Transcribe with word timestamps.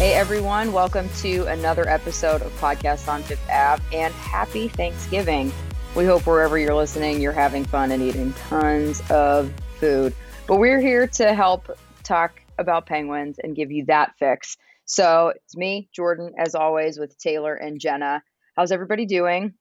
Hey 0.00 0.14
everyone, 0.14 0.72
welcome 0.72 1.10
to 1.18 1.44
another 1.48 1.86
episode 1.86 2.40
of 2.40 2.50
Podcast 2.58 3.06
on 3.06 3.22
Fifth 3.22 3.46
Ave 3.50 3.82
and 3.94 4.14
happy 4.14 4.66
Thanksgiving. 4.66 5.52
We 5.94 6.06
hope 6.06 6.26
wherever 6.26 6.56
you're 6.56 6.74
listening, 6.74 7.20
you're 7.20 7.32
having 7.32 7.66
fun 7.66 7.92
and 7.92 8.02
eating 8.02 8.32
tons 8.48 9.02
of 9.10 9.52
food. 9.78 10.14
But 10.46 10.56
we're 10.56 10.80
here 10.80 11.06
to 11.06 11.34
help 11.34 11.76
talk 12.02 12.40
about 12.56 12.86
penguins 12.86 13.38
and 13.44 13.54
give 13.54 13.70
you 13.70 13.84
that 13.88 14.12
fix. 14.18 14.56
So 14.86 15.34
it's 15.36 15.54
me, 15.54 15.90
Jordan, 15.94 16.32
as 16.38 16.54
always, 16.54 16.98
with 16.98 17.18
Taylor 17.18 17.54
and 17.54 17.78
Jenna. 17.78 18.22
How's 18.56 18.72
everybody 18.72 19.04
doing? 19.04 19.52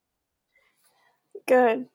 Good. 1.49 1.85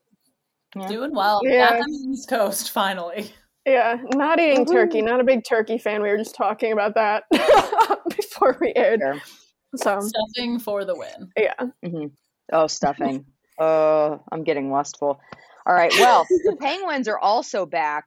Yeah. 0.77 0.89
Doing 0.89 1.15
well. 1.15 1.41
Yeah. 1.45 1.71
Back 1.71 1.81
on 1.85 1.91
the 1.91 2.11
East 2.11 2.29
Coast, 2.29 2.73
finally. 2.73 3.33
Yeah, 3.67 3.97
not 4.15 4.39
eating 4.39 4.67
turkey. 4.67 5.01
Not 5.01 5.21
a 5.21 5.25
big 5.25 5.45
turkey 5.49 5.79
fan. 5.79 6.03
We 6.03 6.11
were 6.11 6.19
just 6.19 6.35
talking 6.35 6.73
about 6.73 6.95
that 6.97 7.25
before 8.45 8.59
we 8.61 8.73
aired. 8.75 9.01
Sure. 9.01 9.21
So 9.77 10.01
Stuffing 10.01 10.59
for 10.61 10.85
the 10.85 10.95
win. 10.95 11.31
yeah, 11.37 11.55
hmm 11.85 12.07
Oh, 12.53 12.67
stuffing. 12.67 13.25
oh, 13.59 14.23
I'm 14.31 14.45
getting 14.45 14.71
lustful. 14.71 15.19
All 15.67 15.75
right. 15.75 15.97
Well, 15.97 16.29
the 16.45 16.57
Penguins 16.61 17.09
are 17.09 17.19
also 17.19 17.67
back 17.67 18.05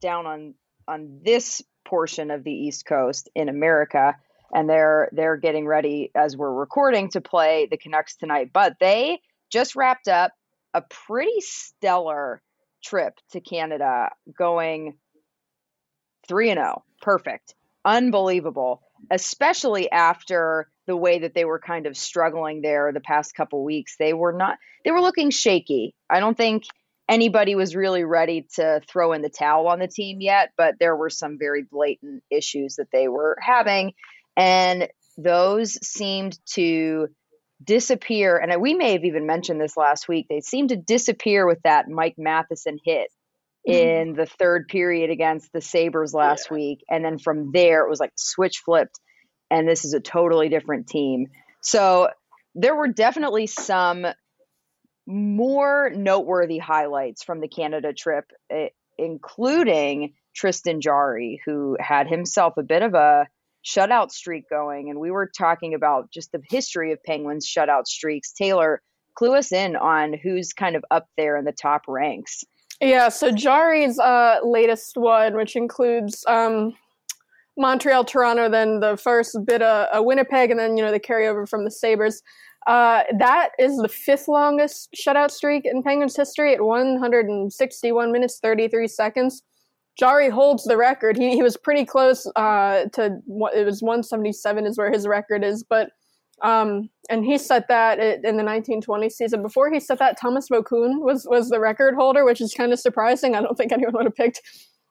down 0.00 0.26
on 0.26 0.54
on 0.86 1.20
this 1.24 1.62
portion 1.84 2.30
of 2.30 2.44
the 2.44 2.52
East 2.52 2.84
Coast 2.86 3.28
in 3.34 3.48
America, 3.48 4.14
and 4.54 4.68
they're 4.68 5.08
they're 5.12 5.36
getting 5.38 5.66
ready 5.66 6.10
as 6.14 6.36
we're 6.36 6.52
recording 6.52 7.08
to 7.10 7.20
play 7.20 7.66
the 7.68 7.78
Canucks 7.78 8.16
tonight. 8.16 8.50
But 8.52 8.74
they 8.78 9.20
just 9.50 9.74
wrapped 9.74 10.06
up 10.06 10.32
a 10.74 10.82
pretty 10.82 11.40
stellar 11.40 12.42
trip 12.84 13.14
to 13.32 13.40
Canada, 13.40 14.10
going 14.38 14.98
three 16.28 16.50
and 16.50 16.58
zero, 16.58 16.84
perfect, 17.00 17.54
unbelievable. 17.84 18.82
Especially 19.10 19.90
after 19.90 20.68
the 20.86 20.96
way 20.96 21.20
that 21.20 21.34
they 21.34 21.44
were 21.44 21.58
kind 21.58 21.86
of 21.86 21.96
struggling 21.96 22.62
there 22.62 22.92
the 22.92 23.00
past 23.00 23.34
couple 23.34 23.64
weeks, 23.64 23.96
they 23.98 24.12
were 24.12 24.32
not. 24.32 24.58
They 24.84 24.90
were 24.90 25.00
looking 25.00 25.30
shaky. 25.30 25.94
I 26.08 26.20
don't 26.20 26.36
think 26.36 26.64
anybody 27.08 27.54
was 27.54 27.76
really 27.76 28.04
ready 28.04 28.46
to 28.54 28.80
throw 28.88 29.12
in 29.12 29.22
the 29.22 29.28
towel 29.28 29.68
on 29.68 29.78
the 29.78 29.88
team 29.88 30.20
yet, 30.20 30.52
but 30.56 30.74
there 30.78 30.96
were 30.96 31.10
some 31.10 31.38
very 31.38 31.62
blatant 31.62 32.22
issues 32.30 32.76
that 32.76 32.90
they 32.92 33.08
were 33.08 33.36
having. 33.40 33.92
And 34.36 34.88
those 35.16 35.78
seemed 35.86 36.38
to 36.54 37.08
disappear. 37.62 38.36
And 38.36 38.60
we 38.60 38.74
may 38.74 38.92
have 38.92 39.04
even 39.04 39.26
mentioned 39.26 39.60
this 39.60 39.76
last 39.76 40.08
week. 40.08 40.26
They 40.28 40.40
seemed 40.40 40.70
to 40.70 40.76
disappear 40.76 41.46
with 41.46 41.58
that 41.64 41.88
Mike 41.88 42.16
Matheson 42.18 42.78
hit 42.84 43.10
in 43.66 44.14
the 44.14 44.26
third 44.26 44.68
period 44.68 45.10
against 45.10 45.52
the 45.52 45.60
Sabres 45.60 46.14
last 46.14 46.50
week. 46.50 46.84
And 46.88 47.04
then 47.04 47.18
from 47.18 47.50
there, 47.52 47.84
it 47.84 47.90
was 47.90 47.98
like 47.98 48.12
switch 48.16 48.62
flipped. 48.64 49.00
And 49.50 49.68
this 49.68 49.84
is 49.84 49.92
a 49.92 50.00
totally 50.00 50.48
different 50.48 50.86
team. 50.86 51.26
So 51.62 52.08
there 52.54 52.76
were 52.76 52.88
definitely 52.88 53.48
some 53.48 54.06
more 55.06 55.90
noteworthy 55.94 56.58
highlights 56.58 57.24
from 57.24 57.40
the 57.40 57.48
Canada 57.48 57.92
trip, 57.92 58.24
eh, 58.50 58.68
including 58.98 60.14
Tristan 60.34 60.80
Jarry, 60.80 61.40
who 61.44 61.76
had 61.80 62.08
himself 62.08 62.54
a 62.56 62.62
bit 62.62 62.82
of 62.82 62.94
a 62.94 63.26
shutout 63.64 64.12
streak 64.12 64.48
going. 64.48 64.90
And 64.90 65.00
we 65.00 65.10
were 65.10 65.30
talking 65.36 65.74
about 65.74 66.12
just 66.12 66.30
the 66.30 66.40
history 66.48 66.92
of 66.92 67.02
Penguins 67.02 67.46
shutout 67.46 67.86
streaks. 67.86 68.32
Taylor, 68.32 68.80
clue 69.16 69.34
us 69.34 69.50
in 69.50 69.74
on 69.74 70.12
who's 70.12 70.52
kind 70.52 70.76
of 70.76 70.84
up 70.90 71.08
there 71.16 71.36
in 71.36 71.44
the 71.44 71.52
top 71.52 71.82
ranks. 71.88 72.44
Yeah. 72.80 73.08
So 73.08 73.30
Jarry's 73.30 73.98
uh, 73.98 74.38
latest 74.44 74.96
one, 74.96 75.34
which 75.34 75.56
includes 75.56 76.24
um, 76.28 76.74
Montreal, 77.56 78.04
Toronto, 78.04 78.50
then 78.50 78.80
the 78.80 78.96
first 78.96 79.38
bit 79.46 79.62
of 79.62 79.86
uh, 79.96 80.02
Winnipeg, 80.02 80.50
and 80.50 80.60
then 80.60 80.76
you 80.76 80.84
know 80.84 80.92
the 80.92 81.00
carryover 81.00 81.48
from 81.48 81.64
the 81.64 81.70
Sabres. 81.70 82.22
Uh, 82.66 83.04
that 83.18 83.50
is 83.58 83.76
the 83.76 83.88
fifth 83.88 84.26
longest 84.26 84.88
shutout 84.94 85.30
streak 85.30 85.64
in 85.64 85.82
Penguins 85.82 86.16
history 86.16 86.52
at 86.52 86.60
161 86.60 88.12
minutes 88.12 88.40
33 88.42 88.88
seconds. 88.88 89.42
Jarry 89.96 90.28
holds 90.28 90.64
the 90.64 90.76
record. 90.76 91.16
He, 91.16 91.30
he 91.30 91.42
was 91.42 91.56
pretty 91.56 91.84
close 91.84 92.26
uh, 92.36 92.86
to 92.92 93.18
it 93.54 93.64
was 93.64 93.82
177 93.82 94.66
is 94.66 94.76
where 94.76 94.92
his 94.92 95.06
record 95.06 95.44
is, 95.44 95.62
but 95.62 95.90
um, 96.42 96.90
and 97.08 97.24
he 97.24 97.38
set 97.38 97.68
that 97.68 97.98
in 97.98 98.36
the 98.36 98.44
1920 98.44 99.08
season. 99.10 99.42
Before 99.42 99.70
he 99.70 99.80
set 99.80 99.98
that, 99.98 100.18
Thomas 100.20 100.48
Vokoun 100.48 101.00
was 101.00 101.26
was 101.28 101.48
the 101.48 101.60
record 101.60 101.94
holder, 101.94 102.24
which 102.24 102.40
is 102.40 102.52
kind 102.54 102.72
of 102.72 102.80
surprising. 102.80 103.34
I 103.34 103.42
don't 103.42 103.56
think 103.56 103.72
anyone 103.72 103.94
would 103.94 104.04
have 104.04 104.14
picked 104.14 104.42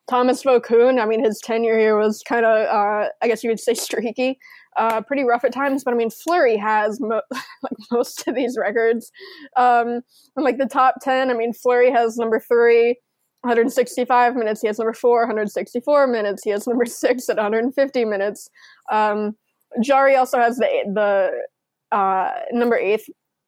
Thomas 0.09 0.44
Vokoun. 0.44 1.01
I 1.01 1.05
mean, 1.05 1.23
his 1.23 1.39
tenure 1.44 1.78
here 1.78 1.97
was 1.97 2.23
kind 2.28 2.45
of, 2.45 2.67
uh, 2.67 3.09
I 3.22 3.28
guess 3.28 3.44
you 3.44 3.50
would 3.50 3.59
say, 3.59 3.73
streaky, 3.73 4.38
uh, 4.78 5.01
pretty 5.01 5.23
rough 5.23 5.44
at 5.44 5.53
times. 5.53 5.84
But 5.84 5.94
I 5.94 5.97
mean, 5.97 6.09
Fleury 6.09 6.57
has 6.57 7.00
mo- 7.00 7.22
like 7.31 7.78
most 7.91 8.28
of 8.28 8.35
these 8.35 8.57
records. 8.57 9.11
Um, 9.55 10.01
and 10.35 10.44
like 10.44 10.57
the 10.57 10.67
top 10.67 10.95
ten, 11.01 11.29
I 11.29 11.34
mean, 11.34 11.53
Fleury 11.53 11.91
has 11.91 12.17
number 12.17 12.39
three. 12.39 12.97
165 13.41 14.35
minutes. 14.35 14.61
He 14.61 14.66
has 14.66 14.79
number 14.79 14.91
four, 14.91 15.19
164 15.19 16.07
minutes. 16.07 16.44
He 16.44 16.50
has 16.50 16.66
number 16.66 16.84
six 16.84 17.29
at 17.29 17.35
150 17.35 18.03
minutes. 18.03 18.50
Um, 18.91 19.35
Jarry 19.81 20.16
also 20.16 20.40
has 20.40 20.58
the 20.58 20.68
the 20.94 21.96
uh, 21.96 22.31
number 22.52 22.78
eight 22.78 23.02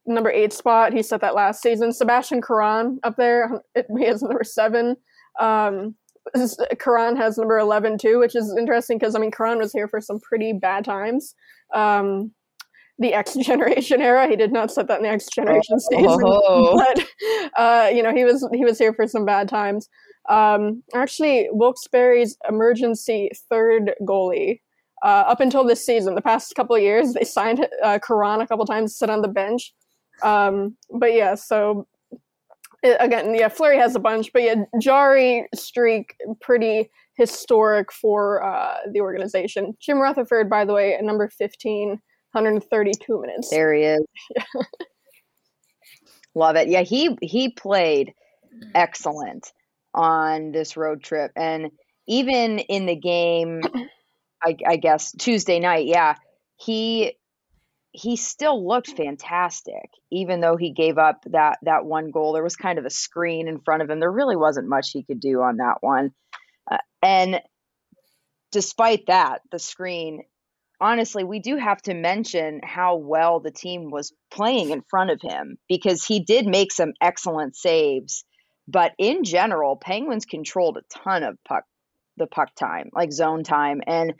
number 0.05 0.29
eight 0.31 0.53
spot. 0.53 0.93
He 0.93 1.03
set 1.03 1.21
that 1.21 1.35
last 1.35 1.61
season. 1.61 1.91
Sebastian 1.91 2.41
Caron 2.41 2.99
up 3.03 3.15
there. 3.17 3.61
He 3.97 4.05
has 4.05 4.21
number 4.21 4.43
seven. 4.43 4.95
Um, 5.39 5.95
Caron 6.79 7.15
has 7.15 7.37
number 7.37 7.57
11 7.57 7.97
too, 7.99 8.19
which 8.19 8.35
is 8.35 8.53
interesting 8.57 8.97
because 8.97 9.15
I 9.15 9.19
mean 9.19 9.31
Caron 9.31 9.59
was 9.59 9.71
here 9.71 9.87
for 9.87 10.01
some 10.01 10.19
pretty 10.19 10.53
bad 10.53 10.83
times. 10.83 11.35
Um, 11.73 12.31
the 12.99 13.13
X 13.13 13.35
Generation 13.41 14.01
era, 14.01 14.27
he 14.27 14.35
did 14.35 14.51
not 14.51 14.71
set 14.71 14.87
that 14.87 14.97
in 14.97 15.03
the 15.03 15.09
X 15.09 15.27
Generation 15.33 15.79
season, 15.79 16.19
Oh. 16.23 16.77
but 16.95 17.05
uh, 17.57 17.89
you 17.89 18.03
know 18.03 18.13
he 18.13 18.25
was 18.25 18.47
he 18.53 18.65
was 18.65 18.77
here 18.77 18.93
for 18.93 19.07
some 19.07 19.25
bad 19.25 19.47
times. 19.47 19.89
Um, 20.29 20.83
actually, 20.93 21.47
Wilkes-Barre's 21.51 22.37
emergency 22.49 23.29
third 23.49 23.93
goalie. 24.01 24.59
Uh, 25.03 25.23
up 25.27 25.39
until 25.39 25.63
this 25.63 25.85
season, 25.85 26.15
the 26.15 26.21
past 26.21 26.53
couple 26.55 26.75
of 26.75 26.81
years, 26.81 27.13
they 27.13 27.23
signed 27.23 27.67
uh, 27.83 27.99
Caron 28.05 28.41
a 28.41 28.47
couple 28.47 28.65
times 28.65 28.91
to 28.93 28.97
sit 28.97 29.09
on 29.09 29.21
the 29.21 29.27
bench. 29.27 29.73
Um, 30.23 30.75
but 30.91 31.13
yeah, 31.13 31.35
so 31.35 31.87
it- 32.83 32.97
again, 32.99 33.35
yeah, 33.35 33.47
Fleury 33.49 33.77
has 33.77 33.95
a 33.95 33.99
bunch, 33.99 34.33
but 34.33 34.41
yeah, 34.41 34.55
Jarry 34.79 35.47
streak 35.53 36.15
pretty 36.41 36.89
historic 37.15 37.91
for 37.91 38.43
uh, 38.43 38.77
the 38.91 39.01
organization. 39.01 39.75
Jim 39.79 39.99
Rutherford, 39.99 40.49
by 40.49 40.65
the 40.65 40.73
way, 40.73 40.93
at 40.95 41.03
number 41.03 41.27
15, 41.29 41.89
132 41.89 43.21
minutes. 43.21 43.49
There 43.49 43.73
he 43.73 43.83
is. 43.83 44.03
Love 46.35 46.55
it. 46.55 46.67
Yeah, 46.67 46.81
he 46.81 47.17
he 47.21 47.49
played 47.49 48.13
excellent 48.75 49.51
on 49.95 50.51
this 50.51 50.77
road 50.77 51.01
trip, 51.03 51.31
and 51.35 51.71
even 52.07 52.59
in 52.59 52.85
the 52.85 52.95
game, 52.95 53.61
I, 54.43 54.55
I 54.65 54.77
guess 54.77 55.11
Tuesday 55.13 55.59
night. 55.59 55.87
Yeah, 55.87 56.15
he 56.57 57.17
he 57.91 58.15
still 58.15 58.67
looked 58.67 58.95
fantastic, 58.95 59.89
even 60.11 60.39
though 60.39 60.55
he 60.55 60.71
gave 60.71 60.97
up 60.97 61.23
that 61.31 61.57
that 61.63 61.85
one 61.85 62.11
goal. 62.11 62.33
There 62.33 62.43
was 62.43 62.55
kind 62.55 62.79
of 62.79 62.85
a 62.85 62.89
screen 62.89 63.47
in 63.47 63.59
front 63.59 63.81
of 63.81 63.89
him. 63.89 63.99
There 63.99 64.11
really 64.11 64.35
wasn't 64.35 64.69
much 64.69 64.91
he 64.91 65.03
could 65.03 65.19
do 65.19 65.41
on 65.41 65.57
that 65.57 65.77
one, 65.81 66.11
uh, 66.69 66.77
and 67.01 67.41
despite 68.51 69.07
that, 69.07 69.41
the 69.51 69.59
screen. 69.59 70.23
Honestly, 70.79 71.23
we 71.23 71.39
do 71.39 71.57
have 71.57 71.81
to 71.81 71.95
mention 71.95 72.61
how 72.63 72.97
well 72.97 73.39
the 73.39 73.49
team 73.49 73.89
was 73.89 74.13
playing 74.29 74.69
in 74.69 74.83
front 74.87 75.09
of 75.09 75.19
him 75.19 75.57
because 75.67 76.05
he 76.05 76.19
did 76.19 76.45
make 76.45 76.71
some 76.71 76.93
excellent 77.01 77.55
saves. 77.55 78.23
But 78.67 78.91
in 78.99 79.23
general, 79.23 79.75
Penguins 79.75 80.25
controlled 80.25 80.77
a 80.77 80.99
ton 80.99 81.23
of 81.23 81.43
puck, 81.45 81.63
the 82.17 82.27
puck 82.27 82.53
time, 82.55 82.89
like 82.93 83.11
zone 83.11 83.43
time, 83.43 83.81
and 83.85 84.13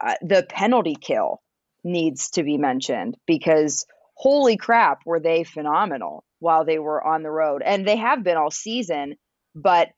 uh, 0.00 0.14
the 0.22 0.46
penalty 0.48 0.96
kill 1.00 1.40
needs 1.84 2.30
to 2.30 2.42
be 2.42 2.58
mentioned 2.58 3.16
because 3.26 3.86
holy 4.14 4.56
crap, 4.56 5.00
were 5.04 5.20
they 5.20 5.44
phenomenal 5.44 6.24
while 6.38 6.64
they 6.64 6.78
were 6.78 7.02
on 7.04 7.22
the 7.22 7.30
road, 7.30 7.62
and 7.64 7.86
they 7.86 7.96
have 7.96 8.22
been 8.24 8.36
all 8.36 8.50
season. 8.50 9.16
But 9.54 9.88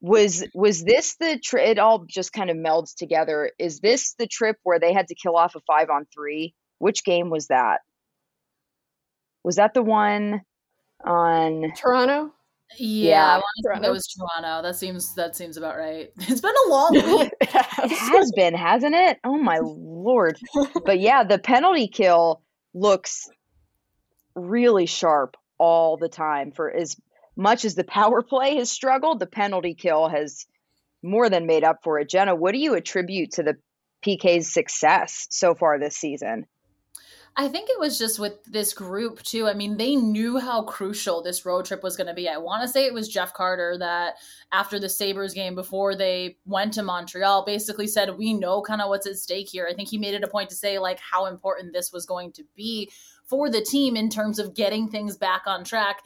was 0.00 0.44
was 0.54 0.82
this 0.82 1.16
the 1.16 1.38
trip? 1.38 1.68
It 1.68 1.78
all 1.78 2.04
just 2.08 2.32
kind 2.32 2.50
of 2.50 2.56
melds 2.56 2.94
together. 2.94 3.50
Is 3.58 3.80
this 3.80 4.14
the 4.18 4.26
trip 4.26 4.56
where 4.62 4.78
they 4.78 4.92
had 4.92 5.08
to 5.08 5.14
kill 5.14 5.36
off 5.36 5.56
a 5.56 5.60
five 5.66 5.90
on 5.90 6.06
three? 6.12 6.54
Which 6.78 7.04
game 7.04 7.30
was 7.30 7.48
that? 7.48 7.80
Was 9.42 9.56
that 9.56 9.74
the 9.74 9.82
one 9.82 10.42
on 11.04 11.72
Toronto? 11.76 12.32
Yeah, 12.76 13.10
Yeah, 13.10 13.26
I 13.26 13.34
want 13.36 13.44
to 13.56 13.62
think 13.62 13.66
Toronto. 13.66 13.88
it 13.88 13.92
was 13.92 14.06
Toronto. 14.06 14.62
That 14.68 14.76
seems 14.76 15.14
that 15.14 15.36
seems 15.36 15.56
about 15.56 15.76
right. 15.76 16.10
It's 16.18 16.40
been 16.40 16.54
a 16.66 16.70
long 16.70 16.92
week. 16.94 17.32
It 17.40 17.92
has 17.92 18.32
been, 18.36 18.54
hasn't 18.54 18.94
it? 18.94 19.18
Oh 19.24 19.38
my 19.38 19.58
lord. 19.62 20.38
But 20.84 21.00
yeah, 21.00 21.24
the 21.24 21.38
penalty 21.38 21.88
kill 21.88 22.42
looks 22.74 23.28
really 24.34 24.86
sharp 24.86 25.36
all 25.58 25.96
the 25.96 26.08
time 26.08 26.52
for 26.52 26.70
as 26.70 26.96
much 27.36 27.64
as 27.64 27.74
the 27.74 27.84
power 27.84 28.22
play 28.22 28.56
has 28.56 28.70
struggled, 28.70 29.18
the 29.20 29.26
penalty 29.26 29.74
kill 29.74 30.08
has 30.08 30.46
more 31.02 31.30
than 31.30 31.46
made 31.46 31.64
up 31.64 31.78
for 31.82 31.98
it. 31.98 32.08
Jenna, 32.08 32.34
what 32.34 32.52
do 32.52 32.58
you 32.58 32.74
attribute 32.74 33.32
to 33.32 33.42
the 33.42 33.54
PK's 34.04 34.52
success 34.52 35.26
so 35.30 35.54
far 35.54 35.78
this 35.78 35.96
season? 35.96 36.46
I 37.36 37.48
think 37.48 37.70
it 37.70 37.78
was 37.78 37.98
just 37.98 38.18
with 38.18 38.42
this 38.44 38.74
group 38.74 39.22
too. 39.22 39.46
I 39.46 39.54
mean, 39.54 39.76
they 39.76 39.94
knew 39.94 40.38
how 40.38 40.62
crucial 40.62 41.22
this 41.22 41.46
road 41.46 41.64
trip 41.64 41.82
was 41.82 41.96
going 41.96 42.08
to 42.08 42.14
be. 42.14 42.28
I 42.28 42.36
want 42.36 42.62
to 42.62 42.68
say 42.68 42.84
it 42.84 42.94
was 42.94 43.08
Jeff 43.08 43.32
Carter 43.32 43.76
that 43.78 44.14
after 44.52 44.80
the 44.80 44.88
Sabres 44.88 45.34
game 45.34 45.54
before 45.54 45.94
they 45.94 46.36
went 46.46 46.74
to 46.74 46.82
Montreal 46.82 47.44
basically 47.44 47.86
said, 47.86 48.18
"We 48.18 48.34
know 48.34 48.62
kind 48.62 48.80
of 48.82 48.88
what's 48.88 49.06
at 49.06 49.16
stake 49.16 49.48
here." 49.48 49.68
I 49.70 49.74
think 49.74 49.88
he 49.88 49.98
made 49.98 50.14
it 50.14 50.24
a 50.24 50.28
point 50.28 50.50
to 50.50 50.56
say 50.56 50.78
like 50.78 50.98
how 50.98 51.26
important 51.26 51.72
this 51.72 51.92
was 51.92 52.06
going 52.06 52.32
to 52.32 52.44
be 52.56 52.90
for 53.24 53.50
the 53.50 53.60
team 53.60 53.96
in 53.96 54.08
terms 54.08 54.38
of 54.38 54.54
getting 54.54 54.88
things 54.88 55.16
back 55.16 55.42
on 55.46 55.62
track. 55.62 56.02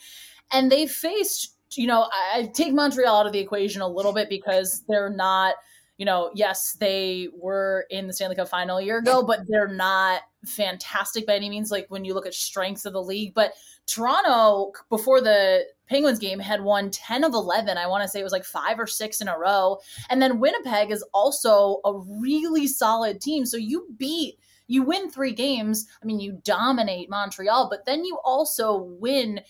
And 0.52 0.70
they 0.70 0.86
faced, 0.86 1.56
you 1.72 1.86
know, 1.86 2.08
I 2.12 2.40
I 2.40 2.46
take 2.46 2.74
Montreal 2.74 3.20
out 3.20 3.26
of 3.26 3.32
the 3.32 3.38
equation 3.38 3.80
a 3.80 3.88
little 3.88 4.12
bit 4.12 4.28
because 4.28 4.84
they're 4.88 5.08
not 5.08 5.54
you 5.99 6.06
know, 6.06 6.31
yes, 6.35 6.77
they 6.81 7.29
were 7.35 7.87
in 7.91 8.06
the 8.06 8.12
Stanley 8.12 8.37
Cup 8.37 8.49
final 8.49 8.79
a 8.79 8.83
year 8.83 8.99
ago, 8.99 9.23
but 9.23 9.41
they're 9.47 9.69
not 9.69 10.23
fantastic 10.44 11.27
by 11.27 11.35
any 11.35 11.50
means. 11.50 11.71
Like 11.71 11.87
when 11.91 12.05
you 12.05 12.15
look 12.15 12.27
at 12.27 12.35
strengths 12.35 12.85
of 12.85 12.93
the 12.93 13.03
league, 13.03 13.35
but 13.35 13.53
Toronto 13.87 14.73
before 14.89 15.21
the 15.21 15.65
Penguins 15.87 16.19
game 16.19 16.39
had 16.39 16.62
won 16.62 16.91
10 16.91 17.25
of 17.25 17.35
11. 17.35 17.77
I 17.77 17.87
want 17.87 18.03
to 18.03 18.09
say 18.09 18.21
it 18.21 18.25
was 18.25 18.33
like 18.33 18.44
five 18.44 18.79
or 18.79 18.87
six 18.87 19.21
in 19.21 19.29
a 19.29 19.39
row. 19.39 19.79
And 20.09 20.23
then 20.23 20.41
Winnipeg 20.41 20.91
is 20.91 21.05
also 21.12 21.81
a 21.85 21.99
really 21.99 22.67
solid 22.67 23.21
team. 23.21 23.44
So 23.44 23.56
you 23.56 23.87
beat, 23.99 24.39
you 24.69 24.83
win 24.85 25.11
three 25.11 25.33
games. 25.33 25.87
I 26.03 26.06
mean, 26.06 26.21
you 26.21 26.41
dominate 26.44 27.11
Montreal, 27.11 27.69
but 27.69 27.85
then 27.85 28.05
you 28.05 28.19
also 28.25 28.79
win 28.99 29.41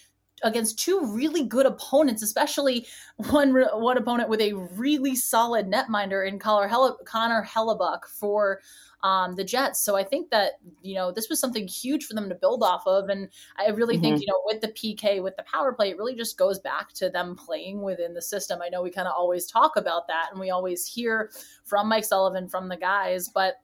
against 0.42 0.78
two 0.78 1.00
really 1.12 1.44
good 1.44 1.66
opponents, 1.66 2.22
especially 2.22 2.86
one 3.16 3.54
one 3.54 3.98
opponent 3.98 4.28
with 4.28 4.40
a 4.40 4.52
really 4.52 5.14
solid 5.14 5.70
netminder 5.70 6.26
in 6.26 6.38
Connor, 6.38 6.68
Helle, 6.68 6.98
Connor 7.04 7.44
Hellebuyck 7.44 8.04
for 8.06 8.60
um, 9.02 9.34
the 9.34 9.44
Jets. 9.44 9.84
So 9.84 9.96
I 9.96 10.04
think 10.04 10.30
that 10.30 10.52
you 10.82 10.94
know 10.94 11.12
this 11.12 11.28
was 11.28 11.40
something 11.40 11.66
huge 11.66 12.04
for 12.04 12.14
them 12.14 12.28
to 12.28 12.34
build 12.34 12.62
off 12.62 12.86
of, 12.86 13.08
and 13.08 13.28
I 13.58 13.70
really 13.70 13.98
think 13.98 14.20
you 14.20 14.26
know 14.26 14.40
with 14.46 14.60
the 14.60 14.68
PK 14.68 15.22
with 15.22 15.36
the 15.36 15.44
power 15.44 15.72
play, 15.72 15.90
it 15.90 15.98
really 15.98 16.14
just 16.14 16.38
goes 16.38 16.58
back 16.58 16.92
to 16.94 17.10
them 17.10 17.36
playing 17.36 17.82
within 17.82 18.14
the 18.14 18.22
system. 18.22 18.60
I 18.62 18.68
know 18.68 18.82
we 18.82 18.90
kind 18.90 19.08
of 19.08 19.14
always 19.16 19.46
talk 19.46 19.76
about 19.76 20.06
that, 20.08 20.28
and 20.30 20.40
we 20.40 20.50
always 20.50 20.86
hear 20.86 21.30
from 21.64 21.88
Mike 21.88 22.04
Sullivan 22.04 22.48
from 22.48 22.68
the 22.68 22.76
guys, 22.76 23.28
but 23.28 23.54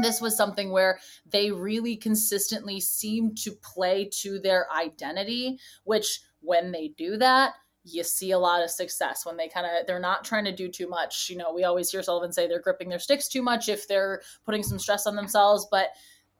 this 0.00 0.20
was 0.20 0.36
something 0.36 0.70
where 0.70 0.98
they 1.26 1.50
really 1.50 1.96
consistently 1.96 2.80
seem 2.80 3.34
to 3.34 3.52
play 3.62 4.08
to 4.12 4.38
their 4.38 4.66
identity 4.72 5.58
which 5.84 6.20
when 6.40 6.72
they 6.72 6.88
do 6.96 7.16
that 7.16 7.52
you 7.84 8.04
see 8.04 8.30
a 8.30 8.38
lot 8.38 8.62
of 8.62 8.70
success 8.70 9.26
when 9.26 9.36
they 9.36 9.48
kind 9.48 9.66
of 9.66 9.86
they're 9.86 9.98
not 9.98 10.24
trying 10.24 10.44
to 10.44 10.54
do 10.54 10.68
too 10.68 10.88
much 10.88 11.28
you 11.28 11.36
know 11.36 11.52
we 11.52 11.64
always 11.64 11.90
hear 11.90 12.02
sullivan 12.02 12.32
say 12.32 12.46
they're 12.46 12.60
gripping 12.60 12.88
their 12.88 12.98
sticks 12.98 13.28
too 13.28 13.42
much 13.42 13.68
if 13.68 13.86
they're 13.88 14.22
putting 14.44 14.62
some 14.62 14.78
stress 14.78 15.06
on 15.06 15.16
themselves 15.16 15.66
but 15.70 15.88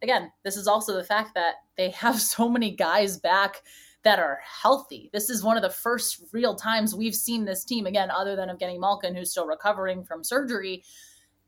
again 0.03 0.31
this 0.45 0.57
is 0.57 0.67
also 0.67 0.95
the 0.95 1.05
fact 1.05 1.35
that 1.35 1.55
they 1.77 1.91
have 1.91 2.21
so 2.21 2.49
many 2.49 2.75
guys 2.75 3.19
back 3.19 3.63
that 4.05 4.19
are 4.19 4.41
healthy. 4.45 5.11
This 5.13 5.31
is 5.31 5.45
one 5.45 5.57
of 5.57 5.63
the 5.63 5.71
first 5.71 6.23
real 6.33 6.57
times 6.57 6.95
we've 6.95 7.15
seen 7.15 7.45
this 7.45 7.65
team 7.65 7.87
again, 7.87 8.11
other 8.11 8.35
than 8.35 8.51
of 8.51 8.59
Evgeny 8.59 8.79
Malkin, 8.79 9.15
who's 9.15 9.31
still 9.31 9.47
recovering 9.47 10.05
from 10.05 10.25
surgery 10.25 10.83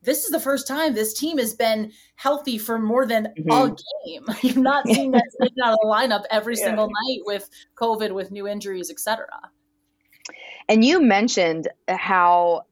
this 0.05 0.25
is 0.25 0.31
the 0.31 0.41
first 0.41 0.67
time 0.69 0.95
this 0.95 1.15
team 1.15 1.39
has 1.39 1.55
been 1.55 1.91
healthy 2.17 2.59
for 2.59 2.79
more 2.79 3.07
than 3.07 3.33
Mhm. 3.39 3.73
a 3.73 3.77
game. 4.07 4.25
You're 4.43 4.63
not 4.63 4.87
seeing 4.89 5.11
that 5.13 5.25
taken 5.41 5.63
out 5.65 5.73
of 5.73 5.79
the 5.83 5.89
lineup 5.89 6.25
every 6.31 6.55
Yeah. 6.57 6.65
single 6.67 6.87
night 6.89 7.21
with 7.25 7.49
COVID, 7.77 8.13
with 8.13 8.31
new 8.31 8.47
injuries, 8.47 8.91
etc. 8.91 9.27
And 10.69 10.85
you 10.85 11.01
mentioned 11.01 11.69
how 11.89 12.63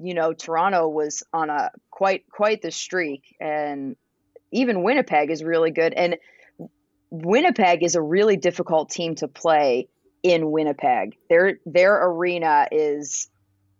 you 0.00 0.14
know 0.14 0.32
Toronto 0.32 0.88
was 0.88 1.22
on 1.32 1.50
a 1.50 1.70
quite 1.90 2.24
quite 2.30 2.62
the 2.62 2.70
streak 2.70 3.36
and 3.40 3.96
even 4.52 4.82
Winnipeg 4.82 5.30
is 5.30 5.42
really 5.42 5.70
good 5.70 5.92
and 5.92 6.16
Winnipeg 7.10 7.82
is 7.82 7.94
a 7.94 8.02
really 8.02 8.36
difficult 8.36 8.90
team 8.90 9.14
to 9.16 9.28
play 9.28 9.88
in 10.22 10.50
Winnipeg. 10.50 11.16
Their 11.28 11.58
their 11.66 12.02
arena 12.06 12.68
is 12.70 13.28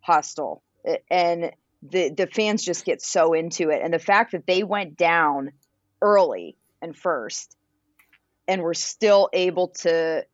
hostile 0.01 0.63
and 1.11 1.53
the 1.83 2.11
the 2.11 2.27
fans 2.27 2.65
just 2.65 2.85
get 2.85 3.01
so 3.01 3.35
into 3.35 3.71
it 3.71 3.81
and 3.83 3.95
the 3.95 3.99
fact 3.99 4.33
that 4.33 4.47
they 4.47 4.65
went 4.65 4.97
down 4.97 5.53
early 6.03 6.57
and 6.83 6.97
first 6.97 7.57
and 8.49 8.63
were 8.63 8.75
still 8.75 9.29
able 9.33 9.69
to 9.69 10.25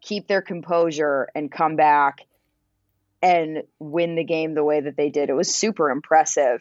keep 0.00 0.28
their 0.28 0.42
composure 0.42 1.28
and 1.34 1.50
come 1.50 1.76
back 1.76 2.26
and 3.22 3.62
win 3.78 4.14
the 4.14 4.24
game 4.24 4.54
the 4.54 4.62
way 4.62 4.80
that 4.80 4.96
they 4.96 5.10
did. 5.10 5.28
It 5.28 5.34
was 5.34 5.52
super 5.52 5.90
impressive. 5.90 6.60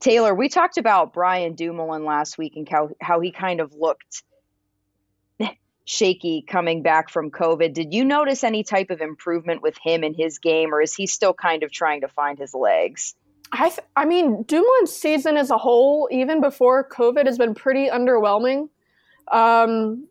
Taylor, 0.00 0.32
we 0.32 0.48
talked 0.48 0.78
about 0.78 1.12
Brian 1.12 1.54
Dumoulin 1.54 2.04
last 2.04 2.38
week 2.38 2.52
and 2.54 2.68
how, 2.68 2.90
how 3.00 3.18
he 3.20 3.32
kind 3.32 3.60
of 3.60 3.74
looked 3.74 4.22
shaky 5.84 6.44
coming 6.46 6.82
back 6.82 7.08
from 7.08 7.30
COVID. 7.30 7.72
Did 7.72 7.92
you 7.92 8.04
notice 8.04 8.44
any 8.44 8.62
type 8.62 8.90
of 8.90 9.00
improvement 9.00 9.62
with 9.62 9.76
him 9.82 10.04
in 10.04 10.14
his 10.14 10.38
game, 10.38 10.72
or 10.72 10.80
is 10.80 10.94
he 10.94 11.06
still 11.06 11.34
kind 11.34 11.62
of 11.62 11.72
trying 11.72 12.02
to 12.02 12.08
find 12.08 12.38
his 12.38 12.54
legs? 12.54 13.14
I 13.52 13.68
th- 13.68 13.86
I 13.96 14.04
mean, 14.04 14.44
Dumoulin's 14.44 14.92
season 14.92 15.36
as 15.36 15.50
a 15.50 15.58
whole, 15.58 16.08
even 16.10 16.40
before 16.40 16.88
COVID, 16.88 17.26
has 17.26 17.38
been 17.38 17.54
pretty 17.54 17.88
underwhelming. 17.88 18.68
Um, 19.32 20.06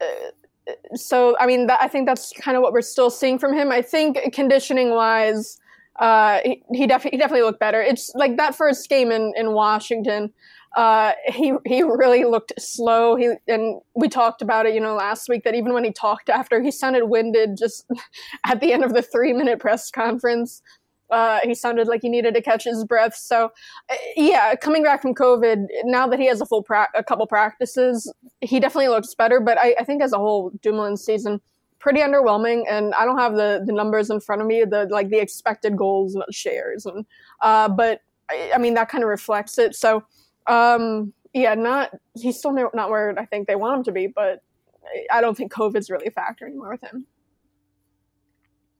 uh, 0.00 0.74
so 0.94 1.36
I 1.38 1.46
mean, 1.46 1.66
that, 1.66 1.80
I 1.80 1.88
think 1.88 2.06
that's 2.06 2.32
kind 2.32 2.56
of 2.56 2.62
what 2.62 2.72
we're 2.72 2.82
still 2.82 3.10
seeing 3.10 3.38
from 3.38 3.54
him. 3.54 3.70
I 3.70 3.82
think 3.82 4.18
conditioning 4.32 4.90
wise, 4.90 5.58
uh, 5.98 6.40
he, 6.44 6.62
he 6.72 6.86
definitely 6.86 7.16
he 7.16 7.20
definitely 7.20 7.42
looked 7.42 7.60
better. 7.60 7.82
It's 7.82 8.12
like 8.14 8.36
that 8.36 8.54
first 8.54 8.88
game 8.88 9.10
in 9.12 9.32
in 9.36 9.52
Washington. 9.52 10.32
Uh, 10.76 11.12
he 11.26 11.52
he 11.66 11.82
really 11.82 12.24
looked 12.24 12.52
slow. 12.58 13.16
He 13.16 13.32
and 13.48 13.80
we 13.94 14.08
talked 14.08 14.40
about 14.40 14.66
it, 14.66 14.74
you 14.74 14.80
know, 14.80 14.94
last 14.94 15.28
week 15.28 15.42
that 15.44 15.54
even 15.54 15.72
when 15.72 15.84
he 15.84 15.92
talked 15.92 16.28
after, 16.28 16.62
he 16.62 16.70
sounded 16.70 17.06
winded. 17.06 17.56
Just 17.56 17.86
at 18.46 18.60
the 18.60 18.72
end 18.72 18.84
of 18.84 18.94
the 18.94 19.02
three 19.02 19.32
minute 19.32 19.58
press 19.58 19.90
conference, 19.90 20.62
uh, 21.10 21.40
he 21.42 21.54
sounded 21.54 21.88
like 21.88 22.02
he 22.02 22.08
needed 22.08 22.34
to 22.34 22.42
catch 22.42 22.64
his 22.64 22.84
breath. 22.84 23.14
So, 23.14 23.50
uh, 23.90 23.94
yeah, 24.16 24.54
coming 24.54 24.82
back 24.82 25.02
from 25.02 25.14
COVID, 25.14 25.66
now 25.84 26.06
that 26.06 26.18
he 26.18 26.26
has 26.26 26.40
a 26.40 26.46
full 26.46 26.62
pra- 26.62 26.88
a 26.94 27.02
couple 27.02 27.26
practices, 27.26 28.12
he 28.40 28.60
definitely 28.60 28.88
looks 28.88 29.14
better. 29.14 29.40
But 29.40 29.58
I, 29.58 29.74
I 29.80 29.84
think 29.84 30.02
as 30.02 30.12
a 30.12 30.18
whole, 30.18 30.50
Dumoulin's 30.62 31.04
season 31.04 31.40
pretty 31.78 32.00
underwhelming, 32.00 32.64
and 32.68 32.94
I 32.94 33.04
don't 33.06 33.18
have 33.18 33.36
the, 33.36 33.62
the 33.66 33.72
numbers 33.72 34.10
in 34.10 34.20
front 34.20 34.42
of 34.42 34.46
me, 34.46 34.64
the 34.64 34.86
like 34.90 35.08
the 35.08 35.18
expected 35.18 35.76
goals 35.76 36.14
and 36.14 36.22
shares, 36.30 36.86
and 36.86 37.06
uh, 37.40 37.68
but 37.68 38.02
I, 38.30 38.52
I 38.54 38.58
mean 38.58 38.74
that 38.74 38.88
kind 38.90 39.02
of 39.02 39.08
reflects 39.08 39.58
it. 39.58 39.74
So, 39.74 40.04
um, 40.46 41.12
yeah, 41.32 41.54
not 41.54 41.90
he's 42.14 42.38
still 42.38 42.52
not 42.52 42.90
where 42.90 43.18
I 43.18 43.24
think 43.24 43.48
they 43.48 43.56
want 43.56 43.78
him 43.78 43.84
to 43.84 43.92
be, 43.92 44.06
but 44.08 44.42
I- 44.84 45.18
I 45.18 45.20
don't 45.20 45.36
think 45.36 45.52
COVID's 45.52 45.88
really 45.90 46.06
a 46.06 46.10
factor 46.10 46.46
anymore 46.46 46.70
with 46.70 46.82
him. 46.82 47.06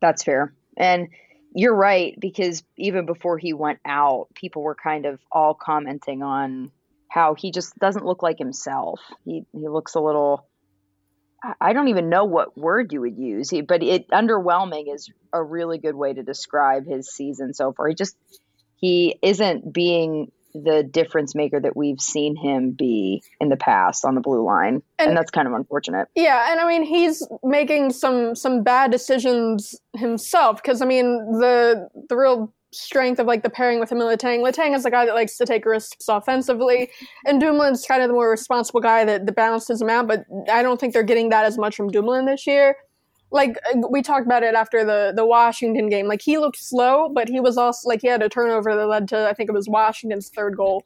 That's 0.00 0.22
fair. 0.22 0.54
And 0.76 1.08
you're 1.54 1.74
right, 1.74 2.14
because 2.18 2.62
even 2.76 3.06
before 3.06 3.38
he 3.38 3.52
went 3.52 3.80
out, 3.84 4.28
people 4.34 4.62
were 4.62 4.76
kind 4.76 5.06
of 5.06 5.20
all 5.32 5.54
commenting 5.54 6.22
on 6.22 6.70
how 7.08 7.34
he 7.34 7.50
just 7.50 7.76
doesn't 7.78 8.04
look 8.04 8.22
like 8.22 8.38
himself. 8.38 9.00
He 9.24 9.44
he 9.52 9.68
looks 9.68 9.94
a 9.94 10.00
little 10.00 10.46
I 11.60 11.72
don't 11.72 11.88
even 11.88 12.10
know 12.10 12.24
what 12.26 12.56
word 12.56 12.92
you 12.92 13.00
would 13.00 13.16
use, 13.16 13.50
but 13.66 13.82
it 13.82 14.08
underwhelming 14.10 14.94
is 14.94 15.10
a 15.32 15.42
really 15.42 15.78
good 15.78 15.94
way 15.94 16.12
to 16.12 16.22
describe 16.22 16.86
his 16.86 17.10
season 17.10 17.54
so 17.54 17.72
far. 17.72 17.88
He 17.88 17.94
just 17.94 18.16
he 18.76 19.18
isn't 19.22 19.72
being 19.72 20.30
the 20.54 20.82
difference 20.82 21.34
maker 21.34 21.60
that 21.60 21.76
we've 21.76 22.00
seen 22.00 22.36
him 22.36 22.70
be 22.72 23.22
in 23.40 23.48
the 23.48 23.56
past 23.56 24.04
on 24.04 24.14
the 24.14 24.20
blue 24.20 24.44
line, 24.44 24.82
and, 24.98 25.10
and, 25.10 25.16
that's 25.16 25.30
kind 25.30 25.46
of 25.46 25.54
unfortunate. 25.54 26.08
Yeah, 26.14 26.50
and 26.50 26.60
I 26.60 26.66
mean 26.66 26.82
he's 26.82 27.26
making 27.42 27.92
some 27.92 28.34
some 28.34 28.62
bad 28.62 28.90
decisions 28.90 29.74
himself 29.96 30.62
because 30.62 30.82
I 30.82 30.86
mean 30.86 31.18
the 31.32 31.88
the 32.08 32.16
real 32.16 32.52
strength 32.72 33.18
of 33.18 33.26
like 33.26 33.42
the 33.42 33.50
pairing 33.50 33.80
with 33.80 33.90
him 33.90 34.00
and 34.00 34.08
Letang. 34.08 34.40
Letang 34.40 34.76
is 34.76 34.84
the 34.84 34.90
guy 34.90 35.04
that 35.04 35.14
likes 35.14 35.36
to 35.38 35.46
take 35.46 35.64
risks 35.64 36.08
offensively, 36.08 36.90
and 37.26 37.40
Dumoulin's 37.40 37.84
kind 37.84 38.02
of 38.02 38.08
the 38.08 38.14
more 38.14 38.30
responsible 38.30 38.80
guy 38.80 39.04
that, 39.04 39.26
that 39.26 39.36
balances 39.36 39.80
him 39.82 39.90
out. 39.90 40.06
But 40.06 40.24
I 40.50 40.62
don't 40.62 40.80
think 40.80 40.92
they're 40.92 41.02
getting 41.02 41.30
that 41.30 41.44
as 41.44 41.58
much 41.58 41.76
from 41.76 41.88
Dumoulin 41.88 42.26
this 42.26 42.46
year. 42.46 42.76
Like 43.30 43.56
we 43.88 44.02
talked 44.02 44.26
about 44.26 44.42
it 44.42 44.54
after 44.54 44.84
the 44.84 45.12
the 45.14 45.24
Washington 45.24 45.88
game. 45.88 46.06
Like 46.06 46.22
he 46.22 46.38
looked 46.38 46.58
slow, 46.58 47.08
but 47.08 47.28
he 47.28 47.40
was 47.40 47.56
also 47.56 47.88
like 47.88 48.00
he 48.02 48.08
had 48.08 48.22
a 48.22 48.28
turnover 48.28 48.74
that 48.74 48.86
led 48.86 49.08
to 49.08 49.28
I 49.28 49.34
think 49.34 49.48
it 49.48 49.52
was 49.52 49.68
Washington's 49.68 50.28
third 50.28 50.56
goal. 50.56 50.84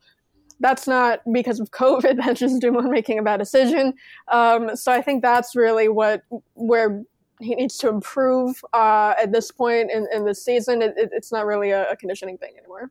That's 0.61 0.87
not 0.87 1.21
because 1.33 1.61
of 1.61 1.71
COVID. 1.73 2.17
That's 2.17 2.41
just 2.41 2.61
Dumoulin 2.61 2.91
making 2.91 3.19
a 3.19 3.23
bad 3.23 3.39
decision. 3.39 3.95
Um, 4.29 4.77
so 4.77 4.93
I 4.93 5.03
think 5.03 5.23
that's 5.23 5.57
really 5.57 5.89
what 5.89 6.23
where 6.55 7.05
he 7.41 7.55
needs 7.55 7.77
to 7.79 7.89
improve 7.89 8.65
uh, 8.73 9.15
at 9.21 9.33
this 9.33 9.51
point 9.51 9.91
in, 9.91 10.07
in 10.13 10.25
the 10.25 10.35
season. 10.35 10.83
It, 10.83 10.95
it, 10.97 11.11
it's 11.13 11.33
not 11.33 11.47
really 11.47 11.71
a, 11.71 11.91
a, 11.91 11.97
conditioning 11.97 12.39
thing 12.39 12.55
anymore. 12.59 12.91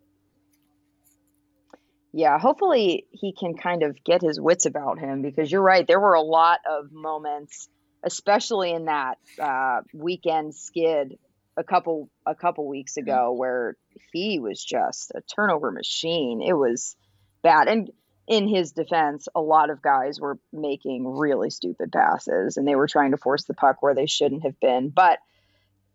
Yeah, 2.11 2.37
hopefully 2.37 3.07
he 3.11 3.33
can 3.33 3.55
kind 3.55 3.83
of 3.83 4.03
get 4.03 4.21
his 4.21 4.39
wits 4.39 4.65
about 4.65 4.99
him 4.99 5.21
because 5.21 5.51
you're 5.51 5.63
right. 5.63 5.87
There 5.87 5.99
were 5.99 6.13
a 6.13 6.21
lot 6.21 6.59
of 6.69 6.91
moments, 6.91 7.69
especially 8.03 8.71
in 8.71 8.85
that 8.85 9.17
uh, 9.39 9.81
weekend 9.93 10.55
skid 10.55 11.17
a 11.55 11.63
couple 11.63 12.09
a 12.25 12.35
couple 12.35 12.67
weeks 12.67 12.97
ago, 12.97 13.33
where 13.33 13.75
he 14.11 14.39
was 14.39 14.63
just 14.63 15.11
a 15.15 15.21
turnover 15.21 15.71
machine. 15.71 16.41
It 16.41 16.53
was 16.53 16.95
bad, 17.41 17.67
and 17.67 17.89
in 18.27 18.47
his 18.47 18.71
defense, 18.71 19.27
a 19.35 19.41
lot 19.41 19.69
of 19.69 19.81
guys 19.81 20.19
were 20.19 20.39
making 20.51 21.05
really 21.05 21.49
stupid 21.49 21.91
passes 21.91 22.55
and 22.57 22.67
they 22.67 22.75
were 22.75 22.87
trying 22.87 23.11
to 23.11 23.17
force 23.17 23.43
the 23.43 23.53
puck 23.53 23.81
where 23.81 23.93
they 23.93 24.05
shouldn't 24.05 24.43
have 24.43 24.57
been. 24.59 24.89
But 24.89 25.19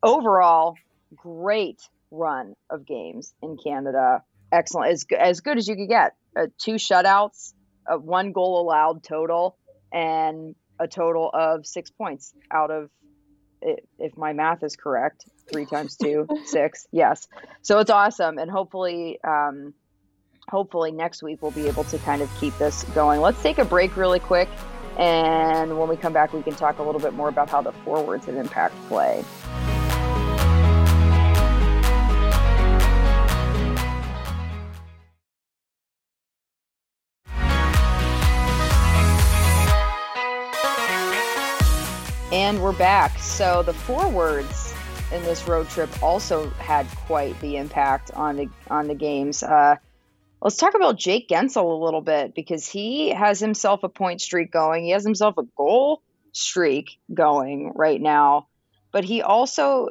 overall, 0.03 0.77
great 1.17 1.81
run 2.11 2.55
of 2.71 2.87
games 2.87 3.33
in 3.43 3.57
Canada. 3.57 4.23
Excellent, 4.53 4.93
as 4.93 5.07
as 5.19 5.41
good 5.41 5.59
as 5.59 5.69
you 5.69 5.77
could 5.77 5.89
get. 5.89 6.15
Uh, 6.37 6.47
two 6.59 6.75
shutouts, 6.75 7.55
uh, 7.91 7.97
one 7.97 8.33
goal 8.33 8.61
allowed 8.61 9.03
total, 9.03 9.57
and 9.93 10.55
a 10.79 10.89
total 10.89 11.31
of 11.33 11.67
six 11.67 11.91
points 11.91 12.35
out 12.51 12.71
of, 12.71 12.91
if 13.63 14.17
my 14.17 14.33
math 14.33 14.63
is 14.63 14.77
correct, 14.77 15.27
three 15.51 15.67
times 15.73 15.97
two, 15.97 16.27
six. 16.45 16.87
Yes, 16.93 17.29
so 17.63 17.79
it's 17.79 17.91
awesome, 17.91 18.39
and 18.39 18.51
hopefully. 18.51 19.19
Um, 19.23 19.75
hopefully 20.49 20.91
next 20.91 21.23
week 21.23 21.43
we'll 21.43 21.51
be 21.51 21.69
able 21.69 21.85
to 21.85 21.99
kind 21.99 22.23
of 22.23 22.31
keep 22.41 22.57
this 22.57 22.83
going. 22.95 23.21
Let's 23.21 23.43
take 23.43 23.59
a 23.59 23.67
break 23.67 23.99
really 23.99 24.19
quick. 24.19 24.49
And 24.99 25.79
when 25.79 25.89
we 25.89 25.97
come 25.97 26.13
back, 26.13 26.33
we 26.33 26.43
can 26.43 26.55
talk 26.55 26.79
a 26.79 26.83
little 26.83 27.01
bit 27.01 27.13
more 27.13 27.29
about 27.29 27.49
how 27.49 27.63
the 27.63 27.73
forwards 27.73 28.27
have 28.27 28.35
impact 28.35 28.75
play. 28.89 29.25
We're 42.69 42.75
back. 42.75 43.19
So 43.19 43.63
the 43.63 43.73
forwards 43.73 44.75
in 45.11 45.23
this 45.23 45.49
road 45.49 45.71
trip 45.71 45.89
also 46.03 46.51
had 46.51 46.87
quite 47.07 47.41
the 47.41 47.57
impact 47.57 48.11
on 48.11 48.37
the 48.37 48.51
on 48.69 48.89
the 48.89 48.95
games. 48.95 49.43
Uh, 49.43 49.77
Let's 50.43 50.59
talk 50.59 50.75
about 50.75 50.99
Jake 50.99 51.31
Guentzel 51.31 51.65
a 51.65 51.83
little 51.83 52.03
bit 52.03 52.35
because 52.35 52.69
he 52.69 53.09
has 53.09 53.41
himself 53.41 53.85
a 53.85 53.89
point 53.89 54.21
streak 54.21 54.53
going. 54.53 54.85
He 54.85 54.91
has 54.91 55.03
himself 55.03 55.39
a 55.39 55.45
goal 55.57 56.03
streak 56.33 56.99
going 57.15 57.73
right 57.75 58.03
now, 58.03 58.49
but 58.93 59.03
he 59.03 59.23
also 59.23 59.89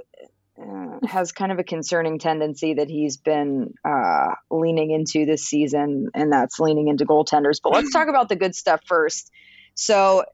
uh, 0.62 1.00
has 1.08 1.32
kind 1.32 1.52
of 1.52 1.58
a 1.58 1.64
concerning 1.64 2.20
tendency 2.20 2.76
that 2.76 2.92
he's 2.92 3.18
been 3.18 3.74
uh, 3.84 4.36
leaning 4.52 4.92
into 4.92 5.26
this 5.26 5.46
season, 5.46 6.10
and 6.14 6.32
that's 6.32 6.60
leaning 6.60 6.90
into 6.90 7.08
goaltenders. 7.08 7.60
But 7.60 7.74
let's 7.74 7.92
talk 7.92 8.08
about 8.08 8.30
the 8.30 8.36
good 8.36 8.54
stuff 8.54 8.82
first. 8.86 9.32
So, 9.74 10.26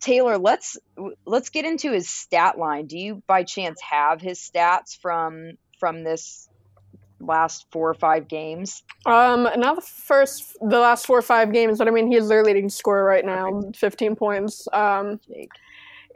Taylor, 0.00 0.38
let's 0.38 0.78
let's 1.26 1.50
get 1.50 1.64
into 1.64 1.92
his 1.92 2.08
stat 2.08 2.58
line. 2.58 2.86
Do 2.86 2.98
you 2.98 3.22
by 3.26 3.42
chance 3.42 3.80
have 3.82 4.20
his 4.20 4.38
stats 4.38 4.98
from 4.98 5.52
from 5.78 6.04
this 6.04 6.48
last 7.20 7.66
four 7.70 7.90
or 7.90 7.94
five 7.94 8.28
games? 8.28 8.82
Um, 9.06 9.48
not 9.56 9.76
the 9.76 9.82
first, 9.82 10.56
the 10.60 10.78
last 10.78 11.06
four 11.06 11.18
or 11.18 11.22
five 11.22 11.52
games, 11.52 11.78
but 11.78 11.88
I 11.88 11.90
mean, 11.90 12.10
he's 12.10 12.28
their 12.28 12.44
leading 12.44 12.68
scorer 12.68 13.04
right 13.04 13.24
now, 13.24 13.62
15 13.74 14.16
points. 14.16 14.66
Um, 14.72 15.20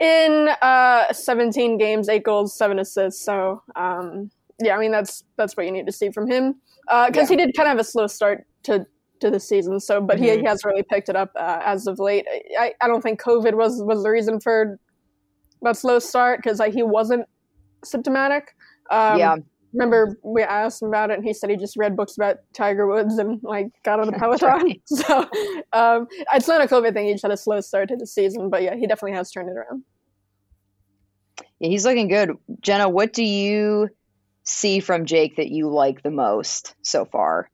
in 0.00 0.48
uh, 0.62 1.12
17 1.12 1.76
games, 1.76 2.08
eight 2.08 2.22
goals, 2.22 2.56
seven 2.56 2.78
assists. 2.78 3.24
So, 3.24 3.62
um, 3.74 4.30
yeah, 4.60 4.76
I 4.76 4.78
mean, 4.78 4.92
that's 4.92 5.24
that's 5.36 5.56
what 5.56 5.66
you 5.66 5.72
need 5.72 5.86
to 5.86 5.92
see 5.92 6.10
from 6.10 6.30
him 6.30 6.56
because 6.84 7.16
uh, 7.16 7.20
yeah. 7.20 7.26
he 7.28 7.36
did 7.36 7.56
kind 7.56 7.66
of 7.66 7.70
have 7.72 7.78
a 7.78 7.84
slow 7.84 8.06
start 8.06 8.46
to 8.64 8.86
to 9.20 9.30
the 9.30 9.40
season. 9.40 9.80
So, 9.80 10.00
but 10.00 10.16
mm-hmm. 10.16 10.24
he, 10.24 10.38
he 10.38 10.44
has 10.44 10.64
really 10.64 10.82
picked 10.82 11.08
it 11.08 11.16
up 11.16 11.30
uh, 11.36 11.60
as 11.64 11.86
of 11.86 11.98
late. 11.98 12.26
I, 12.58 12.74
I 12.80 12.88
don't 12.88 13.02
think 13.02 13.20
COVID 13.20 13.54
was 13.54 13.82
was 13.82 14.02
the 14.02 14.10
reason 14.10 14.40
for 14.40 14.78
that 15.62 15.76
slow 15.76 15.98
start 15.98 16.40
because 16.42 16.58
like, 16.58 16.74
he 16.74 16.82
wasn't 16.82 17.26
symptomatic. 17.84 18.54
Um, 18.90 19.18
yeah 19.18 19.36
remember 19.72 20.18
we 20.22 20.42
asked 20.42 20.82
him 20.82 20.88
about 20.88 21.10
it 21.10 21.18
and 21.18 21.24
he 21.24 21.32
said 21.32 21.50
he 21.50 21.56
just 21.56 21.76
read 21.76 21.96
books 21.96 22.16
about 22.16 22.36
tiger 22.54 22.86
woods 22.86 23.18
and 23.18 23.40
like 23.42 23.68
got 23.84 24.00
on 24.00 24.06
the 24.06 24.12
peloton 24.18 24.48
right. 24.48 24.80
so 24.86 25.28
um, 25.72 26.06
it's 26.34 26.48
not 26.48 26.62
a 26.62 26.66
covid 26.66 26.94
thing 26.94 27.06
he 27.06 27.12
just 27.12 27.22
had 27.22 27.30
a 27.30 27.36
slow 27.36 27.60
start 27.60 27.88
to 27.88 27.96
the 27.96 28.06
season 28.06 28.48
but 28.50 28.62
yeah 28.62 28.74
he 28.74 28.86
definitely 28.86 29.16
has 29.16 29.30
turned 29.30 29.48
it 29.48 29.56
around 29.56 29.82
yeah 31.58 31.68
he's 31.68 31.84
looking 31.84 32.08
good 32.08 32.32
jenna 32.60 32.88
what 32.88 33.12
do 33.12 33.22
you 33.22 33.88
see 34.44 34.80
from 34.80 35.04
jake 35.04 35.36
that 35.36 35.48
you 35.48 35.68
like 35.68 36.02
the 36.02 36.10
most 36.10 36.74
so 36.82 37.04
far 37.04 37.50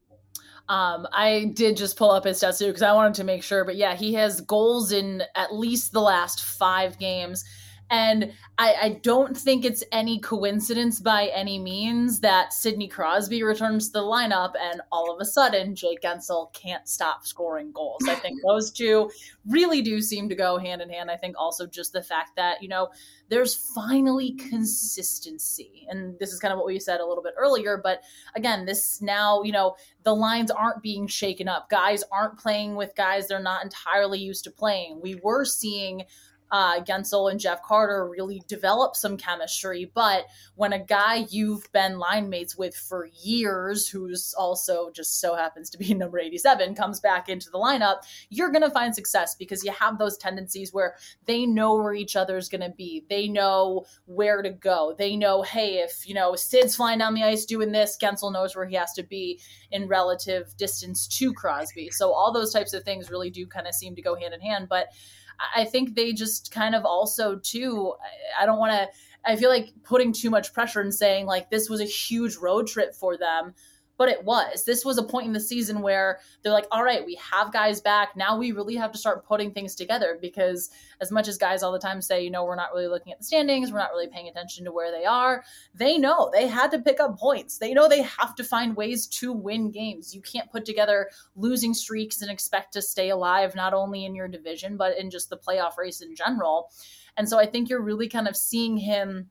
um, 0.68 1.06
I 1.12 1.52
did 1.54 1.76
just 1.76 1.97
pull 1.97 2.11
up 2.11 2.25
his 2.25 2.40
stats 2.40 2.59
too 2.59 2.66
because 2.66 2.83
I 2.83 2.92
wanted 2.92 3.14
to 3.14 3.25
make 3.25 3.42
sure, 3.42 3.64
but 3.64 3.76
yeah, 3.76 3.94
he 3.94 4.14
has 4.14 4.40
goals 4.40 4.92
in 4.92 5.23
at 5.35 5.54
least 5.54 5.92
the 5.92 6.00
last 6.00 6.42
five 6.42 6.99
games. 6.99 7.44
And 7.91 8.33
I, 8.57 8.75
I, 8.75 8.88
don't 9.03 9.37
think 9.37 9.64
it's 9.64 9.85
any 9.93 10.19
coincidence 10.19 11.00
by 11.00 11.26
any 11.35 11.59
means 11.59 12.21
that 12.21 12.53
Sidney 12.53 12.88
Crosby 12.88 13.43
returns 13.43 13.88
to 13.88 13.93
the 13.93 14.03
lineup 14.03 14.53
and 14.61 14.81
all 14.91 15.14
of 15.14 15.21
a 15.21 15.25
sudden 15.25 15.75
Jake 15.75 16.00
Guentzel 16.00 16.53
can't 16.55 16.88
stop 16.88 17.26
scoring 17.26 17.73
goals. 17.73 18.03
I 18.09 18.14
think 18.14 18.38
those 18.49 18.71
two 18.71 19.11
really 19.47 19.83
do 19.83 20.00
seem 20.00 20.29
to 20.31 20.35
go 20.35 20.57
hand 20.57 20.81
in 20.81 20.88
hand. 20.88 21.11
I 21.11 21.17
think 21.17 21.37
also 21.38 21.67
just 21.67 21.93
the 21.93 22.03
fact 22.03 22.37
that, 22.37 22.62
you 22.62 22.69
know, 22.69 22.88
there's 23.29 23.55
finally 23.75 24.33
consistency. 24.33 25.87
And 25.88 26.19
this 26.19 26.33
is 26.33 26.41
kind 26.41 26.53
of 26.53 26.59
what 26.59 26.67
we 26.67 26.79
said 26.79 27.00
a 27.00 27.07
little 27.07 27.23
bit 27.23 27.35
earlier. 27.37 27.81
But 27.83 28.03
again, 28.35 28.64
this 28.64 29.03
now, 29.03 29.43
you 29.43 29.53
know, 29.53 29.76
the 30.05 30.14
lines 30.14 30.50
aren't 30.50 30.83
being 30.83 31.07
shaken 31.07 31.49
up. 31.49 31.69
Guys 31.71 32.03
aren't 32.11 32.38
playing 32.38 32.76
with 32.76 32.95
guys 32.97 33.29
they're 33.29 33.41
not 33.41 33.64
entirely 33.64 34.19
used 34.19 34.45
to 34.45 34.50
playing. 34.50 35.00
We 35.03 35.17
were 35.23 35.45
seeing 35.45 36.05
uh, 36.51 36.81
Guentzel 36.81 37.31
and 37.31 37.41
Jeff 37.41 37.63
Carter 37.63 38.09
really 38.09 38.43
develop 38.47 38.97
some 38.97 39.17
chemistry. 39.17 39.91
But 39.93 40.27
when 40.55 40.73
a 40.73 40.79
guy 40.79 41.27
you've 41.31 41.71
been 41.73 41.99
line 41.99 42.29
mates 42.29 42.57
with 42.57 42.77
for 42.77 43.09
years, 43.23 43.89
who's 43.89 44.35
also 44.39 44.91
just 44.91 45.21
so 45.21 45.35
happens 45.35 45.71
to 45.71 45.79
be 45.79 45.95
number 45.95 46.19
87, 46.19 46.75
comes 46.75 47.01
back 47.01 47.29
into 47.29 47.51
the 47.51 47.59
lineup, 47.59 47.99
you're 48.31 48.51
going 48.51 48.63
to 48.63 48.71
find 48.71 48.95
success 48.95 49.35
because 49.35 49.65
you 49.65 49.73
have 49.73 49.99
those 49.99 50.17
tendencies 50.17 50.73
where 50.73 50.95
they 51.27 51.47
know 51.47 51.75
where 51.75 51.95
each 51.95 52.17
other's 52.17 52.49
going 52.49 52.61
to 52.61 52.75
be. 52.77 53.05
They 53.09 53.29
know 53.29 53.87
where 54.07 54.43
to 54.43 54.51
go. 54.51 54.95
They 54.97 55.17
know, 55.17 55.43
hey, 55.43 55.79
if, 55.79 56.09
you 56.09 56.15
know, 56.15 56.37
Sid's 56.37 56.77
flying 56.77 56.99
down 56.99 57.15
the 57.15 57.25
ice 57.25 57.45
doing 57.45 57.73
this, 57.73 57.99
Guentzel 58.01 58.33
knows 58.33 58.55
where 58.55 58.67
he 58.67 58.77
has 58.77 58.93
to 58.95 59.03
be 59.03 59.41
in 59.71 59.89
relative 59.89 60.57
distance 60.57 61.09
to 61.09 61.33
Crosby. 61.33 61.91
So 61.91 62.13
all 62.13 62.33
those 62.33 62.53
types 62.53 62.75
of 62.75 62.85
things 62.85 63.11
really 63.11 63.31
do 63.31 63.47
kind 63.47 63.67
of 63.67 63.75
seem 63.75 63.97
to 63.97 64.03
go 64.03 64.15
hand 64.15 64.35
in 64.35 64.41
hand. 64.41 64.69
But 64.69 64.89
I 65.55 65.64
think 65.64 65.95
they 65.95 66.12
just 66.12 66.50
kind 66.50 66.75
of 66.75 66.85
also 66.85 67.37
too. 67.37 67.95
I 68.38 68.47
don't 68.47 68.59
want 68.59 68.73
to. 68.73 68.88
I 69.26 69.37
feel 69.37 69.49
like 69.49 69.73
putting 69.83 70.12
too 70.12 70.29
much 70.31 70.53
pressure 70.53 70.81
and 70.81 70.95
saying 70.95 71.26
like 71.26 71.50
this 71.50 71.69
was 71.71 71.81
a 71.81 71.87
huge 71.87 72.37
road 72.37 72.67
trip 72.67 72.95
for 72.95 73.17
them. 73.17 73.55
But 73.97 74.09
it 74.09 74.25
was. 74.25 74.65
This 74.65 74.85
was 74.85 74.99
a 74.99 75.03
point 75.03 75.27
in 75.27 75.33
the 75.33 75.41
season 75.41 75.81
where 75.83 76.21
they're 76.43 76.53
like, 76.53 76.67
all 76.71 76.83
right, 76.83 77.05
we 77.05 77.15
have 77.17 77.53
guys 77.53 77.81
back. 77.81 78.17
Now 78.17 78.37
we 78.37 78.53
really 78.53 78.77
have 78.77 78.93
to 78.93 78.99
start 78.99 79.27
putting 79.27 79.51
things 79.51 79.75
together 79.75 80.19
because, 80.21 80.71
as 81.01 81.11
much 81.11 81.29
as 81.29 81.39
guys 81.39 81.63
all 81.63 81.73
the 81.73 81.79
time 81.79 82.01
say, 82.01 82.23
you 82.23 82.31
know, 82.31 82.45
we're 82.45 82.57
not 82.57 82.73
really 82.73 82.89
looking 82.89 83.13
at 83.13 83.19
the 83.19 83.25
standings, 83.25 83.73
we're 83.73 83.79
not 83.79 83.91
really 83.91 84.09
paying 84.09 84.29
attention 84.29 84.65
to 84.65 84.73
where 84.73 84.91
they 84.91 85.05
are, 85.05 85.45
they 85.75 85.99
know 85.99 86.31
they 86.33 86.47
had 86.47 86.71
to 86.71 86.79
pick 86.79 87.01
up 87.01 87.19
points. 87.19 87.59
They 87.59 87.75
know 87.75 87.89
they 87.89 88.03
have 88.03 88.35
to 88.37 88.45
find 88.45 88.77
ways 88.77 89.07
to 89.09 89.33
win 89.33 89.71
games. 89.71 90.15
You 90.15 90.21
can't 90.21 90.51
put 90.51 90.65
together 90.65 91.11
losing 91.37 91.75
streaks 91.75 92.23
and 92.23 92.31
expect 92.31 92.73
to 92.75 92.83
stay 92.83 93.11
alive, 93.11 93.55
not 93.55 93.75
only 93.75 94.05
in 94.05 94.15
your 94.15 94.29
division, 94.29 94.77
but 94.77 94.99
in 94.99 95.11
just 95.11 95.31
the 95.31 95.37
playoff 95.37 95.77
race 95.77 96.01
in 96.01 96.15
general. 96.15 96.71
And 97.17 97.29
so 97.29 97.39
I 97.39 97.47
think 97.47 97.69
you're 97.69 97.81
really 97.81 98.09
kind 98.09 98.29
of 98.29 98.37
seeing 98.37 98.77
him 98.77 99.31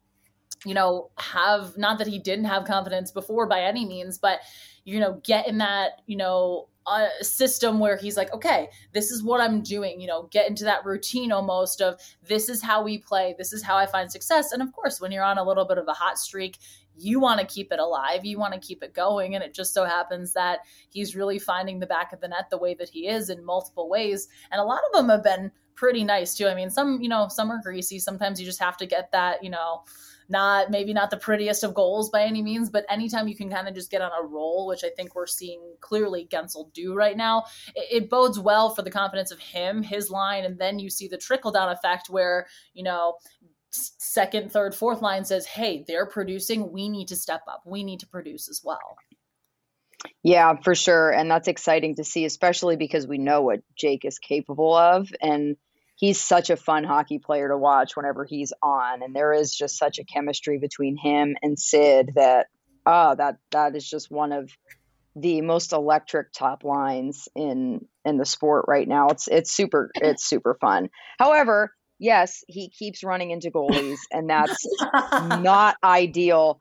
you 0.65 0.73
know, 0.73 1.09
have 1.17 1.77
not 1.77 1.97
that 1.99 2.07
he 2.07 2.19
didn't 2.19 2.45
have 2.45 2.65
confidence 2.65 3.11
before 3.11 3.47
by 3.47 3.61
any 3.61 3.85
means, 3.85 4.17
but 4.17 4.39
you 4.85 4.99
know, 4.99 5.21
get 5.23 5.47
in 5.47 5.57
that, 5.59 6.01
you 6.07 6.17
know, 6.17 6.67
uh, 6.85 7.07
system 7.21 7.79
where 7.79 7.95
he's 7.95 8.17
like, 8.17 8.33
okay, 8.33 8.67
this 8.91 9.11
is 9.11 9.23
what 9.23 9.39
I'm 9.39 9.61
doing, 9.61 10.01
you 10.01 10.07
know, 10.07 10.27
get 10.31 10.49
into 10.49 10.65
that 10.65 10.83
routine 10.85 11.31
almost 11.31 11.81
of 11.81 11.99
this 12.27 12.49
is 12.49 12.61
how 12.61 12.83
we 12.83 12.97
play, 12.97 13.35
this 13.37 13.53
is 13.53 13.63
how 13.63 13.77
I 13.77 13.85
find 13.85 14.11
success. 14.11 14.51
And 14.51 14.61
of 14.61 14.73
course, 14.73 14.99
when 14.99 15.11
you're 15.11 15.23
on 15.23 15.37
a 15.37 15.43
little 15.43 15.65
bit 15.65 15.77
of 15.77 15.87
a 15.87 15.93
hot 15.93 16.19
streak, 16.19 16.57
you 16.97 17.19
want 17.19 17.39
to 17.39 17.45
keep 17.45 17.71
it 17.71 17.79
alive, 17.79 18.25
you 18.25 18.37
want 18.37 18.53
to 18.53 18.59
keep 18.59 18.83
it 18.83 18.93
going. 18.93 19.33
And 19.33 19.43
it 19.43 19.53
just 19.53 19.73
so 19.73 19.85
happens 19.85 20.33
that 20.33 20.59
he's 20.89 21.15
really 21.15 21.39
finding 21.39 21.79
the 21.79 21.87
back 21.87 22.11
of 22.11 22.19
the 22.19 22.27
net 22.27 22.49
the 22.49 22.57
way 22.57 22.73
that 22.75 22.89
he 22.89 23.07
is 23.07 23.29
in 23.29 23.43
multiple 23.43 23.89
ways. 23.89 24.27
And 24.51 24.59
a 24.59 24.65
lot 24.65 24.81
of 24.85 24.93
them 24.93 25.09
have 25.09 25.23
been 25.23 25.51
pretty 25.75 26.03
nice 26.03 26.35
too. 26.35 26.47
I 26.47 26.55
mean, 26.55 26.69
some, 26.69 27.01
you 27.01 27.09
know, 27.09 27.27
some 27.29 27.49
are 27.49 27.61
greasy. 27.63 27.97
Sometimes 27.97 28.39
you 28.39 28.45
just 28.45 28.59
have 28.59 28.77
to 28.77 28.85
get 28.85 29.11
that, 29.11 29.43
you 29.43 29.49
know, 29.49 29.83
not 30.29 30.71
maybe 30.71 30.93
not 30.93 31.09
the 31.09 31.17
prettiest 31.17 31.63
of 31.63 31.73
goals 31.73 32.09
by 32.09 32.23
any 32.23 32.41
means, 32.41 32.69
but 32.69 32.85
anytime 32.89 33.27
you 33.27 33.35
can 33.35 33.49
kind 33.49 33.67
of 33.67 33.75
just 33.75 33.91
get 33.91 34.01
on 34.01 34.11
a 34.17 34.25
roll, 34.25 34.67
which 34.67 34.83
I 34.83 34.89
think 34.89 35.15
we're 35.15 35.27
seeing 35.27 35.61
clearly 35.81 36.27
Guentzel 36.31 36.71
do 36.73 36.93
right 36.93 37.17
now, 37.17 37.45
it, 37.75 38.03
it 38.03 38.09
bodes 38.09 38.39
well 38.39 38.73
for 38.73 38.81
the 38.81 38.91
confidence 38.91 39.31
of 39.31 39.39
him, 39.39 39.83
his 39.83 40.09
line, 40.09 40.45
and 40.45 40.57
then 40.57 40.79
you 40.79 40.89
see 40.89 41.07
the 41.07 41.17
trickle 41.17 41.51
down 41.51 41.69
effect 41.69 42.09
where, 42.09 42.47
you 42.73 42.83
know, 42.83 43.15
second, 43.71 44.51
third, 44.51 44.75
fourth 44.75 45.01
line 45.01 45.25
says, 45.25 45.45
hey, 45.45 45.83
they're 45.87 46.05
producing. 46.05 46.71
We 46.71 46.89
need 46.89 47.07
to 47.07 47.15
step 47.15 47.41
up. 47.47 47.63
We 47.65 47.83
need 47.83 48.01
to 48.01 48.07
produce 48.07 48.47
as 48.47 48.61
well. 48.63 48.97
Yeah, 50.21 50.55
for 50.63 50.75
sure. 50.75 51.11
And 51.11 51.31
that's 51.31 51.47
exciting 51.47 51.95
to 51.95 52.03
see, 52.03 52.25
especially 52.25 52.75
because 52.75 53.07
we 53.07 53.17
know 53.17 53.41
what 53.41 53.61
Jake 53.75 54.05
is 54.05 54.19
capable 54.19 54.75
of. 54.75 55.11
And 55.21 55.55
he's 56.03 56.19
such 56.19 56.49
a 56.49 56.57
fun 56.57 56.83
hockey 56.83 57.17
player 57.17 57.47
to 57.47 57.57
watch 57.57 57.95
whenever 57.95 58.25
he's 58.25 58.51
on 58.61 59.01
and 59.01 59.15
there 59.15 59.31
is 59.31 59.55
just 59.55 59.77
such 59.77 59.99
a 59.99 60.03
chemistry 60.03 60.57
between 60.59 60.97
him 60.97 61.37
and 61.41 61.57
Sid 61.57 62.11
that 62.15 62.47
oh 62.85 63.15
that 63.15 63.37
that 63.51 63.73
is 63.73 63.89
just 63.89 64.11
one 64.11 64.33
of 64.33 64.51
the 65.15 65.39
most 65.39 65.71
electric 65.71 66.33
top 66.33 66.65
lines 66.65 67.29
in 67.37 67.87
in 68.03 68.17
the 68.17 68.25
sport 68.25 68.65
right 68.67 68.85
now 68.85 69.07
it's 69.11 69.29
it's 69.29 69.49
super 69.49 69.91
it's 69.95 70.25
super 70.25 70.57
fun 70.59 70.89
however 71.19 71.73
yes 71.99 72.43
he 72.49 72.67
keeps 72.67 73.05
running 73.05 73.31
into 73.31 73.49
goalies 73.49 73.99
and 74.11 74.29
that's 74.29 74.67
not 75.39 75.77
ideal 75.81 76.59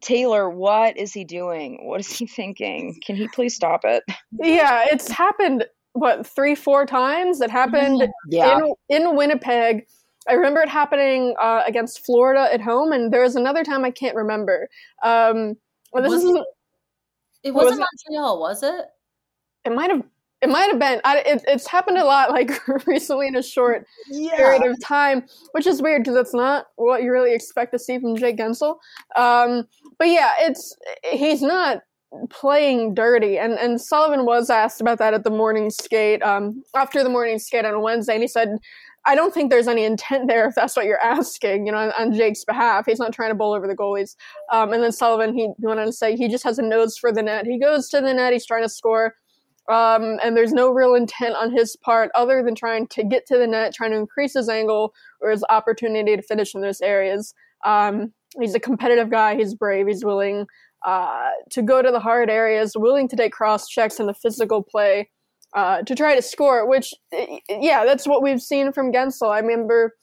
Taylor, 0.00 0.48
what 0.48 0.96
is 0.96 1.12
he 1.12 1.24
doing? 1.24 1.80
What 1.82 1.98
is 1.98 2.08
he 2.08 2.28
thinking? 2.28 3.00
Can 3.04 3.16
he 3.16 3.26
please 3.26 3.56
stop 3.56 3.80
it? 3.82 4.04
Yeah, 4.40 4.86
it's 4.92 5.10
happened 5.10 5.64
what 5.96 6.26
three 6.26 6.54
four 6.54 6.84
times 6.86 7.40
it 7.40 7.50
happened 7.50 8.06
yeah. 8.28 8.58
in, 8.58 8.74
in 9.04 9.16
winnipeg 9.16 9.86
i 10.28 10.34
remember 10.34 10.60
it 10.60 10.68
happening 10.68 11.34
uh, 11.40 11.62
against 11.66 12.04
florida 12.04 12.52
at 12.52 12.60
home 12.60 12.92
and 12.92 13.12
there 13.12 13.22
was 13.22 13.36
another 13.36 13.64
time 13.64 13.84
i 13.84 13.90
can't 13.90 14.14
remember 14.14 14.68
um 15.02 15.54
well, 15.92 16.02
this 16.02 16.12
was 16.12 16.24
is 16.24 16.38
it 17.44 17.54
wasn't 17.54 17.80
was 17.80 17.88
montreal 18.08 18.40
was 18.40 18.62
it 18.62 18.86
it 19.64 19.72
might 19.72 19.90
have 19.90 20.02
it 20.42 20.50
might 20.50 20.66
have 20.66 20.78
been 20.78 21.00
I, 21.04 21.18
it, 21.20 21.44
it's 21.48 21.66
happened 21.66 21.98
a 21.98 22.04
lot 22.04 22.30
like 22.30 22.66
recently 22.86 23.28
in 23.28 23.36
a 23.36 23.42
short 23.42 23.86
yeah. 24.10 24.36
period 24.36 24.66
of 24.66 24.80
time 24.82 25.24
which 25.52 25.66
is 25.66 25.80
weird 25.80 26.04
because 26.04 26.16
it's 26.16 26.34
not 26.34 26.66
what 26.76 27.02
you 27.02 27.10
really 27.10 27.34
expect 27.34 27.72
to 27.72 27.78
see 27.78 27.98
from 27.98 28.16
jake 28.16 28.36
Guentzel. 28.36 28.76
um 29.16 29.66
but 29.98 30.08
yeah 30.08 30.32
it's 30.40 30.76
he's 31.10 31.42
not 31.42 31.82
playing 32.30 32.94
dirty. 32.94 33.38
And 33.38 33.54
and 33.54 33.80
Sullivan 33.80 34.24
was 34.24 34.50
asked 34.50 34.80
about 34.80 34.98
that 34.98 35.14
at 35.14 35.24
the 35.24 35.30
morning 35.30 35.70
skate, 35.70 36.22
um, 36.22 36.62
after 36.74 37.02
the 37.02 37.10
morning 37.10 37.38
skate 37.38 37.64
on 37.64 37.82
Wednesday, 37.82 38.14
and 38.14 38.22
he 38.22 38.28
said, 38.28 38.58
I 39.08 39.14
don't 39.14 39.32
think 39.32 39.50
there's 39.50 39.68
any 39.68 39.84
intent 39.84 40.26
there 40.26 40.48
if 40.48 40.56
that's 40.56 40.74
what 40.76 40.84
you're 40.84 41.00
asking, 41.02 41.66
you 41.66 41.72
know, 41.72 41.78
on, 41.78 41.92
on 41.92 42.12
Jake's 42.12 42.44
behalf. 42.44 42.86
He's 42.86 42.98
not 42.98 43.12
trying 43.12 43.30
to 43.30 43.36
bowl 43.36 43.52
over 43.52 43.68
the 43.68 43.76
goalies. 43.76 44.16
Um, 44.50 44.72
and 44.72 44.82
then 44.82 44.90
Sullivan, 44.90 45.32
he 45.32 45.48
went 45.58 45.78
on 45.78 45.86
to 45.86 45.92
say 45.92 46.16
he 46.16 46.28
just 46.28 46.42
has 46.44 46.58
a 46.58 46.62
nose 46.62 46.98
for 46.98 47.12
the 47.12 47.22
net. 47.22 47.46
He 47.46 47.58
goes 47.58 47.88
to 47.90 48.00
the 48.00 48.12
net, 48.12 48.32
he's 48.32 48.46
trying 48.46 48.64
to 48.64 48.68
score. 48.68 49.14
Um, 49.68 50.18
and 50.22 50.36
there's 50.36 50.52
no 50.52 50.70
real 50.70 50.94
intent 50.94 51.34
on 51.36 51.52
his 51.52 51.76
part 51.76 52.10
other 52.14 52.42
than 52.42 52.54
trying 52.54 52.86
to 52.88 53.04
get 53.04 53.26
to 53.26 53.38
the 53.38 53.46
net, 53.46 53.74
trying 53.74 53.90
to 53.92 53.96
increase 53.96 54.34
his 54.34 54.48
angle 54.48 54.92
or 55.20 55.30
his 55.30 55.44
opportunity 55.50 56.16
to 56.16 56.22
finish 56.22 56.54
in 56.54 56.60
those 56.60 56.80
areas. 56.80 57.34
Um, 57.64 58.12
he's 58.40 58.54
a 58.54 58.60
competitive 58.60 59.10
guy. 59.10 59.36
He's 59.36 59.54
brave. 59.54 59.86
He's 59.86 60.04
willing 60.04 60.46
uh, 60.84 61.30
to 61.50 61.62
go 61.62 61.82
to 61.82 61.90
the 61.90 62.00
hard 62.00 62.30
areas, 62.30 62.72
willing 62.76 63.08
to 63.08 63.16
take 63.16 63.32
cross 63.32 63.68
checks 63.68 63.98
in 63.98 64.06
the 64.06 64.14
physical 64.14 64.62
play 64.62 65.10
uh, 65.54 65.82
to 65.82 65.94
try 65.94 66.14
to 66.14 66.22
score. 66.22 66.68
Which, 66.68 66.92
yeah, 67.48 67.84
that's 67.84 68.06
what 68.06 68.22
we've 68.22 68.42
seen 68.42 68.72
from 68.72 68.92
Guentzel. 68.92 69.30
I 69.30 69.40
remember 69.40 69.94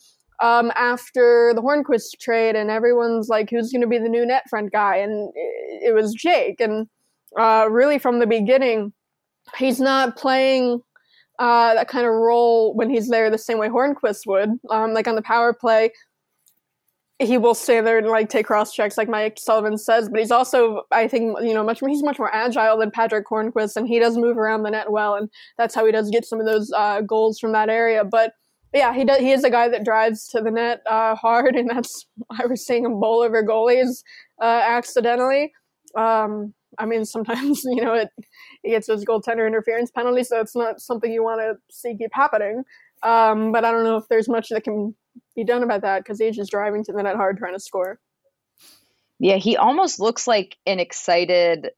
um, 0.41 0.71
after 0.75 1.53
the 1.55 1.61
Hornqvist 1.61 2.19
trade, 2.19 2.55
and 2.55 2.69
everyone's 2.69 3.29
like, 3.29 3.49
"Who's 3.49 3.71
going 3.71 3.81
to 3.81 3.87
be 3.87 3.99
the 3.99 4.09
new 4.09 4.25
net 4.25 4.43
front 4.49 4.71
guy?" 4.71 4.97
And 4.97 5.31
it, 5.35 5.93
was 5.93 6.13
Jake. 6.13 6.59
And 6.59 6.87
uh, 7.39 7.67
really, 7.69 7.99
from 7.99 8.19
the 8.19 8.27
beginning, 8.27 8.93
he's 9.57 9.79
not 9.79 10.17
playing. 10.17 10.81
Uh, 11.39 11.73
that 11.73 11.87
kind 11.87 12.05
of 12.05 12.13
role 12.13 12.75
when 12.75 12.91
he's 12.91 13.09
there 13.09 13.27
the 13.31 13.39
same 13.39 13.57
way 13.57 13.67
Hornqvist 13.67 14.27
would. 14.27 14.51
Um, 14.69 14.93
like 14.93 15.07
on 15.07 15.15
the 15.15 15.21
power 15.23 15.51
play, 15.51 15.89
he 17.19 17.37
will 17.37 17.53
stay 17.53 17.79
there 17.81 17.97
and 17.97 18.07
like 18.07 18.29
take 18.29 18.47
cross 18.47 18.73
checks, 18.73 18.97
like 18.97 19.07
Mike 19.07 19.37
Sullivan 19.39 19.77
says. 19.77 20.09
But 20.09 20.19
he's 20.19 20.31
also, 20.31 20.83
I 20.91 21.07
think, 21.07 21.37
you 21.41 21.53
know, 21.53 21.63
much 21.63 21.81
more. 21.81 21.89
He's 21.89 22.03
much 22.03 22.19
more 22.19 22.33
agile 22.33 22.77
than 22.77 22.91
Patric 22.91 23.25
Hornqvist, 23.27 23.75
and 23.75 23.87
he 23.87 23.99
does 23.99 24.17
move 24.17 24.37
around 24.37 24.63
the 24.63 24.71
net 24.71 24.91
well, 24.91 25.15
and 25.15 25.29
that's 25.57 25.75
how 25.75 25.85
he 25.85 25.91
does 25.91 26.09
get 26.09 26.25
some 26.25 26.39
of 26.39 26.45
those 26.45 26.71
uh, 26.75 27.01
goals 27.01 27.39
from 27.39 27.51
that 27.53 27.69
area. 27.69 28.03
But 28.03 28.33
yeah, 28.73 28.93
he 28.93 29.05
does. 29.05 29.19
He 29.19 29.31
is 29.31 29.43
a 29.43 29.49
guy 29.49 29.69
that 29.69 29.85
drives 29.85 30.27
to 30.29 30.41
the 30.41 30.51
net 30.51 30.81
uh, 30.89 31.15
hard, 31.15 31.55
and 31.55 31.69
that's 31.69 32.07
why 32.27 32.39
we're 32.45 32.55
seeing 32.55 32.85
him 32.85 32.99
bowl 32.99 33.21
over 33.21 33.43
goalies 33.43 34.03
uh, 34.41 34.61
accidentally. 34.63 35.53
Um, 35.95 36.53
I 36.79 36.87
mean, 36.87 37.05
sometimes 37.05 37.63
you 37.65 37.83
know 37.83 37.93
it 37.93 38.09
he 38.63 38.71
gets 38.71 38.87
those 38.87 39.05
goaltender 39.05 39.45
interference 39.45 39.91
penalties, 39.91 40.29
so 40.29 40.39
it's 40.39 40.55
not 40.55 40.81
something 40.81 41.11
you 41.11 41.23
want 41.23 41.41
to 41.41 41.55
see 41.69 41.95
keep 41.95 42.13
happening. 42.13 42.63
Um, 43.03 43.51
but 43.51 43.65
I 43.65 43.71
don't 43.71 43.83
know 43.83 43.97
if 43.97 44.07
there's 44.09 44.29
much 44.29 44.49
that 44.49 44.63
can 44.63 44.95
be 45.35 45.43
done 45.43 45.63
about 45.63 45.81
that 45.81 46.03
because 46.03 46.19
he's 46.19 46.35
just 46.35 46.51
driving 46.51 46.83
to 46.85 46.91
the 46.91 47.03
net 47.03 47.15
hard 47.15 47.37
trying 47.37 47.53
to 47.53 47.59
score. 47.59 47.99
Yeah, 49.19 49.37
he 49.37 49.57
almost 49.57 49.99
looks 49.99 50.27
like 50.27 50.57
an 50.65 50.79
excited 50.79 51.69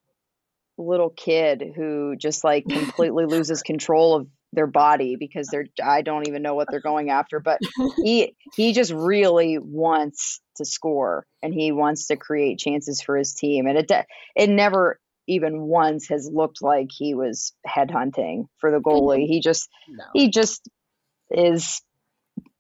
little 0.78 1.10
kid 1.10 1.64
who 1.76 2.16
just 2.16 2.44
like 2.44 2.66
completely 2.68 3.26
loses 3.28 3.62
control 3.62 4.16
of 4.16 4.28
their 4.52 4.68
body 4.68 5.16
because 5.18 5.48
they're 5.48 5.68
I 5.84 6.02
don't 6.02 6.28
even 6.28 6.42
know 6.42 6.56
what 6.56 6.68
they're 6.72 6.80
going 6.80 7.10
after, 7.10 7.40
but 7.40 7.60
he 7.98 8.36
he 8.56 8.74
just 8.74 8.92
really 8.92 9.58
wants 9.60 10.42
to 10.58 10.66
score 10.66 11.26
and 11.44 11.54
he 11.54 11.72
wants 11.72 12.08
to 12.08 12.16
create 12.16 12.58
chances 12.58 13.02
for 13.02 13.18
his 13.18 13.34
team 13.34 13.68
and 13.68 13.78
it 13.78 13.92
it 14.36 14.50
never 14.50 15.00
even 15.28 15.62
once 15.62 16.08
has 16.10 16.30
looked 16.32 16.62
like 16.62 16.88
he 16.92 17.16
was 17.16 17.54
headhunting 17.68 18.46
for 18.58 18.72
the 18.72 18.80
goalie. 18.80 19.24
Mm-hmm. 19.24 19.32
He 19.32 19.40
just 19.42 19.70
no. 19.90 20.04
he 20.14 20.30
just 20.30 20.68
is 21.32 21.82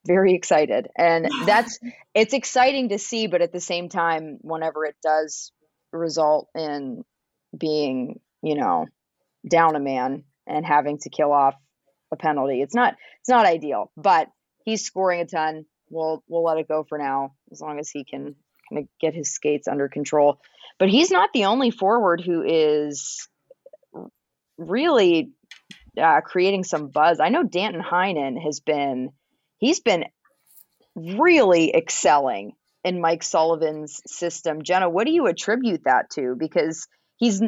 very 0.05 0.33
excited. 0.33 0.87
And 0.97 1.29
that's 1.45 1.79
it's 2.13 2.33
exciting 2.33 2.89
to 2.89 2.99
see 2.99 3.27
but 3.27 3.41
at 3.41 3.51
the 3.51 3.61
same 3.61 3.89
time 3.89 4.37
whenever 4.41 4.85
it 4.85 4.95
does 5.03 5.51
result 5.91 6.49
in 6.55 7.03
being 7.57 8.19
you 8.41 8.55
know 8.55 8.85
down 9.49 9.75
a 9.75 9.79
man 9.79 10.23
and 10.45 10.65
having 10.65 10.97
to 10.97 11.09
kill 11.09 11.31
off 11.31 11.55
a 12.11 12.17
penalty 12.17 12.61
it's 12.61 12.75
not 12.75 12.95
it's 13.21 13.29
not 13.29 13.45
ideal 13.45 13.91
but 13.95 14.27
he's 14.65 14.83
scoring 14.83 15.21
a 15.21 15.25
ton. 15.25 15.65
We'll 15.89 16.23
we'll 16.27 16.43
let 16.43 16.57
it 16.57 16.67
go 16.67 16.83
for 16.83 16.97
now 16.97 17.35
as 17.51 17.61
long 17.61 17.79
as 17.79 17.89
he 17.89 18.03
can 18.03 18.35
kind 18.69 18.83
of 18.83 18.87
get 18.99 19.13
his 19.13 19.31
skates 19.31 19.67
under 19.67 19.87
control. 19.87 20.41
But 20.79 20.89
he's 20.89 21.11
not 21.11 21.29
the 21.33 21.45
only 21.45 21.71
forward 21.71 22.21
who 22.21 22.43
is 22.43 23.29
really 24.57 25.31
uh, 26.01 26.21
creating 26.21 26.63
some 26.63 26.87
buzz. 26.87 27.19
I 27.19 27.29
know 27.29 27.43
danton 27.43 27.81
heinen 27.81 28.41
has 28.43 28.59
been 28.59 29.11
he's 29.65 29.79
been 29.79 30.05
really 30.95 31.75
excelling 31.75 32.53
in 32.83 33.01
Mike 33.01 33.23
Sullivan's 33.23 33.99
system. 34.05 34.61
Jenna, 34.61 34.87
what 34.89 35.07
do 35.07 35.11
you 35.11 35.25
attribute 35.25 35.85
that 35.85 36.11
to? 36.11 36.35
Because 36.37 36.87
he's 37.17 37.41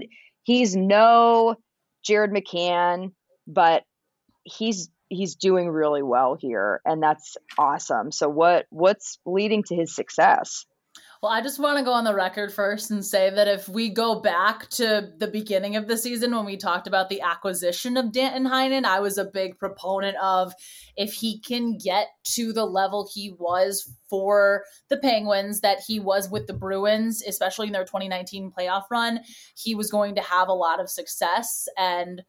he's 0.43 0.75
no 0.75 1.55
Jared 2.03 2.31
McCann, 2.31 3.11
but 3.45 3.83
he's 4.43 4.89
he's 5.09 5.35
doing 5.35 5.69
really 5.69 6.01
well 6.01 6.35
here 6.39 6.81
and 6.85 7.03
that's 7.03 7.37
awesome. 7.57 8.11
So 8.11 8.27
what 8.27 8.65
what's 8.71 9.19
leading 9.23 9.61
to 9.67 9.75
his 9.75 9.95
success? 9.95 10.65
Well, 11.21 11.31
I 11.31 11.41
just 11.41 11.59
want 11.59 11.79
to 11.79 11.83
go 11.83 11.93
on 11.93 12.03
the 12.03 12.13
record 12.13 12.53
first 12.53 12.91
and 12.91 13.03
say 13.03 13.31
that 13.31 13.47
if 13.47 13.67
we 13.67 13.89
go 13.89 14.19
back 14.21 14.69
to 14.71 15.11
the 15.17 15.27
beginning 15.27 15.75
of 15.75 15.87
the 15.87 15.97
season 15.97 16.35
when 16.35 16.45
we 16.45 16.57
talked 16.57 16.85
about 16.85 17.09
the 17.09 17.21
acquisition 17.21 17.97
of 17.97 18.11
Danton 18.11 18.45
Heinen, 18.45 18.85
I 18.85 18.99
was 18.99 19.17
a 19.17 19.25
big 19.25 19.57
proponent 19.57 20.15
of 20.17 20.53
if 20.95 21.13
he 21.13 21.39
can 21.39 21.79
get 21.79 22.09
to 22.35 22.53
the 22.53 22.65
level 22.65 23.09
he 23.11 23.33
was 23.39 23.91
for 24.09 24.63
the 24.89 24.97
Penguins 24.97 25.61
that 25.61 25.79
he 25.87 25.99
was 25.99 26.29
with 26.29 26.45
the 26.45 26.53
Bruins, 26.53 27.23
especially 27.27 27.65
in 27.65 27.73
their 27.73 27.83
2019 27.83 28.51
playoff 28.57 28.83
run, 28.91 29.21
he 29.55 29.73
was 29.73 29.89
going 29.89 30.13
to 30.15 30.21
have 30.21 30.49
a 30.49 30.53
lot 30.53 30.79
of 30.79 30.89
success. 30.89 31.67
And 31.77 32.21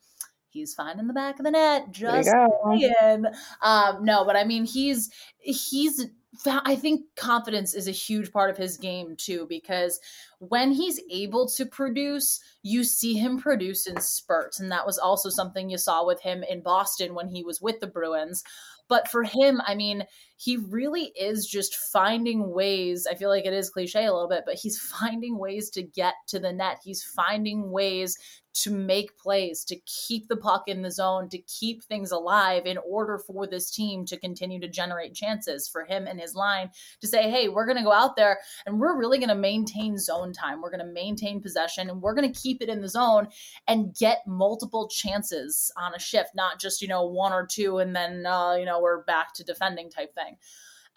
he's 0.58 0.74
fine 0.74 0.98
in 0.98 1.06
the 1.06 1.14
back 1.14 1.38
of 1.38 1.44
the 1.44 1.50
net 1.50 1.90
just 1.90 2.28
saying. 2.28 3.24
Um, 3.62 4.04
no 4.04 4.24
but 4.24 4.36
i 4.36 4.44
mean 4.44 4.64
he's 4.64 5.10
he's 5.40 6.06
I 6.46 6.76
think 6.76 7.02
confidence 7.16 7.74
is 7.74 7.88
a 7.88 7.92
huge 7.92 8.32
part 8.32 8.50
of 8.50 8.56
his 8.56 8.76
game 8.76 9.16
too, 9.16 9.46
because 9.48 9.98
when 10.38 10.70
he's 10.70 11.00
able 11.10 11.48
to 11.56 11.66
produce, 11.66 12.40
you 12.62 12.84
see 12.84 13.14
him 13.14 13.38
produce 13.38 13.86
in 13.86 14.00
spurts. 14.00 14.60
And 14.60 14.70
that 14.70 14.86
was 14.86 14.98
also 14.98 15.30
something 15.30 15.68
you 15.68 15.78
saw 15.78 16.06
with 16.06 16.20
him 16.20 16.44
in 16.44 16.62
Boston 16.62 17.14
when 17.14 17.28
he 17.28 17.42
was 17.42 17.60
with 17.60 17.80
the 17.80 17.86
Bruins. 17.86 18.44
But 18.88 19.08
for 19.08 19.22
him, 19.22 19.60
I 19.66 19.74
mean, 19.74 20.04
he 20.36 20.56
really 20.56 21.12
is 21.18 21.46
just 21.46 21.74
finding 21.74 22.52
ways. 22.52 23.06
I 23.10 23.14
feel 23.14 23.28
like 23.28 23.44
it 23.44 23.52
is 23.52 23.70
cliche 23.70 24.06
a 24.06 24.12
little 24.12 24.28
bit, 24.28 24.44
but 24.46 24.54
he's 24.54 24.78
finding 25.00 25.38
ways 25.38 25.70
to 25.70 25.82
get 25.82 26.14
to 26.28 26.38
the 26.38 26.52
net. 26.52 26.78
He's 26.84 27.02
finding 27.02 27.70
ways 27.70 28.16
to 28.62 28.70
make 28.70 29.16
plays, 29.18 29.64
to 29.64 29.76
keep 29.86 30.28
the 30.28 30.36
puck 30.36 30.64
in 30.66 30.82
the 30.82 30.90
zone, 30.90 31.28
to 31.28 31.38
keep 31.38 31.82
things 31.84 32.10
alive 32.10 32.66
in 32.66 32.78
order 32.78 33.18
for 33.18 33.46
this 33.46 33.70
team 33.70 34.04
to 34.06 34.16
continue 34.16 34.60
to 34.60 34.68
generate 34.68 35.14
chances 35.14 35.68
for 35.68 35.84
him 35.84 36.06
and 36.06 36.20
his 36.20 36.34
line 36.34 36.70
to 37.00 37.06
say, 37.06 37.30
hey, 37.30 37.48
we're 37.48 37.66
going 37.66 37.76
to 37.76 37.84
go 37.84 37.92
out 37.92 38.16
there 38.16 38.38
and 38.66 38.80
we're 38.80 38.98
really 38.98 39.18
going 39.18 39.28
to 39.28 39.34
maintain 39.34 39.96
zone 39.98 40.32
time. 40.32 40.60
We're 40.60 40.70
going 40.70 40.86
to 40.86 40.92
maintain 40.92 41.40
possession 41.40 41.88
and 41.88 42.02
we're 42.02 42.14
going 42.14 42.32
to 42.32 42.40
keep 42.40 42.60
it 42.60 42.68
in 42.68 42.80
the 42.80 42.88
zone 42.88 43.28
and 43.66 43.94
get 43.94 44.26
multiple 44.26 44.88
chances 44.88 45.70
on 45.76 45.94
a 45.94 45.98
shift, 45.98 46.30
not 46.34 46.60
just, 46.60 46.82
you 46.82 46.88
know, 46.88 47.06
one 47.06 47.32
or 47.32 47.46
two 47.46 47.78
and 47.78 47.94
then, 47.94 48.26
uh, 48.26 48.54
you 48.54 48.64
know, 48.64 48.80
we're 48.80 49.04
back 49.04 49.34
to 49.34 49.44
defending 49.44 49.90
type 49.90 50.14
thing 50.14 50.36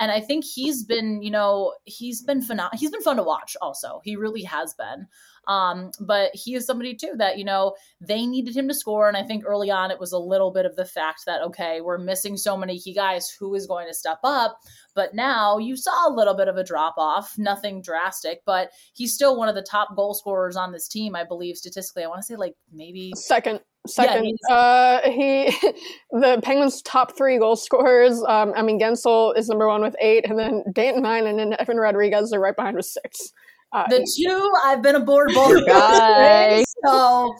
and 0.01 0.11
I 0.11 0.19
think 0.19 0.43
he's 0.43 0.83
been, 0.83 1.21
you 1.21 1.29
know, 1.29 1.75
he's 1.85 2.23
been 2.23 2.41
fun. 2.41 2.59
He's 2.73 2.89
been 2.89 3.03
fun 3.03 3.17
to 3.17 3.23
watch. 3.23 3.55
Also, 3.61 4.01
he 4.03 4.15
really 4.15 4.41
has 4.43 4.73
been. 4.73 5.05
Um, 5.47 5.91
but 5.99 6.31
he 6.33 6.55
is 6.55 6.65
somebody 6.65 6.95
too 6.95 7.13
that, 7.17 7.37
you 7.37 7.43
know, 7.43 7.75
they 7.99 8.25
needed 8.25 8.55
him 8.55 8.67
to 8.67 8.73
score. 8.73 9.07
And 9.07 9.17
I 9.17 9.23
think 9.23 9.43
early 9.45 9.71
on 9.71 9.91
it 9.91 9.99
was 9.99 10.11
a 10.11 10.17
little 10.17 10.51
bit 10.51 10.65
of 10.65 10.75
the 10.75 10.85
fact 10.85 11.23
that, 11.25 11.41
okay, 11.41 11.81
we're 11.81 11.97
missing 11.97 12.37
so 12.37 12.55
many 12.55 12.79
key 12.79 12.93
guys. 12.93 13.29
Who 13.39 13.55
is 13.55 13.65
going 13.65 13.87
to 13.87 13.93
step 13.93 14.19
up? 14.23 14.59
But 14.93 15.15
now 15.15 15.57
you 15.57 15.75
saw 15.75 16.07
a 16.07 16.13
little 16.13 16.35
bit 16.35 16.47
of 16.47 16.57
a 16.57 16.63
drop 16.63 16.95
off, 16.97 17.37
nothing 17.37 17.81
drastic, 17.81 18.41
but 18.45 18.69
he's 18.93 19.13
still 19.13 19.37
one 19.37 19.49
of 19.49 19.55
the 19.55 19.61
top 19.61 19.95
goal 19.95 20.13
scorers 20.13 20.55
on 20.55 20.71
this 20.71 20.87
team, 20.87 21.15
I 21.15 21.23
believe, 21.23 21.57
statistically. 21.57 22.03
I 22.03 22.07
want 22.07 22.19
to 22.19 22.25
say 22.25 22.35
like 22.35 22.55
maybe 22.71 23.11
second. 23.15 23.61
Second, 23.87 24.37
yeah, 24.47 24.55
uh, 24.55 25.09
he 25.09 25.45
the 26.11 26.39
Penguins' 26.43 26.83
top 26.83 27.17
three 27.17 27.39
goal 27.39 27.55
scorers. 27.55 28.21
Um, 28.27 28.53
I 28.55 28.61
mean, 28.61 28.79
Guentzel 28.79 29.35
is 29.35 29.49
number 29.49 29.67
one 29.67 29.81
with 29.81 29.95
eight, 29.99 30.29
and 30.29 30.37
then 30.37 30.63
Danton 30.71 31.01
nine, 31.01 31.25
and 31.25 31.39
then 31.39 31.55
Evan 31.57 31.77
Rodrigues 31.77 32.31
are 32.31 32.39
right 32.39 32.55
behind 32.55 32.75
with 32.75 32.85
six. 32.85 33.33
Uh, 33.73 33.87
the 33.87 34.05
two 34.17 34.51
I've 34.65 34.81
been 34.81 34.95
aboard 34.95 35.31
both 35.33 35.65
guys. 35.65 36.65
so 36.85 37.33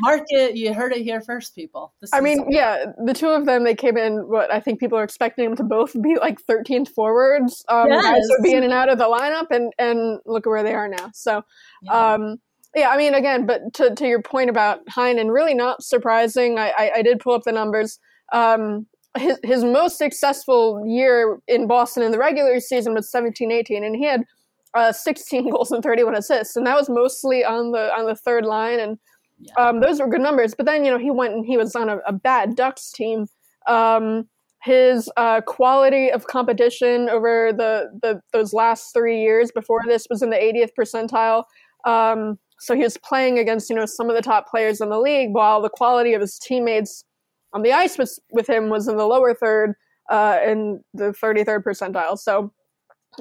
mark 0.00 0.22
it. 0.28 0.56
You 0.56 0.72
heard 0.72 0.92
it 0.92 1.02
here 1.02 1.20
first, 1.20 1.54
people. 1.54 1.92
This 2.00 2.10
I 2.14 2.20
mean, 2.20 2.46
yeah, 2.48 2.86
the 3.04 3.12
two 3.12 3.28
of 3.28 3.44
them 3.44 3.64
they 3.64 3.74
came 3.74 3.98
in. 3.98 4.28
What 4.28 4.50
I 4.50 4.58
think 4.58 4.80
people 4.80 4.96
are 4.98 5.04
expecting 5.04 5.44
them 5.44 5.56
to 5.56 5.62
both 5.62 5.92
be 6.00 6.16
like 6.18 6.40
13th 6.46 6.88
forwards. 6.88 7.62
Um, 7.68 7.88
yes. 7.88 8.04
guys 8.04 8.22
would 8.30 8.42
be 8.42 8.54
in 8.54 8.64
and 8.64 8.72
out 8.72 8.88
of 8.88 8.96
the 8.96 9.04
lineup, 9.04 9.48
and 9.50 9.72
and 9.78 10.20
look 10.24 10.46
at 10.46 10.50
where 10.50 10.62
they 10.62 10.74
are 10.74 10.88
now. 10.88 11.10
So, 11.12 11.42
yeah. 11.82 12.14
um, 12.14 12.36
yeah, 12.74 12.88
I 12.88 12.96
mean, 12.96 13.14
again, 13.14 13.44
but 13.44 13.74
to 13.74 13.94
to 13.94 14.06
your 14.06 14.22
point 14.22 14.48
about 14.48 14.86
Heinen, 14.86 15.30
really 15.30 15.54
not 15.54 15.82
surprising. 15.82 16.58
I 16.58 16.70
I, 16.70 16.92
I 16.96 17.02
did 17.02 17.20
pull 17.20 17.34
up 17.34 17.42
the 17.42 17.52
numbers. 17.52 17.98
Um, 18.32 18.86
his 19.18 19.38
his 19.42 19.62
most 19.64 19.98
successful 19.98 20.82
year 20.86 21.38
in 21.48 21.66
Boston 21.66 22.02
in 22.02 22.12
the 22.12 22.18
regular 22.18 22.60
season 22.60 22.94
was 22.94 23.10
17-18, 23.12 23.84
and 23.84 23.96
he 23.96 24.04
had 24.04 24.24
uh, 24.74 24.92
16 24.92 25.50
goals 25.52 25.70
and 25.70 25.82
31 25.82 26.16
assists, 26.16 26.56
and 26.56 26.66
that 26.66 26.76
was 26.76 26.88
mostly 26.88 27.44
on 27.44 27.72
the 27.72 27.92
on 27.94 28.06
the 28.06 28.14
third 28.14 28.44
line, 28.44 28.80
and 28.80 28.98
yeah. 29.38 29.54
um, 29.54 29.80
those 29.80 30.00
were 30.00 30.08
good 30.08 30.20
numbers. 30.20 30.54
But 30.54 30.66
then 30.66 30.84
you 30.84 30.90
know 30.90 30.98
he 30.98 31.10
went 31.10 31.34
and 31.34 31.44
he 31.44 31.56
was 31.56 31.74
on 31.74 31.88
a, 31.88 31.98
a 32.06 32.12
bad 32.12 32.56
Ducks 32.56 32.92
team. 32.92 33.26
Um, 33.66 34.28
his 34.62 35.10
uh, 35.16 35.40
quality 35.40 36.10
of 36.10 36.26
competition 36.26 37.08
over 37.08 37.50
the, 37.50 37.98
the 38.02 38.20
those 38.32 38.52
last 38.52 38.92
three 38.92 39.22
years 39.22 39.50
before 39.50 39.80
this 39.86 40.06
was 40.10 40.22
in 40.22 40.28
the 40.28 40.36
80th 40.36 40.70
percentile. 40.78 41.44
Um, 41.86 42.38
so 42.58 42.74
he 42.74 42.82
was 42.82 42.98
playing 42.98 43.38
against 43.38 43.70
you 43.70 43.76
know 43.76 43.86
some 43.86 44.10
of 44.10 44.16
the 44.16 44.22
top 44.22 44.48
players 44.48 44.80
in 44.80 44.90
the 44.90 45.00
league, 45.00 45.32
while 45.32 45.62
the 45.62 45.70
quality 45.70 46.12
of 46.12 46.20
his 46.20 46.38
teammates 46.38 47.04
on 47.52 47.62
the 47.62 47.72
ice 47.72 47.98
was, 47.98 48.20
with 48.32 48.48
him 48.48 48.68
was 48.68 48.86
in 48.86 48.96
the 48.96 49.06
lower 49.06 49.34
third 49.34 49.74
uh, 50.10 50.38
in 50.46 50.82
the 50.92 51.12
33rd 51.12 51.62
percentile. 51.62 52.18
So 52.18 52.52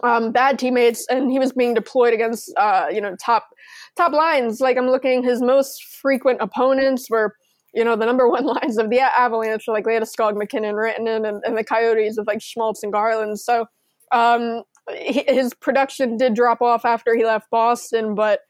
um, 0.03 0.31
bad 0.31 0.59
teammates, 0.59 1.05
and 1.09 1.31
he 1.31 1.39
was 1.39 1.51
being 1.51 1.73
deployed 1.73 2.13
against 2.13 2.53
uh, 2.57 2.87
you 2.91 3.01
know 3.01 3.15
top 3.23 3.47
top 3.95 4.11
lines. 4.11 4.61
Like 4.61 4.77
I'm 4.77 4.87
looking, 4.87 5.23
his 5.23 5.41
most 5.41 5.83
frequent 6.01 6.39
opponents 6.41 7.09
were 7.09 7.35
you 7.73 7.83
know 7.83 7.95
the 7.95 8.05
number 8.05 8.27
one 8.27 8.45
lines 8.61 8.77
of 8.77 8.89
the 8.89 8.99
Avalanche, 8.99 9.67
like 9.67 9.85
Landeskog, 9.85 10.37
MacKinnon, 10.37 10.75
Rantanen, 10.75 11.27
and, 11.27 11.43
and 11.45 11.57
the 11.57 11.63
Coyotes 11.63 12.17
of 12.17 12.27
like 12.27 12.41
Schmaltz 12.41 12.83
and 12.83 12.91
Garland. 12.91 13.39
So 13.39 13.65
um, 14.11 14.63
he, 14.91 15.23
his 15.27 15.53
production 15.53 16.17
did 16.17 16.33
drop 16.33 16.61
off 16.61 16.85
after 16.85 17.15
he 17.15 17.25
left 17.25 17.49
Boston, 17.51 18.15
but 18.15 18.41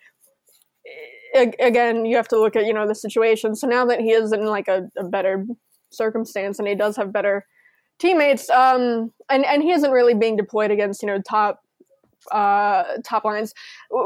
again, 1.36 2.06
you 2.06 2.16
have 2.16 2.28
to 2.30 2.40
look 2.40 2.56
at 2.56 2.66
you 2.66 2.74
know 2.74 2.88
the 2.88 2.96
situation. 2.96 3.56
So 3.56 3.68
now 3.68 3.86
that 3.86 4.00
he 4.00 4.12
is 4.12 4.32
in 4.32 4.46
like 4.46 4.68
a, 4.68 4.90
a 4.98 5.04
better 5.04 5.46
circumstance 5.92 6.60
and 6.60 6.68
he 6.68 6.76
does 6.76 6.96
have 6.96 7.12
better 7.12 7.46
teammates. 8.00 8.50
Um, 8.50 9.12
and 9.30 9.46
and 9.46 9.62
he 9.62 9.72
isn't 9.72 9.92
really 9.92 10.14
being 10.14 10.36
deployed 10.36 10.72
against 10.72 11.02
you 11.04 11.08
know 11.08 11.22
top 11.22 11.62
uh 12.32 12.84
top 13.06 13.24
lines. 13.24 13.54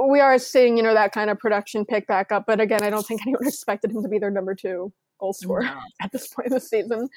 We 0.09 0.19
are 0.19 0.37
seeing 0.37 0.77
you 0.77 0.83
know 0.83 0.93
that 0.93 1.11
kind 1.11 1.29
of 1.29 1.39
production 1.39 1.85
pick 1.85 2.07
back 2.07 2.31
up, 2.31 2.45
but 2.45 2.59
again, 2.59 2.83
I 2.83 2.89
don't 2.89 3.05
think 3.05 3.21
anyone 3.27 3.47
expected 3.47 3.91
him 3.91 4.03
to 4.03 4.09
be 4.09 4.19
their 4.19 4.31
number 4.31 4.55
two 4.55 4.91
goal 5.19 5.33
scorer 5.33 5.63
no. 5.63 5.79
at 6.01 6.11
this 6.11 6.27
point 6.27 6.47
in 6.47 6.53
the 6.53 6.59
season, 6.59 7.07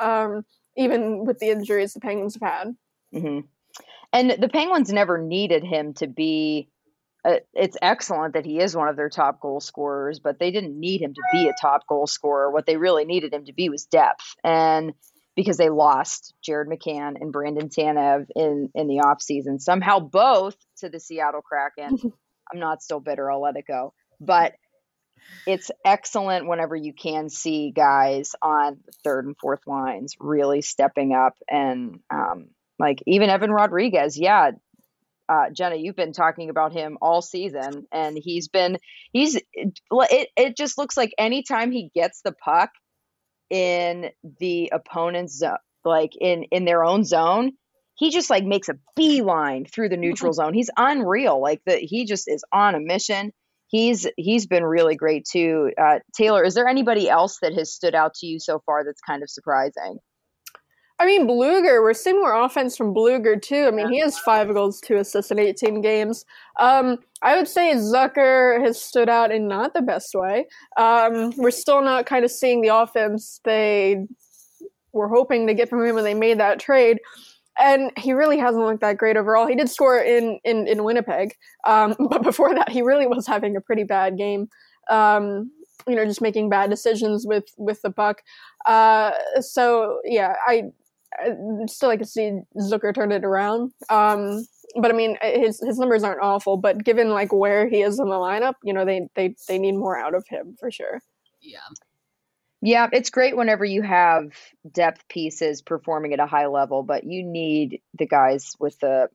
um, 0.00 0.44
even 0.76 1.24
with 1.24 1.38
the 1.38 1.50
injuries 1.50 1.94
the 1.94 2.00
Penguins 2.00 2.34
have 2.34 2.50
had. 2.50 2.76
Mm-hmm. 3.14 3.40
And 4.12 4.30
the 4.30 4.48
Penguins 4.48 4.92
never 4.92 5.18
needed 5.18 5.64
him 5.64 5.94
to 5.94 6.06
be. 6.06 6.68
Uh, 7.24 7.36
it's 7.54 7.78
excellent 7.80 8.34
that 8.34 8.44
he 8.44 8.60
is 8.60 8.76
one 8.76 8.86
of 8.86 8.96
their 8.96 9.08
top 9.08 9.40
goal 9.40 9.58
scorers, 9.58 10.20
but 10.20 10.38
they 10.38 10.50
didn't 10.50 10.78
need 10.78 11.00
him 11.00 11.14
to 11.14 11.22
be 11.32 11.48
a 11.48 11.54
top 11.58 11.86
goal 11.86 12.06
scorer. 12.06 12.50
What 12.50 12.66
they 12.66 12.76
really 12.76 13.06
needed 13.06 13.32
him 13.32 13.46
to 13.46 13.52
be 13.52 13.70
was 13.70 13.86
depth. 13.86 14.36
And 14.44 14.92
because 15.36 15.56
they 15.56 15.68
lost 15.68 16.34
Jared 16.42 16.68
McCann 16.68 17.14
and 17.20 17.32
Brandon 17.32 17.68
Tanev 17.68 18.26
in 18.34 18.70
in 18.74 18.88
the 18.88 19.02
offseason. 19.04 19.60
Somehow 19.60 20.00
both 20.00 20.56
to 20.78 20.88
the 20.88 21.00
Seattle 21.00 21.42
Kraken. 21.42 21.98
I'm 22.52 22.60
not 22.60 22.82
still 22.82 23.00
bitter. 23.00 23.30
I'll 23.30 23.42
let 23.42 23.56
it 23.56 23.66
go. 23.66 23.94
But 24.20 24.54
it's 25.46 25.70
excellent 25.84 26.46
whenever 26.46 26.76
you 26.76 26.92
can 26.92 27.30
see 27.30 27.70
guys 27.70 28.34
on 28.42 28.80
third 29.02 29.26
and 29.26 29.36
fourth 29.38 29.66
lines 29.66 30.14
really 30.20 30.60
stepping 30.60 31.14
up 31.14 31.34
and 31.48 32.00
um, 32.10 32.48
like 32.78 33.02
even 33.06 33.30
Evan 33.30 33.50
Rodrigues, 33.50 34.18
Yeah, 34.18 34.52
uh, 35.28 35.50
Jenna, 35.52 35.76
you've 35.76 35.96
been 35.96 36.12
talking 36.12 36.50
about 36.50 36.72
him 36.72 36.98
all 37.00 37.22
season, 37.22 37.86
and 37.90 38.16
he's 38.16 38.48
been 38.48 38.78
he's 39.12 39.36
it. 39.36 40.28
It 40.36 40.56
just 40.56 40.76
looks 40.76 40.96
like 40.96 41.14
anytime 41.16 41.72
he 41.72 41.90
gets 41.94 42.20
the 42.20 42.32
puck, 42.32 42.70
in 43.50 44.10
the 44.40 44.70
opponent's 44.72 45.38
zone, 45.38 45.58
like 45.84 46.12
in 46.20 46.44
in 46.44 46.64
their 46.64 46.84
own 46.84 47.04
zone, 47.04 47.52
he 47.94 48.10
just 48.10 48.30
like 48.30 48.44
makes 48.44 48.68
a 48.68 48.78
beeline 48.96 49.64
through 49.64 49.88
the 49.88 49.96
neutral 49.96 50.32
zone. 50.32 50.54
He's 50.54 50.70
unreal. 50.76 51.40
Like 51.40 51.60
that, 51.66 51.78
he 51.78 52.04
just 52.04 52.28
is 52.28 52.44
on 52.52 52.74
a 52.74 52.80
mission. 52.80 53.32
He's 53.68 54.06
he's 54.16 54.46
been 54.46 54.64
really 54.64 54.96
great 54.96 55.26
too. 55.30 55.72
Uh, 55.80 56.00
Taylor, 56.16 56.44
is 56.44 56.54
there 56.54 56.68
anybody 56.68 57.08
else 57.08 57.38
that 57.42 57.54
has 57.54 57.72
stood 57.72 57.94
out 57.94 58.14
to 58.14 58.26
you 58.26 58.38
so 58.40 58.60
far 58.66 58.84
that's 58.84 59.00
kind 59.00 59.22
of 59.22 59.30
surprising? 59.30 59.98
I 61.00 61.06
mean, 61.06 61.26
Blueger, 61.26 61.82
we're 61.82 61.92
seeing 61.92 62.20
more 62.20 62.32
offense 62.32 62.76
from 62.76 62.94
Blueger 62.94 63.40
too. 63.40 63.66
I 63.66 63.72
mean, 63.72 63.90
he 63.90 63.98
has 63.98 64.18
five 64.18 64.52
goals, 64.54 64.80
two 64.80 64.96
assists 64.96 65.32
in 65.32 65.40
18 65.40 65.80
games. 65.80 66.24
Um, 66.60 66.98
I 67.20 67.36
would 67.36 67.48
say 67.48 67.74
Zucker 67.74 68.60
has 68.64 68.80
stood 68.80 69.08
out 69.08 69.32
in 69.32 69.48
not 69.48 69.74
the 69.74 69.82
best 69.82 70.14
way. 70.14 70.46
Um, 70.76 71.32
we're 71.36 71.50
still 71.50 71.82
not 71.82 72.06
kind 72.06 72.24
of 72.24 72.30
seeing 72.30 72.60
the 72.60 72.68
offense 72.68 73.40
they 73.44 74.06
were 74.92 75.08
hoping 75.08 75.48
to 75.48 75.54
get 75.54 75.68
from 75.68 75.84
him 75.84 75.96
when 75.96 76.04
they 76.04 76.14
made 76.14 76.38
that 76.38 76.60
trade. 76.60 77.00
And 77.58 77.90
he 77.96 78.12
really 78.12 78.38
hasn't 78.38 78.64
looked 78.64 78.80
that 78.80 78.96
great 78.96 79.16
overall. 79.16 79.46
He 79.46 79.56
did 79.56 79.68
score 79.68 79.98
in, 79.98 80.38
in, 80.44 80.68
in 80.68 80.84
Winnipeg, 80.84 81.34
um, 81.66 81.96
but 82.08 82.22
before 82.22 82.54
that, 82.54 82.68
he 82.68 82.82
really 82.82 83.06
was 83.06 83.26
having 83.26 83.56
a 83.56 83.60
pretty 83.60 83.84
bad 83.84 84.16
game. 84.16 84.48
Um, 84.88 85.50
you 85.88 85.96
know, 85.96 86.04
just 86.04 86.22
making 86.22 86.48
bad 86.48 86.70
decisions 86.70 87.26
with 87.26 87.44
with 87.58 87.82
the 87.82 87.90
puck. 87.90 88.22
Uh, 88.64 89.10
so 89.40 90.00
yeah, 90.04 90.34
I 90.46 90.64
still 91.66 91.88
like 91.88 92.00
to 92.00 92.06
see 92.06 92.40
Zucker 92.58 92.94
turn 92.94 93.12
it 93.12 93.24
around. 93.24 93.72
Um, 93.88 94.46
but 94.76 94.90
I 94.90 94.94
mean, 94.94 95.16
his 95.22 95.60
his 95.60 95.78
numbers 95.78 96.02
aren't 96.02 96.22
awful. 96.22 96.56
But 96.56 96.84
given 96.84 97.10
like 97.10 97.32
where 97.32 97.68
he 97.68 97.82
is 97.82 97.98
in 97.98 98.08
the 98.08 98.14
lineup, 98.14 98.54
you 98.62 98.72
know, 98.72 98.84
they 98.84 99.08
they 99.14 99.34
they 99.48 99.58
need 99.58 99.72
more 99.72 99.98
out 99.98 100.14
of 100.14 100.24
him 100.28 100.56
for 100.58 100.70
sure. 100.70 101.00
Yeah. 101.40 101.58
Yeah, 102.62 102.88
it's 102.92 103.10
great 103.10 103.36
whenever 103.36 103.64
you 103.64 103.82
have 103.82 104.32
depth 104.72 105.06
pieces 105.08 105.60
performing 105.60 106.14
at 106.14 106.20
a 106.20 106.26
high 106.26 106.46
level, 106.46 106.82
but 106.82 107.04
you 107.04 107.22
need 107.22 107.82
the 107.98 108.06
guys 108.06 108.54
with 108.58 108.78
the 108.78 109.08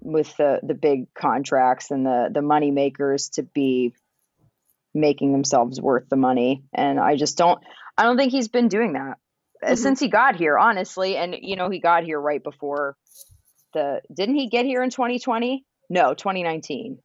with 0.00 0.34
the 0.36 0.60
the 0.62 0.74
big 0.74 1.12
contracts 1.12 1.90
and 1.90 2.06
the 2.06 2.30
the 2.32 2.42
money 2.42 2.70
makers 2.70 3.28
to 3.30 3.42
be 3.42 3.92
making 4.94 5.32
themselves 5.32 5.78
worth 5.78 6.08
the 6.08 6.16
money. 6.16 6.64
And 6.72 6.98
I 6.98 7.16
just 7.16 7.36
don't 7.36 7.62
I 7.98 8.04
don't 8.04 8.16
think 8.16 8.32
he's 8.32 8.48
been 8.48 8.68
doing 8.68 8.94
that 8.94 9.18
mm-hmm. 9.64 9.74
since 9.74 10.00
he 10.00 10.08
got 10.08 10.36
here, 10.36 10.58
honestly. 10.58 11.16
And 11.16 11.36
you 11.40 11.56
know, 11.56 11.70
he 11.70 11.80
got 11.80 12.04
here 12.04 12.20
right 12.20 12.42
before 12.42 12.96
the 13.72 14.00
didn't 14.14 14.36
he 14.36 14.48
get 14.48 14.64
here 14.64 14.82
in 14.82 14.90
2020? 14.90 15.64
No, 15.88 16.14
2019. 16.14 16.98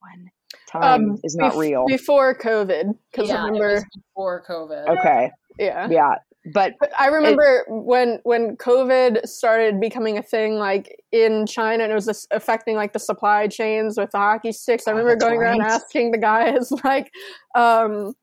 When 0.00 0.30
time 0.70 1.10
um, 1.10 1.18
is 1.24 1.36
not 1.36 1.54
bef- 1.54 1.58
real. 1.58 1.86
Before 1.86 2.34
COVID, 2.36 2.94
because 3.10 3.28
yeah, 3.28 3.44
remember 3.44 3.82
before 3.94 4.44
COVID. 4.48 4.98
Okay. 4.98 5.30
Yeah. 5.58 5.88
Yeah. 5.90 6.14
But, 6.52 6.74
but 6.80 6.90
I 6.98 7.08
remember 7.08 7.42
it, 7.42 7.64
when 7.68 8.20
when 8.22 8.56
COVID 8.56 9.26
started 9.26 9.80
becoming 9.80 10.16
a 10.16 10.22
thing, 10.22 10.54
like 10.54 10.96
in 11.12 11.46
China, 11.46 11.82
and 11.82 11.92
it 11.92 11.94
was 11.94 12.26
affecting 12.30 12.76
like 12.76 12.92
the 12.92 12.98
supply 12.98 13.48
chains 13.48 13.98
with 13.98 14.12
the 14.12 14.18
hockey 14.18 14.52
sticks. 14.52 14.86
I 14.86 14.92
oh, 14.92 14.94
remember 14.94 15.16
going 15.16 15.38
right. 15.38 15.58
around 15.58 15.62
asking 15.62 16.12
the 16.12 16.18
guys 16.18 16.70
like, 16.84 17.10
um, 17.54 18.14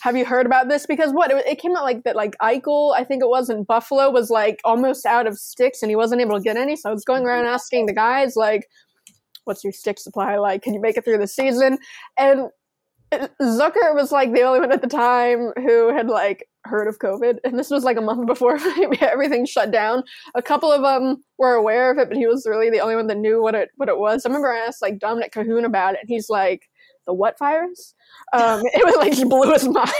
"Have 0.00 0.16
you 0.16 0.24
heard 0.24 0.46
about 0.46 0.68
this?" 0.68 0.86
Because 0.86 1.12
what 1.12 1.30
it, 1.30 1.46
it 1.46 1.58
came 1.58 1.76
out 1.76 1.84
like 1.84 2.04
that, 2.04 2.16
like 2.16 2.36
Eichel, 2.38 2.94
I 2.94 3.04
think 3.04 3.22
it 3.22 3.28
was 3.28 3.50
in 3.50 3.64
Buffalo, 3.64 4.10
was 4.10 4.30
like 4.30 4.60
almost 4.64 5.06
out 5.06 5.26
of 5.26 5.38
sticks, 5.38 5.82
and 5.82 5.90
he 5.90 5.96
wasn't 5.96 6.20
able 6.20 6.36
to 6.36 6.42
get 6.42 6.56
any. 6.56 6.76
So 6.76 6.90
I 6.90 6.92
was 6.92 7.04
going 7.04 7.24
around 7.24 7.46
asking 7.46 7.86
the 7.86 7.92
guys 7.92 8.36
like, 8.36 8.68
"What's 9.44 9.64
your 9.64 9.72
stick 9.72 9.98
supply 9.98 10.36
like? 10.36 10.62
Can 10.62 10.74
you 10.74 10.80
make 10.80 10.96
it 10.96 11.04
through 11.04 11.18
the 11.18 11.26
season?" 11.26 11.78
And 12.16 12.48
uh, 13.12 13.28
Zucker 13.40 13.94
was 13.94 14.10
like 14.10 14.32
the 14.32 14.42
only 14.42 14.60
one 14.60 14.72
at 14.72 14.80
the 14.80 14.88
time 14.88 15.52
who 15.56 15.94
had 15.94 16.08
like 16.08 16.48
heard 16.64 16.88
of 16.88 16.98
COVID, 16.98 17.38
and 17.44 17.58
this 17.58 17.70
was 17.70 17.84
like 17.84 17.96
a 17.96 18.00
month 18.00 18.26
before 18.26 18.58
everything 19.00 19.44
shut 19.44 19.70
down. 19.70 20.02
A 20.34 20.42
couple 20.42 20.72
of 20.72 20.82
them 20.82 21.22
were 21.38 21.54
aware 21.54 21.90
of 21.90 21.98
it, 21.98 22.08
but 22.08 22.16
he 22.16 22.26
was 22.26 22.46
really 22.48 22.70
the 22.70 22.80
only 22.80 22.96
one 22.96 23.08
that 23.08 23.18
knew 23.18 23.42
what 23.42 23.54
it 23.54 23.70
what 23.76 23.88
it 23.88 23.98
was. 23.98 24.24
I 24.24 24.28
remember 24.28 24.52
I 24.52 24.66
asked 24.66 24.82
like 24.82 24.98
Dominic 24.98 25.32
Kahun 25.32 25.64
about 25.64 25.94
it, 25.94 26.00
and 26.00 26.08
he's 26.08 26.30
like, 26.30 26.68
"The 27.06 27.12
what 27.12 27.38
virus?" 27.38 27.94
Um, 28.32 28.62
it 28.64 28.84
was 28.84 28.96
like 28.96 29.12
just 29.12 29.28
blew 29.28 29.52
his 29.52 29.68
mind. 29.68 29.88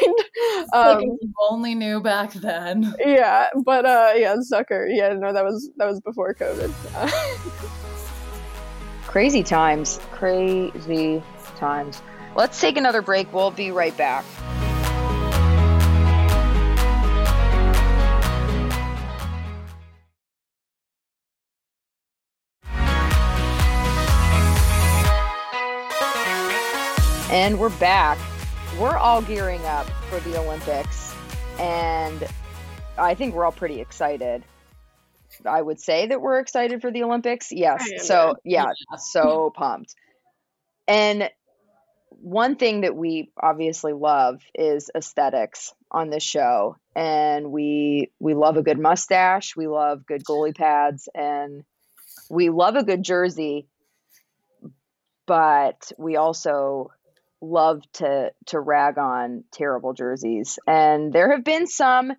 Um, 0.73 0.99
like 0.99 1.09
only 1.39 1.75
knew 1.75 2.01
back 2.01 2.33
then. 2.33 2.95
Yeah, 2.99 3.49
but 3.65 3.85
uh, 3.85 4.13
yeah, 4.15 4.37
Zucker. 4.37 4.87
Yeah, 4.89 5.13
no, 5.13 5.33
that 5.33 5.45
was 5.45 5.71
that 5.77 5.87
was 5.87 6.01
before 6.01 6.35
COVID. 6.35 6.73
crazy 9.07 9.43
times, 9.43 10.01
crazy 10.13 11.23
times. 11.57 12.03
Let's 12.35 12.61
take 12.61 12.77
another 12.77 13.03
break. 13.03 13.33
We'll 13.33 13.51
be 13.51 13.71
right 13.71 13.97
back. 13.97 14.25
And 27.33 27.59
we're 27.59 27.71
back. 27.71 28.19
We're 28.79 28.99
all 28.99 29.23
gearing 29.23 29.65
up 29.65 29.87
for 30.11 30.21
the 30.21 30.39
Olympics, 30.39 31.15
and 31.59 32.29
I 32.99 33.15
think 33.15 33.35
we're 33.35 33.47
all 33.47 33.53
pretty 33.53 33.81
excited. 33.81 34.45
I 35.47 35.63
would 35.63 35.81
say 35.81 36.09
that 36.09 36.21
we're 36.21 36.41
excited 36.41 36.83
for 36.83 36.91
the 36.91 37.05
Olympics. 37.05 37.51
Yes. 37.51 37.89
So, 38.07 38.35
yeah, 38.45 38.67
so 38.99 39.51
pumped. 39.57 39.95
And 40.87 41.31
one 42.11 42.57
thing 42.57 42.83
that 42.83 42.95
we 42.95 43.31
obviously 43.43 43.95
love 43.95 44.43
is 44.55 44.91
aesthetics 44.95 45.73
on 45.91 46.11
this 46.11 46.23
show 46.23 46.77
and 46.95 47.51
we 47.51 48.11
we 48.21 48.35
love 48.35 48.59
a 48.59 48.63
good 48.63 48.79
mustache 48.79 49.57
we 49.57 49.67
love 49.67 50.07
good 50.07 50.23
goalie 50.25 50.57
pads 50.57 51.09
and 51.15 51.65
we 52.31 52.51
love 52.51 52.77
a 52.77 52.85
good 52.85 53.03
jersey 53.03 53.67
but 55.27 55.91
we 55.99 56.17
also 56.17 56.91
love 57.43 57.83
to 57.95 58.33
to 58.47 58.61
rag 58.61 58.97
on 58.99 59.45
terrible 59.53 59.93
jerseys. 59.93 60.59
And 60.67 61.13
there 61.13 61.33
have 61.33 61.45
been 61.45 61.67
some 61.67 62.13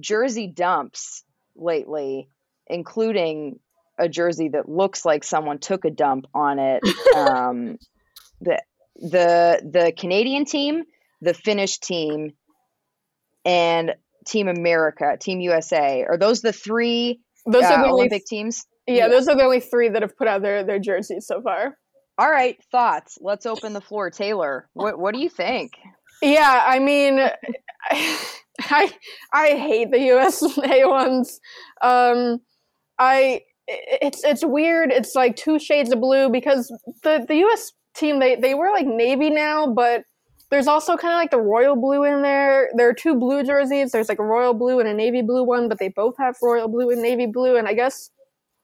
jersey 0.00 0.46
dumps 0.46 1.24
lately 1.56 2.28
including 2.68 3.58
a 3.98 4.08
jersey 4.08 4.50
that 4.50 4.68
looks 4.68 5.04
like 5.04 5.24
someone 5.24 5.58
took 5.58 5.84
a 5.84 5.90
dump 5.90 6.26
on 6.34 6.58
it. 6.58 6.82
Um, 7.16 7.78
the 8.40 8.62
the 8.94 9.60
the 9.64 9.92
Canadian 9.96 10.44
team 10.44 10.84
the 11.20 11.34
Finnish 11.34 11.78
team 11.78 12.32
and 13.44 13.94
Team 14.26 14.48
America 14.48 15.16
Team 15.18 15.40
USA 15.40 16.04
are 16.04 16.16
those 16.16 16.42
the 16.42 16.52
three 16.52 17.20
those 17.46 17.64
uh, 17.64 17.68
are 17.68 17.82
the 17.84 17.92
Olympic 17.92 18.22
only, 18.22 18.44
teams? 18.44 18.66
Yeah, 18.86 18.94
yeah. 18.94 19.08
those 19.08 19.26
are 19.26 19.36
the 19.36 19.42
only 19.42 19.60
three 19.60 19.88
that 19.88 20.02
have 20.02 20.16
put 20.16 20.28
out 20.28 20.42
their 20.42 20.64
their 20.64 20.78
jerseys 20.78 21.26
so 21.26 21.40
far 21.42 21.76
all 22.18 22.30
right, 22.30 22.62
thoughts. 22.72 23.18
Let's 23.20 23.46
open 23.46 23.72
the 23.72 23.80
floor. 23.80 24.10
Taylor, 24.10 24.68
what 24.74 24.98
what 24.98 25.14
do 25.14 25.20
you 25.20 25.28
think? 25.28 25.72
Yeah, 26.20 26.64
I 26.66 26.78
mean, 26.80 27.20
I 27.90 28.92
I 29.32 29.48
hate 29.50 29.92
the 29.92 30.00
USA 30.00 30.84
ones. 30.84 31.40
Um, 31.80 32.40
I 32.98 33.42
it's 33.68 34.24
it's 34.24 34.44
weird. 34.44 34.90
It's 34.90 35.14
like 35.14 35.36
two 35.36 35.58
shades 35.58 35.92
of 35.92 36.00
blue 36.00 36.28
because 36.28 36.72
the 37.02 37.24
the 37.28 37.36
US 37.46 37.72
team 37.94 38.18
they 38.18 38.36
they 38.36 38.54
wear 38.54 38.72
like 38.72 38.86
navy 38.86 39.30
now, 39.30 39.72
but 39.72 40.02
there's 40.50 40.66
also 40.66 40.96
kind 40.96 41.12
of 41.12 41.18
like 41.18 41.30
the 41.30 41.40
royal 41.40 41.76
blue 41.76 42.04
in 42.04 42.22
there. 42.22 42.70
There 42.74 42.88
are 42.88 42.94
two 42.94 43.14
blue 43.14 43.44
jerseys. 43.44 43.92
There's 43.92 44.08
like 44.08 44.18
a 44.18 44.24
royal 44.24 44.54
blue 44.54 44.80
and 44.80 44.88
a 44.88 44.94
navy 44.94 45.20
blue 45.20 45.44
one, 45.44 45.68
but 45.68 45.78
they 45.78 45.88
both 45.88 46.16
have 46.18 46.36
royal 46.42 46.68
blue 46.68 46.90
and 46.90 47.02
navy 47.02 47.26
blue. 47.26 47.56
And 47.56 47.68
I 47.68 47.74
guess 47.74 48.10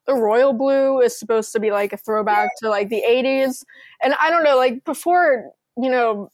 the 0.07 0.15
royal 0.15 0.53
blue 0.53 1.01
is 1.01 1.19
supposed 1.19 1.53
to 1.53 1.61
be 1.61 1.71
like 1.71 1.93
a 1.93 1.97
throwback 1.97 2.51
to 2.59 2.69
like 2.69 2.89
the 2.89 3.03
80s 3.09 3.65
and 4.03 4.15
i 4.21 4.31
don't 4.31 4.45
know 4.45 4.57
like 4.57 4.85
before 4.85 5.51
you 5.77 5.91
know 5.91 6.31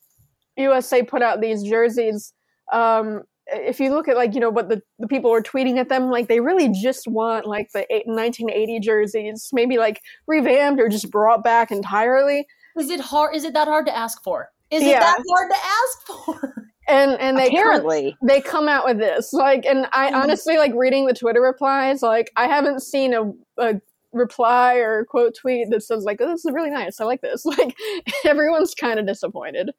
usa 0.56 1.02
put 1.02 1.22
out 1.22 1.40
these 1.40 1.62
jerseys 1.62 2.32
um 2.72 3.22
if 3.52 3.80
you 3.80 3.92
look 3.92 4.08
at 4.08 4.16
like 4.16 4.34
you 4.34 4.40
know 4.40 4.50
what 4.50 4.68
the, 4.68 4.82
the 4.98 5.08
people 5.08 5.30
were 5.30 5.42
tweeting 5.42 5.78
at 5.78 5.88
them 5.88 6.10
like 6.10 6.28
they 6.28 6.40
really 6.40 6.68
just 6.68 7.08
want 7.08 7.46
like 7.46 7.70
the 7.72 7.86
1980 8.06 8.80
jerseys 8.80 9.50
maybe 9.52 9.78
like 9.78 10.00
revamped 10.26 10.80
or 10.80 10.88
just 10.88 11.10
brought 11.10 11.42
back 11.42 11.70
entirely. 11.70 12.46
Is 12.78 12.90
it 12.90 13.00
hard 13.00 13.34
is 13.34 13.44
it 13.44 13.54
that 13.54 13.68
hard 13.68 13.86
to 13.86 13.96
ask 13.96 14.22
for? 14.22 14.50
Is 14.70 14.82
yeah. 14.82 14.98
it 14.98 15.00
that 15.00 15.22
hard 15.28 15.50
to 15.50 15.56
ask 15.56 16.06
for 16.06 16.66
and 16.90 17.20
and 17.20 17.38
they 17.38 17.48
apparently. 17.48 18.16
come, 18.20 18.28
they 18.28 18.40
come 18.40 18.68
out 18.68 18.84
with 18.84 18.98
this. 18.98 19.32
Like 19.32 19.64
and 19.64 19.86
i 19.92 20.06
mm-hmm. 20.06 20.16
honestly 20.16 20.58
like 20.58 20.72
reading 20.74 21.06
the 21.06 21.14
twitter 21.14 21.40
replies 21.40 22.02
like 22.02 22.30
i 22.36 22.46
haven't 22.46 22.80
seen 22.80 23.14
a, 23.14 23.32
a 23.58 23.80
reply 24.12 24.74
or 24.74 25.04
quote 25.04 25.36
tweet 25.36 25.68
that 25.70 25.82
says 25.82 26.04
like 26.04 26.18
oh, 26.20 26.28
this 26.28 26.44
is 26.44 26.52
really 26.52 26.70
nice. 26.70 27.00
I 27.00 27.04
like 27.04 27.20
this. 27.20 27.44
Like 27.50 27.76
everyone's 28.24 28.74
kind 28.74 29.00
of 29.00 29.06
disappointed. 29.06 29.70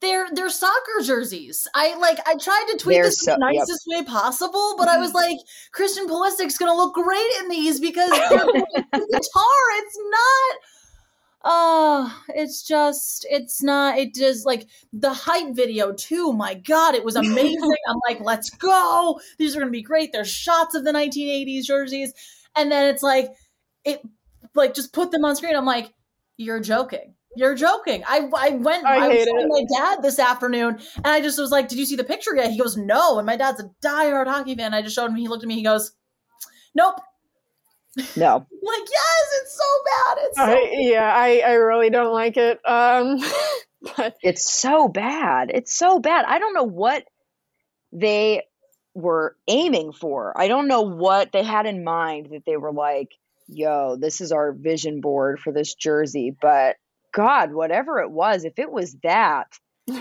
They're 0.00 0.26
they're 0.32 0.50
soccer 0.50 1.00
jerseys. 1.02 1.66
I 1.74 1.96
like 1.98 2.18
I 2.26 2.34
tried 2.36 2.66
to 2.72 2.76
tweet 2.76 2.96
they're 2.96 3.04
this 3.04 3.20
so, 3.20 3.32
the 3.32 3.38
nicest 3.38 3.84
yep. 3.86 4.00
way 4.00 4.06
possible, 4.06 4.74
but 4.76 4.88
I 4.88 4.98
was 4.98 5.14
like, 5.14 5.38
Christian 5.72 6.08
Pulisic's 6.08 6.58
gonna 6.58 6.74
look 6.74 6.94
great 6.94 7.30
in 7.40 7.48
these 7.48 7.80
because 7.80 8.10
the 8.10 8.66
guitar, 8.92 9.62
it's 9.78 9.98
not 10.10 10.58
oh 11.44 12.22
it's 12.28 12.62
just 12.66 13.26
it's 13.30 13.62
not 13.62 13.98
it 13.98 14.14
just 14.14 14.46
like 14.46 14.66
the 14.92 15.12
hype 15.12 15.54
video 15.54 15.92
too 15.92 16.32
my 16.32 16.54
god 16.54 16.94
it 16.94 17.04
was 17.04 17.16
amazing. 17.16 17.74
I'm 17.88 18.00
like 18.08 18.20
let's 18.20 18.50
go. 18.50 19.20
These 19.38 19.54
are 19.54 19.60
gonna 19.60 19.70
be 19.70 19.82
great. 19.82 20.12
There's 20.12 20.30
shots 20.30 20.74
of 20.74 20.84
the 20.84 20.92
1980s 20.92 21.64
jerseys. 21.64 22.12
And 22.56 22.72
then 22.72 22.92
it's 22.92 23.02
like 23.02 23.30
it 23.84 24.00
like 24.54 24.74
just 24.74 24.92
put 24.92 25.10
them 25.10 25.24
on 25.24 25.36
screen. 25.36 25.54
I'm 25.54 25.66
like 25.66 25.92
you're 26.36 26.60
joking. 26.60 27.14
You're 27.36 27.54
joking. 27.54 28.02
I 28.06 28.30
I 28.34 28.50
went 28.50 28.86
I, 28.86 29.06
I 29.06 29.08
was 29.08 29.28
with 29.30 29.46
my 29.48 29.64
dad 29.76 30.02
this 30.02 30.18
afternoon 30.18 30.78
and 30.96 31.06
I 31.06 31.20
just 31.20 31.38
was 31.38 31.50
like, 31.50 31.68
Did 31.68 31.78
you 31.78 31.86
see 31.86 31.96
the 31.96 32.04
picture 32.04 32.34
yet? 32.34 32.50
He 32.50 32.58
goes, 32.58 32.76
No. 32.76 33.18
And 33.18 33.26
my 33.26 33.36
dad's 33.36 33.60
a 33.60 33.70
diehard 33.84 34.26
hockey 34.26 34.54
fan. 34.54 34.72
I 34.72 34.82
just 34.82 34.94
showed 34.94 35.10
him, 35.10 35.16
he 35.16 35.28
looked 35.28 35.44
at 35.44 35.48
me, 35.48 35.56
he 35.56 35.62
goes, 35.62 35.92
Nope, 36.74 37.00
no. 38.16 38.46
like 38.62 38.88
yes, 38.90 39.28
it's 39.40 39.56
so 39.56 39.64
bad. 39.84 40.18
It's 40.20 40.36
so 40.36 40.44
I, 40.44 40.70
yeah, 40.72 41.14
I 41.14 41.42
I 41.46 41.52
really 41.54 41.90
don't 41.90 42.12
like 42.12 42.36
it. 42.36 42.60
Um, 42.64 43.18
but 43.96 44.16
it's 44.22 44.50
so 44.50 44.88
bad. 44.88 45.50
It's 45.52 45.76
so 45.76 45.98
bad. 46.00 46.24
I 46.26 46.38
don't 46.38 46.54
know 46.54 46.64
what 46.64 47.04
they 47.92 48.42
were 48.94 49.36
aiming 49.48 49.92
for. 49.92 50.38
I 50.38 50.48
don't 50.48 50.68
know 50.68 50.82
what 50.82 51.32
they 51.32 51.42
had 51.42 51.66
in 51.66 51.84
mind 51.84 52.28
that 52.32 52.44
they 52.46 52.56
were 52.56 52.72
like, 52.72 53.12
"Yo, 53.48 53.96
this 53.96 54.20
is 54.20 54.32
our 54.32 54.52
vision 54.52 55.00
board 55.00 55.40
for 55.40 55.52
this 55.52 55.74
jersey." 55.74 56.34
But 56.40 56.76
God, 57.12 57.52
whatever 57.52 58.00
it 58.00 58.10
was, 58.10 58.44
if 58.44 58.58
it 58.58 58.70
was 58.70 58.96
that. 59.02 59.48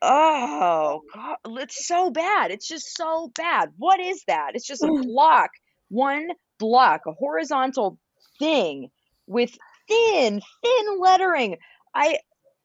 Oh, 0.00 1.00
God, 1.12 1.36
it's 1.58 1.86
so 1.86 2.10
bad. 2.10 2.52
It's 2.52 2.68
just 2.68 2.96
so 2.96 3.32
bad. 3.34 3.70
What 3.78 3.98
is 3.98 4.22
that? 4.28 4.52
It's 4.54 4.66
just 4.66 4.84
a 4.84 4.86
block, 4.86 5.50
one 5.88 6.28
block, 6.58 7.02
a 7.06 7.12
horizontal 7.12 7.98
thing 8.38 8.90
with 9.26 9.56
thin, 9.88 10.40
thin 10.62 11.00
lettering. 11.00 11.56
I 11.94 12.18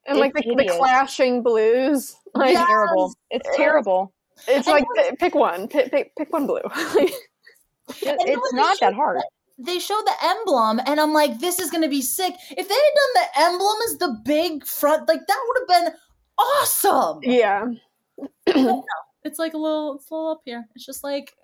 and 0.05 0.19
like 0.19 0.33
the, 0.33 0.41
the, 0.41 0.73
clashing 0.77 1.43
blues. 1.43 2.15
Like, 2.35 2.53
yes! 2.53 2.67
terrible. 2.67 3.13
It's 3.29 3.49
terrible. 3.55 4.13
It's 4.47 4.67
and 4.67 4.83
like 4.97 5.19
pick 5.19 5.35
one. 5.35 5.67
Pick 5.67 5.91
pick, 5.91 6.15
pick 6.15 6.33
one 6.33 6.47
blue. 6.47 6.61
it's 6.63 8.53
not 8.53 8.79
that 8.79 8.93
hard. 8.93 9.21
They 9.59 9.77
show 9.77 10.01
the 10.03 10.15
emblem, 10.23 10.81
and 10.87 10.99
I'm 10.99 11.13
like, 11.13 11.39
this 11.39 11.59
is 11.59 11.69
going 11.69 11.83
to 11.83 11.89
be 11.89 12.01
sick. 12.01 12.33
If 12.49 12.67
they 12.67 12.73
had 12.73 12.95
done 12.95 13.13
the 13.13 13.41
emblem 13.41 13.75
as 13.87 13.97
the 13.97 14.21
big 14.25 14.65
front, 14.65 15.07
like 15.07 15.19
that 15.27 15.39
would 15.47 15.57
have 15.59 15.83
been 15.83 15.93
awesome. 16.39 17.19
Yeah. 17.21 17.67
it's 19.23 19.39
like 19.39 19.53
a 19.53 19.57
little, 19.57 19.95
it's 19.95 20.09
a 20.09 20.13
little 20.13 20.31
up 20.31 20.41
here. 20.43 20.67
It's 20.75 20.85
just 20.85 21.03
like 21.03 21.35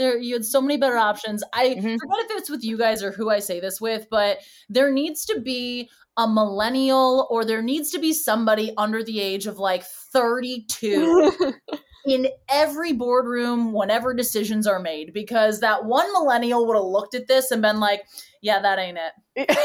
there 0.00 0.18
you 0.18 0.34
had 0.34 0.44
so 0.44 0.60
many 0.60 0.78
better 0.78 0.96
options. 0.96 1.44
I 1.52 1.68
mm-hmm. 1.68 1.96
forget 1.96 2.18
if 2.20 2.30
it's 2.38 2.50
with 2.50 2.64
you 2.64 2.76
guys 2.78 3.02
or 3.02 3.12
who 3.12 3.30
I 3.30 3.38
say 3.38 3.60
this 3.60 3.80
with, 3.80 4.08
but 4.10 4.38
there 4.68 4.90
needs 4.90 5.26
to 5.26 5.40
be 5.40 5.90
a 6.16 6.26
millennial 6.26 7.28
or 7.30 7.44
there 7.44 7.62
needs 7.62 7.90
to 7.90 7.98
be 7.98 8.12
somebody 8.12 8.72
under 8.76 9.04
the 9.04 9.20
age 9.20 9.46
of 9.46 9.58
like 9.58 9.84
32 9.84 11.32
in 12.06 12.28
every 12.48 12.92
boardroom 12.94 13.72
whenever 13.72 14.14
decisions 14.14 14.66
are 14.66 14.80
made 14.80 15.12
because 15.12 15.60
that 15.60 15.84
one 15.84 16.10
millennial 16.12 16.66
would 16.66 16.76
have 16.76 16.84
looked 16.84 17.14
at 17.14 17.28
this 17.28 17.50
and 17.50 17.60
been 17.60 17.78
like, 17.78 18.02
yeah, 18.40 18.60
that 18.60 18.78
ain't 18.78 18.98
it. 19.36 19.56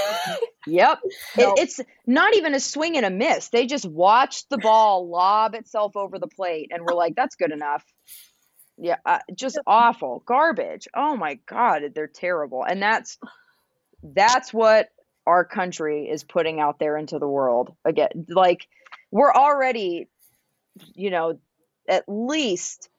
yep. 0.68 1.00
Nope. 1.38 1.58
It, 1.58 1.64
it's 1.64 1.80
not 2.06 2.36
even 2.36 2.54
a 2.54 2.60
swing 2.60 2.98
and 2.98 3.06
a 3.06 3.10
miss. 3.10 3.50
They 3.50 3.66
just 3.66 3.86
watched 3.86 4.50
the 4.50 4.58
ball 4.58 5.10
lob 5.10 5.56
itself 5.56 5.96
over 5.96 6.20
the 6.20 6.28
plate 6.28 6.72
and 6.74 6.84
we're 6.84 6.94
like, 6.94 7.16
that's 7.16 7.36
good 7.36 7.52
enough. 7.52 7.86
Yeah, 8.78 8.98
uh, 9.06 9.20
just 9.34 9.60
awful. 9.66 10.24
Garbage. 10.26 10.88
Oh 10.96 11.16
my 11.16 11.40
god, 11.48 11.84
they're 11.94 12.08
terrible. 12.08 12.64
And 12.64 12.82
that's 12.82 13.18
that's 14.04 14.54
what 14.54 14.90
our 15.26 15.46
country 15.46 16.10
is 16.10 16.24
putting 16.24 16.60
out 16.60 16.80
there 16.80 16.98
into 16.98 17.18
the 17.18 17.28
world. 17.28 17.74
Again, 17.86 18.26
like 18.30 18.68
we're 19.12 19.34
already 19.34 20.08
you 20.94 21.10
know 21.10 21.40
at 21.88 22.04
least 22.08 22.90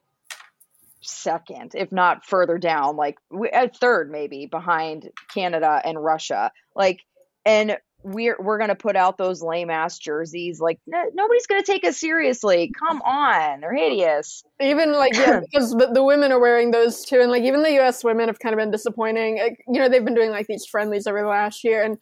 second, 1.01 1.73
if 1.75 1.91
not 1.91 2.25
further 2.25 2.57
down, 2.57 2.95
like 2.95 3.17
at 3.53 3.77
third 3.77 4.11
maybe 4.11 4.45
behind 4.45 5.09
Canada 5.33 5.81
and 5.83 6.03
Russia. 6.03 6.51
Like, 6.75 7.01
and 7.45 7.77
we're 8.03 8.37
we're 8.39 8.57
gonna 8.57 8.75
put 8.75 8.95
out 8.95 9.17
those 9.17 9.41
lame 9.41 9.69
ass 9.69 9.97
jerseys. 9.97 10.59
Like, 10.59 10.79
nobody's 10.87 11.47
gonna 11.47 11.63
take 11.63 11.83
us 11.83 11.97
seriously. 11.97 12.71
Come 12.87 13.01
on, 13.01 13.61
they're 13.61 13.75
hideous. 13.75 14.43
Even 14.61 14.93
like 14.93 15.15
yeah, 15.15 15.41
because 15.51 15.71
the, 15.71 15.91
the 15.93 16.03
women 16.03 16.31
are 16.31 16.39
wearing 16.39 16.71
those 16.71 17.03
too, 17.03 17.19
and 17.19 17.31
like 17.31 17.43
even 17.43 17.63
the 17.63 17.73
U.S. 17.73 18.03
women 18.03 18.27
have 18.27 18.39
kind 18.39 18.53
of 18.53 18.57
been 18.57 18.71
disappointing. 18.71 19.39
Like, 19.39 19.63
you 19.67 19.79
know, 19.79 19.89
they've 19.89 20.05
been 20.05 20.15
doing 20.15 20.31
like 20.31 20.47
these 20.47 20.65
friendlies 20.65 21.07
over 21.07 21.21
the 21.21 21.27
last 21.27 21.63
year, 21.63 21.83
and 21.83 21.97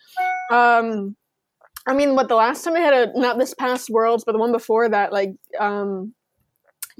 um, 0.51 1.15
I 1.87 1.93
mean, 1.93 2.15
what 2.15 2.27
the 2.27 2.35
last 2.35 2.63
time 2.63 2.73
they 2.73 2.81
had 2.81 2.93
a 2.93 3.19
not 3.19 3.37
this 3.37 3.53
past 3.53 3.89
Worlds, 3.89 4.23
but 4.25 4.33
the 4.33 4.39
one 4.39 4.51
before 4.51 4.89
that, 4.89 5.13
like 5.13 5.31
um 5.59 6.13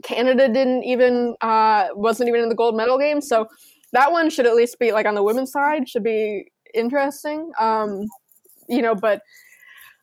Canada 0.04 0.48
didn't 0.48 0.84
even 0.84 1.36
uh, 1.42 1.88
wasn't 1.94 2.30
even 2.30 2.42
in 2.42 2.50
the 2.50 2.56
gold 2.56 2.76
medal 2.76 2.98
game, 2.98 3.22
so 3.22 3.48
that 3.94 4.12
one 4.12 4.30
should 4.30 4.46
at 4.46 4.56
least 4.56 4.78
be 4.80 4.92
like 4.92 5.06
on 5.06 5.16
the 5.16 5.24
women's 5.24 5.52
side 5.52 5.88
should 5.88 6.04
be 6.04 6.52
interesting. 6.74 7.52
Um, 7.60 8.06
you 8.68 8.82
know, 8.82 8.96
but 8.96 9.22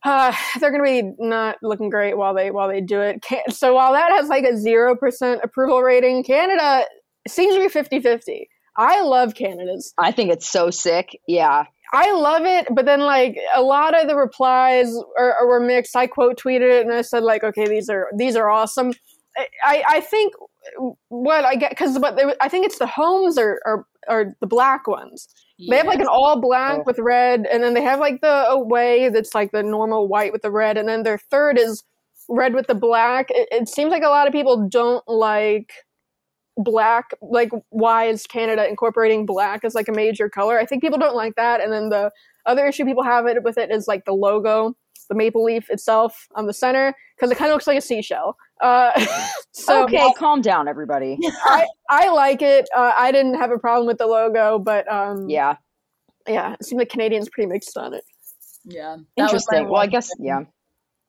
uh, 0.04 0.34
they're 0.60 0.70
going 0.70 0.84
to 0.84 1.12
be 1.18 1.24
not 1.24 1.56
looking 1.62 1.90
great 1.90 2.16
while 2.16 2.34
they 2.34 2.50
while 2.50 2.68
they 2.68 2.80
do 2.80 3.00
it. 3.00 3.22
Can- 3.22 3.50
so 3.50 3.74
while 3.74 3.92
that 3.92 4.10
has 4.12 4.28
like 4.28 4.44
a 4.44 4.56
zero 4.56 4.96
percent 4.96 5.40
approval 5.42 5.82
rating, 5.82 6.24
Canada 6.24 6.84
seems 7.28 7.54
to 7.54 7.60
be 7.60 8.00
50-50. 8.00 8.46
I 8.76 9.02
love 9.02 9.34
Canada's. 9.34 9.92
I 9.98 10.12
think 10.12 10.32
it's 10.32 10.48
so 10.48 10.70
sick. 10.70 11.20
Yeah. 11.28 11.64
I 11.94 12.10
love 12.12 12.46
it, 12.46 12.68
but 12.74 12.86
then 12.86 13.00
like 13.00 13.38
a 13.54 13.60
lot 13.60 13.94
of 13.94 14.08
the 14.08 14.16
replies 14.16 14.94
are, 15.18 15.34
are, 15.34 15.46
were 15.46 15.60
mixed. 15.60 15.94
I 15.94 16.06
quote 16.06 16.38
tweeted 16.38 16.80
it 16.80 16.86
and 16.86 16.92
I 16.92 17.02
said 17.02 17.22
like, 17.22 17.44
okay, 17.44 17.68
these 17.68 17.90
are 17.90 18.08
these 18.16 18.34
are 18.34 18.48
awesome. 18.48 18.94
I, 19.64 19.82
I 19.86 20.00
think 20.00 20.32
what 21.08 21.44
I 21.44 21.54
get 21.56 21.70
because 21.70 21.98
but 21.98 22.16
they, 22.16 22.34
I 22.40 22.48
think 22.48 22.64
it's 22.64 22.78
the 22.78 22.86
homes 22.86 23.36
are 23.36 23.60
are, 23.66 23.84
are 24.08 24.34
the 24.40 24.46
black 24.46 24.86
ones. 24.86 25.28
Yes. 25.62 25.70
They 25.70 25.76
have 25.76 25.86
like 25.86 26.00
an 26.00 26.08
all 26.08 26.40
black 26.40 26.78
oh. 26.80 26.82
with 26.84 26.98
red, 26.98 27.46
and 27.46 27.62
then 27.62 27.74
they 27.74 27.82
have 27.82 28.00
like 28.00 28.20
the 28.20 28.44
oh, 28.48 28.62
away 28.62 29.08
that's 29.10 29.32
like 29.32 29.52
the 29.52 29.62
normal 29.62 30.08
white 30.08 30.32
with 30.32 30.42
the 30.42 30.50
red, 30.50 30.76
and 30.76 30.88
then 30.88 31.04
their 31.04 31.18
third 31.18 31.56
is 31.56 31.84
red 32.28 32.52
with 32.52 32.66
the 32.66 32.74
black. 32.74 33.26
It, 33.30 33.48
it 33.52 33.68
seems 33.68 33.92
like 33.92 34.02
a 34.02 34.08
lot 34.08 34.26
of 34.26 34.32
people 34.32 34.68
don't 34.68 35.06
like 35.06 35.72
black. 36.56 37.10
Like, 37.22 37.50
why 37.70 38.06
is 38.06 38.26
Canada 38.26 38.68
incorporating 38.68 39.24
black 39.24 39.64
as 39.64 39.74
like 39.74 39.86
a 39.86 39.92
major 39.92 40.28
color? 40.28 40.58
I 40.58 40.66
think 40.66 40.82
people 40.82 40.98
don't 40.98 41.14
like 41.14 41.36
that, 41.36 41.60
and 41.60 41.72
then 41.72 41.90
the 41.90 42.10
other 42.44 42.66
issue 42.66 42.84
people 42.84 43.04
have 43.04 43.26
it 43.26 43.44
with 43.44 43.56
it 43.56 43.70
is 43.70 43.86
like 43.86 44.04
the 44.04 44.14
logo 44.14 44.74
the 45.08 45.14
maple 45.14 45.44
leaf 45.44 45.70
itself 45.70 46.28
on 46.34 46.46
the 46.46 46.52
center 46.52 46.94
because 47.16 47.30
it 47.30 47.38
kind 47.38 47.50
of 47.50 47.54
looks 47.54 47.66
like 47.66 47.78
a 47.78 47.82
seashell. 47.82 48.36
Uh, 48.60 48.92
so 49.52 49.84
okay, 49.84 49.96
well, 49.96 50.14
calm 50.14 50.40
down, 50.40 50.68
everybody. 50.68 51.18
I, 51.44 51.66
I 51.90 52.10
like 52.10 52.42
it. 52.42 52.68
Uh, 52.74 52.92
I 52.96 53.12
didn't 53.12 53.34
have 53.34 53.50
a 53.50 53.58
problem 53.58 53.86
with 53.86 53.98
the 53.98 54.06
logo, 54.06 54.58
but 54.58 54.90
um, 54.90 55.28
yeah, 55.28 55.56
yeah, 56.26 56.54
it 56.54 56.64
seemed 56.64 56.80
like 56.80 56.88
Canadians 56.88 57.28
pretty 57.28 57.48
mixed 57.48 57.76
on 57.76 57.94
it. 57.94 58.04
Yeah, 58.64 58.96
interesting. 59.16 59.68
Well, 59.68 59.80
I 59.82 59.86
guess 59.86 60.10
yeah. 60.18 60.42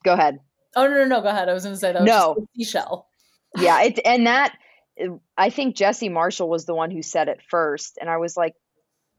Go 0.03 0.13
ahead. 0.13 0.39
Oh 0.75 0.87
no, 0.87 0.95
no, 0.95 1.05
no. 1.05 1.21
Go 1.21 1.29
ahead. 1.29 1.49
I 1.49 1.53
was 1.53 1.63
going 1.63 1.75
to 1.75 1.79
say 1.79 1.93
that. 1.93 2.03
no 2.03 2.47
seashell. 2.55 3.07
yeah, 3.57 3.83
it 3.83 3.99
and 4.05 4.25
that 4.27 4.57
I 5.37 5.49
think 5.49 5.75
Jesse 5.75 6.09
Marshall 6.09 6.49
was 6.49 6.65
the 6.65 6.75
one 6.75 6.91
who 6.91 7.01
said 7.01 7.27
it 7.27 7.39
first, 7.49 7.97
and 7.99 8.09
I 8.09 8.17
was 8.17 8.37
like, 8.37 8.55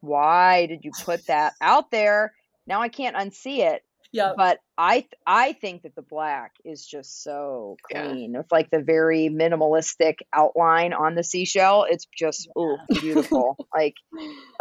why 0.00 0.66
did 0.66 0.84
you 0.84 0.92
put 1.02 1.26
that 1.26 1.54
out 1.60 1.90
there? 1.90 2.32
Now 2.66 2.80
I 2.82 2.88
can't 2.88 3.16
unsee 3.16 3.58
it. 3.58 3.82
Yeah. 4.14 4.32
But 4.36 4.60
I 4.78 5.06
I 5.26 5.54
think 5.54 5.82
that 5.82 5.96
the 5.96 6.02
black 6.02 6.52
is 6.64 6.86
just 6.86 7.24
so 7.24 7.76
clean. 7.90 8.32
Yeah. 8.32 8.38
With 8.38 8.52
like 8.52 8.70
the 8.70 8.80
very 8.80 9.28
minimalistic 9.28 10.18
outline 10.32 10.92
on 10.92 11.16
the 11.16 11.24
seashell. 11.24 11.84
It's 11.90 12.06
just 12.16 12.48
ooh, 12.56 12.78
beautiful. 13.00 13.56
like 13.74 13.94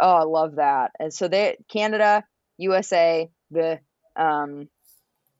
oh, 0.00 0.12
I 0.12 0.24
love 0.24 0.56
that. 0.56 0.90
And 0.98 1.14
so 1.14 1.28
they 1.28 1.56
Canada, 1.68 2.24
USA, 2.58 3.30
the 3.52 3.78
um 4.16 4.68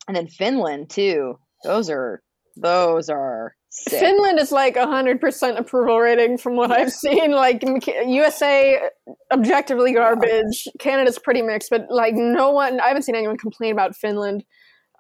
and 0.06 0.16
then 0.16 0.28
Finland 0.28 0.90
too. 0.90 1.38
Those 1.64 1.90
are 1.90 2.22
those 2.56 3.08
are 3.08 3.56
Sick. 3.76 3.98
Finland 3.98 4.38
is 4.38 4.52
like 4.52 4.76
a 4.76 4.86
hundred 4.86 5.20
percent 5.20 5.58
approval 5.58 5.98
rating 5.98 6.38
from 6.38 6.54
what 6.54 6.70
I've 6.70 6.92
seen. 6.92 7.32
Like 7.32 7.64
USA, 8.06 8.80
objectively 9.32 9.92
garbage. 9.92 10.68
Canada's 10.78 11.18
pretty 11.18 11.42
mixed, 11.42 11.70
but 11.70 11.86
like 11.90 12.14
no 12.14 12.52
one, 12.52 12.78
I 12.78 12.86
haven't 12.86 13.02
seen 13.02 13.16
anyone 13.16 13.36
complain 13.36 13.72
about 13.72 13.96
Finland. 13.96 14.44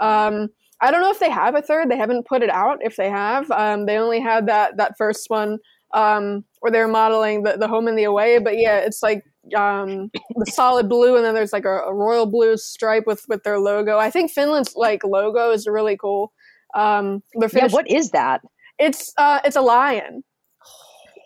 Um, 0.00 0.48
I 0.80 0.90
don't 0.90 1.02
know 1.02 1.12
if 1.12 1.20
they 1.20 1.30
have 1.30 1.54
a 1.54 1.62
third. 1.62 1.88
They 1.88 1.96
haven't 1.96 2.26
put 2.26 2.42
it 2.42 2.50
out. 2.50 2.78
If 2.82 2.96
they 2.96 3.08
have, 3.08 3.48
um, 3.52 3.86
they 3.86 3.96
only 3.96 4.18
had 4.18 4.48
that 4.48 4.76
that 4.76 4.98
first 4.98 5.30
one 5.30 5.58
um, 5.94 6.44
where 6.58 6.72
they're 6.72 6.88
modeling 6.88 7.44
the, 7.44 7.56
the 7.56 7.68
home 7.68 7.86
and 7.86 7.96
the 7.96 8.04
away. 8.04 8.40
But 8.40 8.58
yeah, 8.58 8.78
it's 8.78 9.04
like 9.04 9.22
um, 9.56 10.10
the 10.34 10.50
solid 10.50 10.88
blue, 10.88 11.14
and 11.14 11.24
then 11.24 11.34
there's 11.34 11.52
like 11.52 11.64
a, 11.64 11.78
a, 11.82 11.94
royal 11.94 12.26
blue 12.26 12.56
stripe 12.56 13.04
with 13.06 13.24
with 13.28 13.44
their 13.44 13.60
logo. 13.60 13.98
I 13.98 14.10
think 14.10 14.32
Finland's 14.32 14.74
like 14.74 15.04
logo 15.04 15.52
is 15.52 15.68
really 15.68 15.96
cool. 15.96 16.32
Um, 16.74 17.22
yeah, 17.36 17.68
what 17.68 17.88
is 17.88 18.10
that? 18.10 18.40
It's 18.78 19.12
uh, 19.16 19.40
it's 19.44 19.56
a 19.56 19.62
lion. 19.62 20.24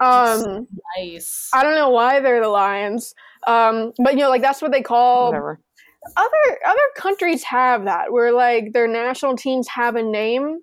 Um, 0.00 0.68
nice. 0.96 1.50
I 1.52 1.64
don't 1.64 1.74
know 1.74 1.90
why 1.90 2.20
they're 2.20 2.40
the 2.40 2.48
lions, 2.48 3.16
um, 3.48 3.92
but 3.98 4.12
you 4.12 4.20
know, 4.20 4.28
like 4.28 4.42
that's 4.42 4.62
what 4.62 4.70
they 4.70 4.80
call. 4.80 5.26
Whatever. 5.26 5.58
Other 6.16 6.58
other 6.64 6.78
countries 6.96 7.42
have 7.42 7.84
that 7.86 8.12
where 8.12 8.30
like 8.32 8.72
their 8.74 8.86
national 8.86 9.34
teams 9.34 9.66
have 9.66 9.96
a 9.96 10.02
name. 10.04 10.60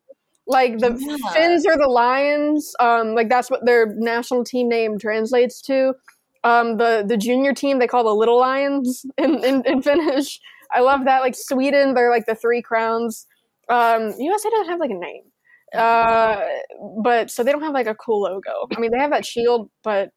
Like 0.47 0.77
the 0.77 0.95
yeah. 0.97 1.33
Finns 1.33 1.65
are 1.65 1.77
the 1.77 1.89
lions. 1.89 2.73
Um, 2.79 3.13
like 3.13 3.27
that's 3.27 3.51
what 3.51 3.65
their 3.65 3.93
national 3.97 4.45
team 4.45 4.69
name 4.69 4.97
translates 4.97 5.61
to. 5.63 5.95
Um, 6.45 6.77
the 6.77 7.03
the 7.05 7.17
junior 7.17 7.53
team 7.53 7.79
they 7.79 7.87
call 7.87 8.05
the 8.05 8.15
little 8.15 8.39
lions 8.39 9.05
in, 9.17 9.43
in, 9.43 9.63
in 9.65 9.81
Finnish. 9.81 10.39
I 10.71 10.81
love 10.81 11.05
that. 11.05 11.21
Like 11.21 11.35
Sweden, 11.35 11.93
they're 11.93 12.11
like 12.11 12.25
the 12.25 12.35
three 12.35 12.61
crowns. 12.61 13.27
Um, 13.69 14.13
USA 14.17 14.49
doesn't 14.49 14.69
have 14.69 14.79
like 14.79 14.91
a 14.91 14.95
name. 14.95 15.23
Uh, 15.75 16.41
but 17.01 17.31
so 17.31 17.43
they 17.43 17.51
don't 17.51 17.61
have 17.61 17.73
like 17.73 17.87
a 17.87 17.95
cool 17.95 18.21
logo. 18.21 18.67
I 18.75 18.79
mean, 18.79 18.91
they 18.91 18.99
have 18.99 19.11
that 19.11 19.25
shield, 19.25 19.69
but 19.83 20.09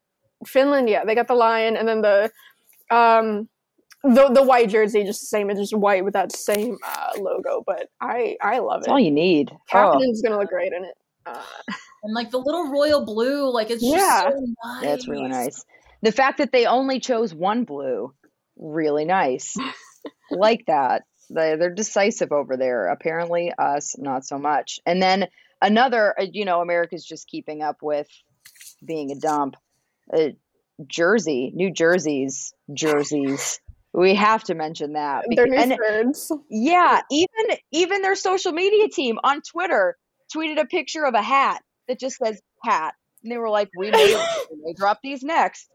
Finland, 0.47 0.89
yeah, 0.89 1.05
they 1.05 1.15
got 1.15 1.29
the 1.29 1.35
lion, 1.35 1.77
and 1.77 1.89
then 1.89 2.03
the 2.03 2.31
um 2.91 3.49
the 4.05 4.29
the 4.29 4.43
white 4.43 4.69
jersey, 4.69 5.05
just 5.05 5.21
the 5.21 5.27
same. 5.27 5.51
It's 5.51 5.61
just 5.61 5.77
white 5.77 6.05
with 6.05 6.15
that 6.15 6.33
same 6.33 6.79
uh, 6.87 7.21
logo. 7.21 7.63
But 7.67 7.89
I 8.01 8.37
I 8.41 8.59
love 8.59 8.81
That's 8.81 8.89
it. 8.89 8.91
all 8.93 9.01
you 9.01 9.11
need. 9.11 9.51
Captain's 9.69 10.23
oh. 10.25 10.29
gonna 10.29 10.41
look 10.41 10.51
great 10.51 10.73
in 10.73 10.85
it. 10.85 10.95
Uh, 11.27 11.43
and 12.03 12.15
like 12.15 12.31
the 12.31 12.39
little 12.39 12.71
royal 12.71 13.05
blue, 13.05 13.53
like 13.53 13.71
it's 13.71 13.83
yeah, 13.83 14.23
so 14.23 14.55
nice. 14.65 14.83
yeah, 14.83 14.95
it's 14.95 15.09
really 15.09 15.29
nice. 15.29 15.65
The 16.03 16.13
fact 16.13 16.39
that 16.39 16.53
they 16.53 16.67
only 16.67 17.01
chose 17.01 17.35
one 17.35 17.65
blue, 17.65 18.15
really 18.57 19.05
nice. 19.05 19.57
like 20.31 20.65
that. 20.67 21.03
They, 21.31 21.57
they're 21.57 21.75
decisive 21.75 22.33
over 22.33 22.57
there. 22.57 22.87
Apparently, 22.87 23.53
us 23.59 23.97
not 23.99 24.25
so 24.25 24.39
much. 24.39 24.79
And 24.87 25.03
then 25.03 25.27
another, 25.61 26.15
uh, 26.19 26.27
you 26.31 26.45
know, 26.45 26.61
America's 26.61 27.05
just 27.05 27.29
keeping 27.29 27.63
up 27.63 27.79
with 27.83 28.09
being 28.85 29.11
a 29.11 29.17
dump. 29.17 29.57
Uh, 30.13 30.31
Jersey, 30.87 31.53
New 31.55 31.73
Jersey's 31.73 32.55
jerseys. 32.73 33.61
We 33.93 34.15
have 34.15 34.45
to 34.45 34.55
mention 34.55 34.93
that. 34.93 35.25
They're 35.35 35.47
Bec- 35.47 35.69
new 35.69 35.77
and 35.85 36.15
yeah, 36.49 37.01
even 37.11 37.57
even 37.73 38.03
their 38.03 38.15
social 38.15 38.53
media 38.53 38.89
team 38.89 39.19
on 39.25 39.41
Twitter 39.43 39.97
tweeted 40.35 40.61
a 40.61 40.67
picture 40.67 41.05
of 41.05 41.15
a 41.15 41.23
hat 41.23 41.63
that 41.89 41.99
just 41.99 42.19
says 42.19 42.41
hat. 42.63 42.95
And 43.23 43.33
they 43.33 43.39
were 43.39 43.51
like, 43.51 43.71
we 43.77 43.91
may, 43.91 44.15
we 44.51 44.59
may 44.63 44.73
drop 44.75 45.01
these 45.03 45.23
next. 45.23 45.69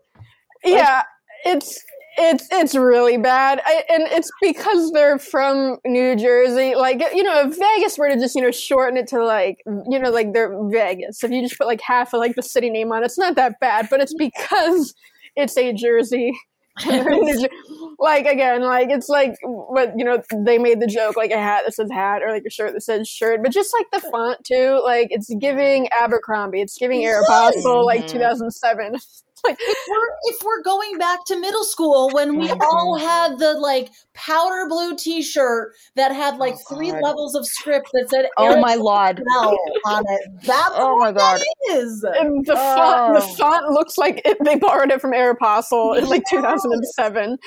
yeah 0.64 1.04
it's 1.46 1.84
it's 2.18 2.48
it's 2.52 2.76
really 2.76 3.18
bad. 3.18 3.62
I, 3.66 3.84
and 3.90 4.04
it's 4.04 4.30
because 4.42 4.92
they're 4.92 5.18
from 5.18 5.78
new 5.86 6.16
jersey. 6.16 6.76
Like 6.76 7.02
you 7.14 7.24
know 7.24 7.48
if 7.48 7.58
vegas 7.58 7.98
were 7.98 8.10
to 8.10 8.16
just 8.16 8.36
you 8.36 8.42
know 8.42 8.52
shorten 8.52 8.98
it 8.98 9.08
to 9.08 9.24
like 9.24 9.58
you 9.66 10.00
know 10.00 10.10
like 10.12 10.34
they're 10.34 10.56
vegas. 10.70 11.24
If 11.24 11.32
you 11.32 11.42
just 11.42 11.58
put 11.58 11.68
like 11.68 11.82
half 11.82 12.14
of 12.14 12.20
like 12.20 12.36
the 12.36 12.44
city 12.44 12.70
name 12.70 12.92
on 12.92 13.02
it, 13.04 13.08
it's 13.08 13.18
not 13.18 13.36
that 13.36 13.60
bad 13.60 13.88
but 13.90 14.00
it's 14.02 14.14
because 14.14 14.94
it's 15.36 15.58
a 15.58 15.74
jersey. 15.74 16.34
Like 18.00 18.26
again 18.26 18.64
like 18.64 18.90
it's 18.90 19.08
like 19.08 19.36
what 19.44 19.94
you 19.98 20.04
know 20.04 20.22
they 20.44 20.58
made 20.58 20.82
the 20.82 20.88
joke 20.88 21.16
like 21.16 21.32
a 21.32 21.38
hat 21.38 21.62
that 21.66 21.74
says 21.74 21.90
hat 21.92 22.22
or 22.24 22.32
like 22.32 22.44
a 22.46 22.50
shirt 22.50 22.74
that 22.74 22.82
says 22.82 23.08
shirt 23.08 23.42
but 23.44 23.52
just 23.52 23.74
like 23.74 23.86
the 23.92 24.10
font 24.10 24.44
too. 24.44 24.82
Like 24.84 25.08
it's 25.12 25.34
giving 25.40 25.88
abercrombie 25.92 26.62
it's 26.62 26.78
giving 26.78 27.02
aeropostale 27.02 27.86
like 27.86 28.06
Mhm. 28.06 28.10
2007 28.10 28.96
like 29.46 29.58
if 29.60 29.78
we're 29.90 30.10
if 30.24 30.44
we're 30.44 30.62
going 30.64 30.98
back 30.98 31.26
to 31.26 31.36
middle 31.40 31.64
school 31.64 32.10
when 32.14 32.38
we 32.40 32.50
all 32.52 32.96
had 32.98 33.38
the 33.40 33.54
like 33.54 33.90
powder 34.14 34.68
blue 34.70 34.96
T-shirt 34.96 35.74
that 35.96 36.14
had 36.14 36.38
like 36.38 36.56
Oh, 36.70 36.76
three 36.76 36.92
God. 36.92 37.02
levels 37.02 37.36
of 37.36 37.46
script 37.46 37.90
that 37.94 38.10
said 38.10 38.28
Oh 38.38 38.60
my 38.62 38.76
lord. 38.76 39.22
On 39.86 40.04
it. 40.08 40.22
That's 40.44 40.70
Oh 40.76 40.98
my 40.98 41.12
god. 41.12 41.40
that 41.42 41.74
is. 41.76 42.04
And 42.04 42.46
the 42.46 42.56
font, 42.56 43.16
the 43.16 43.24
Oh. 43.24 43.34
font 43.36 43.70
looks 43.72 43.98
like 43.98 44.22
it, 44.26 44.38
they 44.46 44.56
borrowed 44.56 44.92
it 44.92 45.02
from 45.02 45.12
Aeropostale 45.12 45.98
in 45.98 46.06
like 46.06 46.24
2007. 46.30 47.38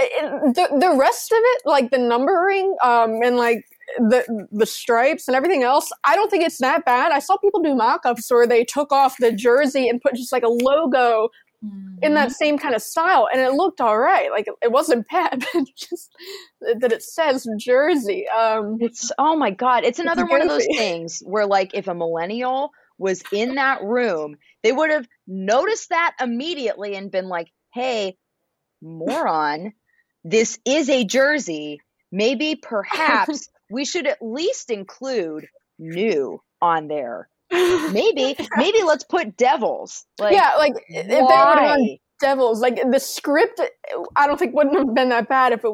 It- 0.00 0.54
the 0.54 0.68
the 0.80 0.96
rest 0.98 1.30
of 1.30 1.38
it, 1.40 1.62
like 1.64 1.90
the 1.90 1.98
numbering, 1.98 2.74
um, 2.82 3.20
and 3.22 3.36
like 3.36 3.64
the 3.98 4.46
the 4.50 4.66
stripes 4.66 5.28
and 5.28 5.36
everything 5.36 5.62
else, 5.62 5.90
I 6.04 6.16
don't 6.16 6.30
think 6.30 6.42
it's 6.44 6.58
that 6.58 6.84
bad. 6.84 7.12
I 7.12 7.20
saw 7.20 7.36
people 7.36 7.62
do 7.62 7.74
mock-ups 7.76 8.28
where 8.30 8.46
they 8.46 8.64
took 8.64 8.90
off 8.92 9.16
the 9.20 9.30
jersey 9.30 9.88
and 9.88 10.00
put 10.00 10.14
just 10.14 10.32
like 10.32 10.42
a 10.42 10.48
logo 10.48 11.28
in 12.02 12.14
that 12.14 12.32
same 12.32 12.58
kind 12.58 12.74
of 12.74 12.82
style, 12.82 13.28
and 13.32 13.40
it 13.40 13.52
looked 13.52 13.80
all 13.80 13.98
right. 13.98 14.30
Like 14.30 14.46
it, 14.62 14.70
wasn't 14.70 15.06
bad, 15.12 15.44
but 15.52 15.64
just 15.76 16.14
that 16.60 16.92
it 16.92 17.02
says 17.02 17.46
Jersey. 17.58 18.26
Um, 18.28 18.78
It's 18.80 19.10
oh 19.18 19.36
my 19.36 19.50
god. 19.50 19.84
It's 19.84 19.98
another 19.98 20.26
one 20.26 20.42
of 20.42 20.48
those 20.48 20.66
things 20.76 21.22
where 21.24 21.46
like 21.46 21.72
if 21.74 21.88
a 21.88 21.94
millennial 21.94 22.70
was 22.98 23.22
in 23.32 23.56
that 23.56 23.82
room, 23.82 24.36
they 24.62 24.72
would 24.72 24.90
have 24.90 25.06
noticed 25.26 25.88
that 25.90 26.14
immediately 26.20 26.94
and 26.94 27.10
been 27.10 27.28
like, 27.28 27.50
"Hey, 27.72 28.16
moron, 28.82 29.72
this 30.24 30.58
is 30.64 30.88
a 30.88 31.04
jersey. 31.04 31.80
Maybe 32.12 32.54
perhaps 32.62 33.48
we 33.70 33.84
should 33.84 34.06
at 34.06 34.18
least 34.20 34.70
include 34.70 35.46
new 35.78 36.40
on 36.60 36.88
there. 36.88 37.28
Maybe 37.92 38.36
maybe 38.56 38.82
let's 38.82 39.04
put 39.04 39.36
devils. 39.36 40.04
Like 40.18 40.34
yeah, 40.34 40.54
like 40.58 40.74
if 40.88 41.06
they 41.08 41.20
would 41.20 41.30
have 41.30 41.78
Devils. 42.20 42.60
Like 42.60 42.80
the 42.90 43.00
script, 43.00 43.60
I 44.16 44.26
don't 44.26 44.38
think 44.38 44.54
wouldn't 44.54 44.76
have 44.76 44.94
been 44.94 45.08
that 45.10 45.28
bad 45.28 45.52
if 45.52 45.64
it 45.64 45.72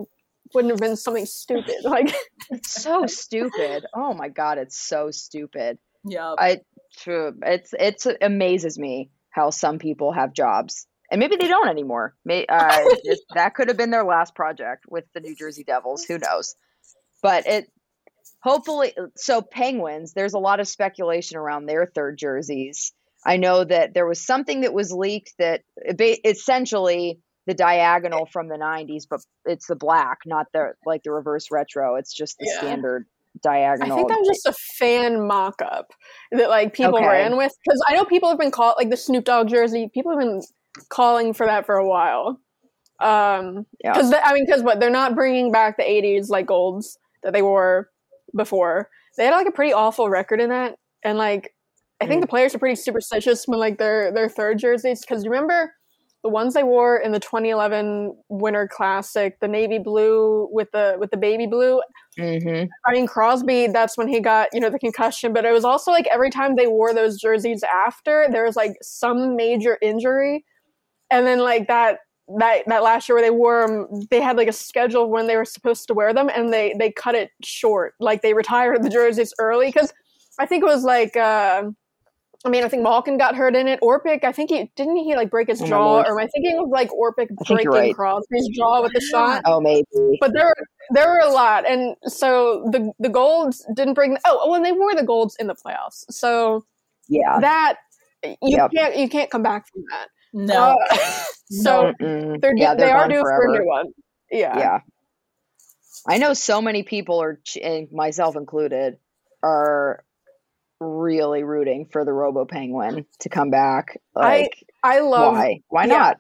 wouldn't 0.55 0.73
have 0.73 0.81
been 0.81 0.97
something 0.97 1.27
stupid. 1.27 1.77
Like 1.85 2.15
It's 2.51 2.83
so 2.83 3.07
stupid. 3.07 3.85
Oh 3.95 4.15
my 4.15 4.29
god, 4.29 4.59
it's 4.59 4.79
so 4.79 5.11
stupid. 5.11 5.79
Yeah. 6.05 6.35
I 6.39 6.61
true. 6.99 7.35
It's 7.43 7.73
it's 7.79 8.07
it 8.07 8.19
amazes 8.23 8.79
me 8.79 9.11
how 9.31 9.51
some 9.51 9.79
people 9.79 10.13
have 10.13 10.33
jobs 10.33 10.87
and 11.11 11.19
maybe 11.19 11.37
they 11.37 11.49
don't 11.49 11.69
anymore. 11.69 12.15
May, 12.25 12.47
uh, 12.47 12.85
this- 13.05 13.23
that 13.35 13.55
could 13.55 13.69
have 13.69 13.77
been 13.77 13.91
their 13.91 14.05
last 14.05 14.35
project 14.35 14.85
with 14.89 15.05
the 15.15 15.21
New 15.21 15.35
Jersey 15.35 15.65
Devils. 15.65 16.05
Who 16.05 16.19
knows? 16.19 16.55
But 17.23 17.47
it 17.47 17.71
hopefully 18.43 18.95
so 19.17 19.43
Penguins. 19.43 20.13
There's 20.13 20.35
a 20.35 20.39
lot 20.39 20.61
of 20.61 20.69
speculation 20.69 21.37
around 21.37 21.67
their 21.67 21.87
third 21.87 22.19
jerseys. 22.19 22.93
I 23.27 23.37
know 23.37 23.65
that 23.65 23.93
there 23.95 24.07
was 24.07 24.25
something 24.25 24.63
that 24.63 24.73
was 24.73 24.93
leaked 24.93 25.35
that 25.39 25.63
essentially 26.25 27.21
the 27.47 27.55
diagonal 27.55 28.27
from 28.33 28.49
the 28.49 28.57
90s, 28.57 29.05
but 29.09 29.21
it's 29.45 29.67
the 29.67 29.77
black, 29.77 30.19
not 30.25 30.47
the 30.53 30.73
like 30.87 31.03
the 31.03 31.11
reverse 31.11 31.49
retro. 31.51 31.97
It's 31.97 32.15
just 32.15 32.39
the 32.39 32.47
Yeah. 32.47 32.59
standard 32.59 33.07
I 33.47 33.79
think 33.79 34.09
that 34.09 34.19
was 34.19 34.29
just 34.29 34.47
a 34.47 34.53
fan 34.79 35.27
mock-up 35.27 35.93
that 36.33 36.49
like 36.49 36.75
people 36.75 36.95
Okay. 36.97 37.07
ran 37.07 37.37
with 37.37 37.53
because 37.65 37.81
I 37.89 37.95
know 37.95 38.05
people 38.05 38.29
have 38.29 38.39
been 38.39 38.51
called 38.51 38.75
like 38.77 38.91
the 38.91 38.97
Snoop 38.97 39.25
Dogg 39.25 39.49
jersey. 39.49 39.89
People 39.93 40.11
have 40.13 40.21
been 40.21 40.43
calling 40.89 41.33
for 41.33 41.47
that 41.47 41.65
for 41.65 41.77
a 41.77 41.87
while. 41.87 42.41
Um, 42.99 43.67
Yeah. 43.83 43.93
because 43.93 44.13
I 44.13 44.35
mean, 44.35 44.45
because 44.47 44.63
what 44.63 44.81
they're 44.81 44.91
not 44.91 45.15
bringing 45.15 45.53
back 45.53 45.77
the 45.77 45.85
'80s 45.85 46.29
like 46.29 46.47
golds 46.47 46.99
that 47.23 47.33
they 47.33 47.41
wore 47.43 47.89
before. 48.37 48.89
They 49.17 49.25
had 49.25 49.35
like 49.35 49.47
a 49.49 49.53
pretty 49.53 49.73
awful 49.73 50.09
record 50.09 50.41
in 50.41 50.51
that, 50.51 50.77
and 51.05 51.19
like 51.19 51.55
I 52.01 52.07
think 52.07 52.19
Mm. 52.21 52.23
the 52.23 52.29
players 52.29 52.55
are 52.55 52.59
pretty 52.59 52.77
superstitious 52.77 53.47
when 53.47 53.59
like 53.61 53.79
their 53.79 54.13
their 54.13 54.29
third 54.29 54.59
jerseys 54.59 55.01
because 55.01 55.25
you 55.25 55.31
remember 55.31 55.73
the 56.23 56.29
ones 56.31 56.55
they 56.55 56.63
wore 56.63 56.97
in 56.99 57.13
the 57.13 57.21
2011 57.21 58.15
Winter 58.29 58.69
Classic, 58.69 59.39
the 59.41 59.49
navy 59.49 59.79
blue 59.79 60.49
with 60.53 60.71
the 60.73 60.97
with 60.99 61.11
the 61.11 61.17
baby 61.17 61.47
blue. 61.47 61.81
hmm 62.19 62.65
I 62.87 62.93
mean 62.93 63.07
Crosby, 63.07 63.67
that's 63.69 63.97
when 63.99 64.09
he 64.09 64.21
got 64.21 64.49
you 64.53 64.61
know 64.61 64.71
the 64.71 64.79
concussion, 64.79 65.33
but 65.33 65.45
it 65.45 65.53
was 65.53 65.65
also 65.65 65.91
like 65.91 66.07
every 66.09 66.31
time 66.31 66.57
they 66.57 66.67
wore 66.67 66.95
those 66.95 67.21
jerseys 67.21 67.63
after 67.65 68.27
there 68.31 68.45
was 68.45 68.57
like 68.57 68.73
some 68.83 69.37
major 69.37 69.79
injury, 69.83 70.45
and 71.11 71.27
then 71.27 71.41
like 71.41 71.69
that 71.69 71.99
that 72.39 72.63
that 72.67 72.83
last 72.83 73.09
year 73.09 73.17
where 73.17 73.25
they 73.25 73.31
wore 73.31 73.67
them, 73.67 74.07
they 74.11 74.21
had 74.21 74.37
like 74.37 74.49
a 74.49 74.53
schedule 74.53 75.11
when 75.11 75.27
they 75.27 75.37
were 75.37 75.45
supposed 75.45 75.87
to 75.89 75.95
wear 75.95 76.13
them, 76.15 76.29
and 76.35 76.53
they 76.53 76.75
they 76.79 76.91
cut 76.91 77.15
it 77.15 77.31
short, 77.43 77.95
like 78.01 78.23
they 78.23 78.35
retired 78.35 78.83
the 78.83 78.89
jerseys 78.91 79.33
early 79.39 79.67
because 79.67 79.93
I 80.39 80.47
think 80.47 80.63
it 80.63 80.67
was 80.67 80.85
like. 80.85 81.17
Uh, 81.17 81.71
I 82.43 82.49
mean, 82.49 82.65
I 82.65 82.69
think 82.69 82.83
Malkin 82.83 83.19
got 83.19 83.37
hurt 83.37 83.55
in 83.55 83.69
it. 83.69 83.81
Orpik, 83.83 84.25
I 84.25 84.33
think 84.33 84.49
he 84.49 84.71
didn't 84.75 84.97
he 84.97 85.15
like 85.15 85.29
break 85.31 85.49
his 85.49 85.61
Oh 85.61 85.67
jaw, 85.67 86.01
or 86.01 86.19
am 86.19 86.25
I 86.25 86.27
thinking 86.33 86.59
of 86.59 86.71
like 86.71 86.89
Orpik 86.89 87.29
I 87.39 87.45
think 87.45 87.65
you're 87.65 87.73
breaking 87.73 87.73
right. 87.73 87.95
Crosby's 87.95 88.49
jaw 88.57 88.81
with 88.81 88.95
the 88.95 89.01
shot? 89.03 89.43
Oh, 89.45 89.61
maybe. 89.61 89.85
but 90.23 90.33
there 90.33 90.47
were 90.47 90.67
there 90.93 91.07
were 91.07 91.19
a 91.19 91.29
lot, 91.31 91.69
and 91.69 91.97
so 92.05 92.67
the 92.73 92.93
the 92.99 93.11
golds 93.11 93.67
didn't 93.75 93.93
bring. 93.93 94.17
Oh, 94.25 94.51
when 94.51 94.63
they 94.63 94.73
wore 94.73 94.95
the 94.95 95.03
golds 95.03 95.37
in 95.37 95.49
the 95.49 95.55
playoffs, 95.55 96.07
so 96.09 96.65
Yeah. 97.09 97.41
that 97.41 97.77
you 98.25 98.37
Yep. 98.57 98.71
can't 98.75 98.97
you 98.97 99.09
can't 99.11 99.31
come 99.31 99.43
back 99.43 99.67
from 99.71 99.85
that. 99.91 100.09
No. 100.33 100.79
Uh, 100.91 100.97
so 101.51 101.93
Mm-mm. 102.01 102.41
they're, 102.41 102.57
yeah, 102.57 102.75
they 102.75 102.85
they're 102.85 102.97
are 102.97 103.09
gone 103.09 103.21
for 103.21 103.33
a 103.33 103.37
forever. 103.37 103.59
new 103.63 103.67
one. 103.69 103.87
Yeah. 104.31 104.59
Yeah. 104.59 104.79
I 106.07 106.19
know 106.19 106.33
so 106.35 106.63
many 106.63 106.83
people 106.83 107.21
are, 107.21 107.41
myself 107.93 108.37
included, 108.37 108.97
are 109.43 110.05
really 110.81 111.43
rooting 111.45 111.87
for 111.93 112.05
the 112.05 112.13
Robo 112.13 112.45
Penguin 112.47 113.05
to 113.21 113.29
come 113.29 113.51
back. 113.51 114.01
Like, 114.15 114.65
I 114.83 115.01
love 115.01 115.35
why? 115.35 115.61
Why 115.69 115.85
yeah. 115.85 115.97
not? 115.99 116.17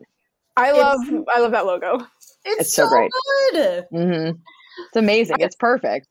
I 0.57 0.69
It's- 0.71 0.83
love 0.83 1.25
I 1.35 1.41
love 1.41 1.53
that 1.53 1.65
logo. 1.67 2.07
It's, 2.45 2.61
It's 2.61 2.73
so 2.75 2.85
so, 2.85 2.89
great. 2.91 3.11
good. 3.53 3.85
hmm 3.91 4.31
It's 4.87 4.97
amazing. 4.97 5.37
It's 5.41 5.57
perfect. 5.57 6.09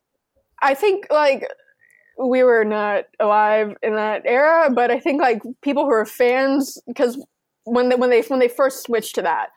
I 0.62 0.74
think 0.74 1.06
like 1.12 1.48
we 2.18 2.44
were 2.44 2.66
not 2.66 3.06
alive 3.20 3.76
in 3.84 3.96
that 3.96 4.24
era, 4.26 4.70
but 4.74 4.90
I 4.92 5.00
think 5.00 5.22
like 5.22 5.42
people 5.62 5.84
who 5.86 5.92
are 5.92 6.06
fans 6.06 6.78
because 6.88 7.24
when 7.66 7.90
they 7.90 7.96
when 7.96 8.10
they 8.10 8.22
when 8.22 8.40
they 8.40 8.48
first 8.48 8.84
switched 8.84 9.16
to 9.16 9.22
that, 9.22 9.50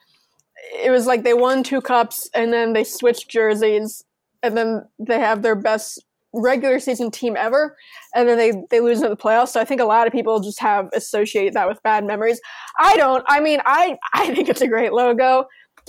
it 0.83 0.91
was 0.91 1.07
like 1.07 1.23
they 1.23 1.35
won 1.35 1.63
two 1.63 1.81
cups 1.81 2.29
and 2.35 2.53
then 2.53 2.73
they 2.73 2.85
switched 2.85 3.29
jerseys 3.29 4.05
and 4.43 4.57
then 4.57 4.83
they 4.99 5.19
have 5.19 5.43
their 5.43 5.55
best 5.55 6.05
regular 6.35 6.81
season 6.81 7.11
team 7.11 7.37
ever 7.39 7.77
and 8.15 8.27
then 8.27 8.39
they 8.39 8.53
they 8.71 8.81
lose 8.81 9.03
in 9.03 9.11
the 9.11 9.17
playoffs. 9.17 9.49
So 9.49 9.61
I 9.61 9.65
think 9.65 9.81
a 9.81 9.85
lot 9.85 10.07
of 10.07 10.13
people 10.13 10.41
just 10.41 10.61
have 10.61 10.89
associate 10.95 11.55
that 11.55 11.69
with 11.69 11.83
bad 11.83 12.05
memories. 12.05 12.41
I 12.79 12.97
don't. 12.97 13.25
I 13.29 13.41
mean, 13.41 13.61
I 13.65 13.97
I 14.13 14.35
think 14.35 14.49
it's 14.49 14.63
a 14.63 14.69
great 14.69 14.93
logo. 14.93 15.47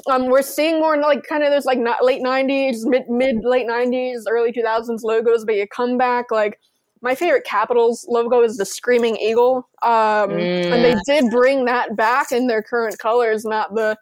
Um, 0.10 0.26
we're 0.26 0.42
seeing 0.42 0.80
more 0.80 0.98
like 0.98 1.24
kind 1.24 1.44
of 1.44 1.52
those 1.52 1.66
like 1.66 1.78
not 1.78 2.04
late 2.04 2.24
'90s, 2.24 2.78
mid 2.84 3.04
mid 3.10 3.38
late 3.44 3.68
'90s, 3.68 4.24
early 4.30 4.52
2000s 4.52 5.00
logos, 5.04 5.46
but 5.46 5.56
you 5.56 5.68
come 5.68 5.98
back 5.98 6.32
like 6.32 6.60
my 7.04 7.14
favorite 7.14 7.44
Capitals 7.44 8.06
logo 8.08 8.42
is 8.42 8.58
the 8.58 8.66
Screaming 8.66 9.18
Eagle, 9.18 9.70
um, 9.84 10.32
and 10.32 10.84
they 10.84 10.96
did 11.06 11.30
bring 11.30 11.66
that 11.66 11.96
back 11.96 12.32
in 12.32 12.48
their 12.48 12.64
current 12.64 12.98
colors, 12.98 13.44
not 13.46 13.76
the 13.76 13.98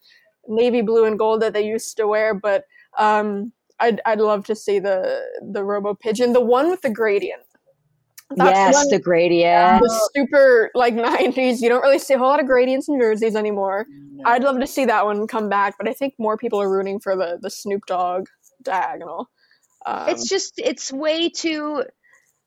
navy 0.48 0.82
blue 0.82 1.06
and 1.06 1.18
gold 1.18 1.42
that 1.42 1.54
they 1.54 1.66
used 1.66 1.98
to 1.98 2.08
wear. 2.08 2.34
But 2.36 2.66
um, 2.98 3.52
I'd 3.80 4.00
I'd 4.06 4.20
love 4.20 4.46
to 4.46 4.56
see 4.56 4.80
the 4.80 5.22
the 5.52 5.64
Robo 5.64 5.96
Pigeon, 5.96 6.32
the 6.34 6.42
one 6.42 6.70
with 6.70 6.82
the 6.82 6.92
gradient. 6.92 7.42
That's 8.36 8.56
yes, 8.56 8.74
one- 8.76 8.90
the 8.90 9.00
gradient. 9.00 9.82
the 9.82 10.10
super 10.16 10.72
like 10.76 10.94
90s 10.96 11.60
you 11.60 11.68
don't 11.68 11.82
really 11.82 12.00
see 12.00 12.14
a 12.14 12.18
whole 12.18 12.28
lot 12.30 12.40
of 12.40 12.46
gradients 12.46 12.88
in 12.88 12.98
jerseys 12.98 13.36
anymore 13.36 13.86
i'd 14.24 14.42
love 14.42 14.58
to 14.58 14.68
see 14.68 14.86
that 14.86 15.04
one 15.04 15.28
come 15.28 15.50
back 15.50 15.76
but 15.78 15.86
i 15.86 15.92
think 15.94 16.14
more 16.18 16.38
people 16.38 16.62
are 16.62 16.72
rooting 16.72 16.98
for 16.98 17.18
the 17.18 17.40
the 17.42 17.50
snoop 17.50 17.86
dogg 17.88 18.28
diagonal 18.64 19.30
um, 19.86 20.08
it's 20.08 20.30
just 20.30 20.54
it's 20.58 20.94
way 20.94 21.28
too 21.28 21.84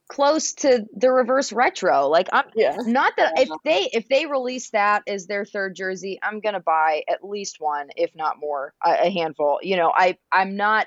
close 0.09 0.55
to 0.55 0.85
the 0.97 1.11
reverse 1.11 1.53
retro. 1.53 2.09
Like 2.09 2.29
I'm 2.33 2.45
Yeah. 2.55 2.77
not 2.85 3.15
that 3.17 3.39
if 3.39 3.49
they 3.65 3.89
if 3.93 4.09
they 4.09 4.27
release 4.27 4.71
that 4.71 5.03
as 5.07 5.27
their 5.27 5.45
third 5.45 5.75
jersey, 5.75 6.19
I'm 6.23 6.41
gonna 6.41 6.61
buy 6.61 7.05
at 7.09 7.25
least 7.25 7.57
one, 7.59 7.89
if 7.97 8.15
not 8.15 8.39
more, 8.39 8.75
a, 8.85 9.07
a 9.07 9.11
handful. 9.11 9.59
You 9.63 9.77
know, 9.77 9.93
I 9.95 10.19
I'm 10.33 10.57
not. 10.57 10.87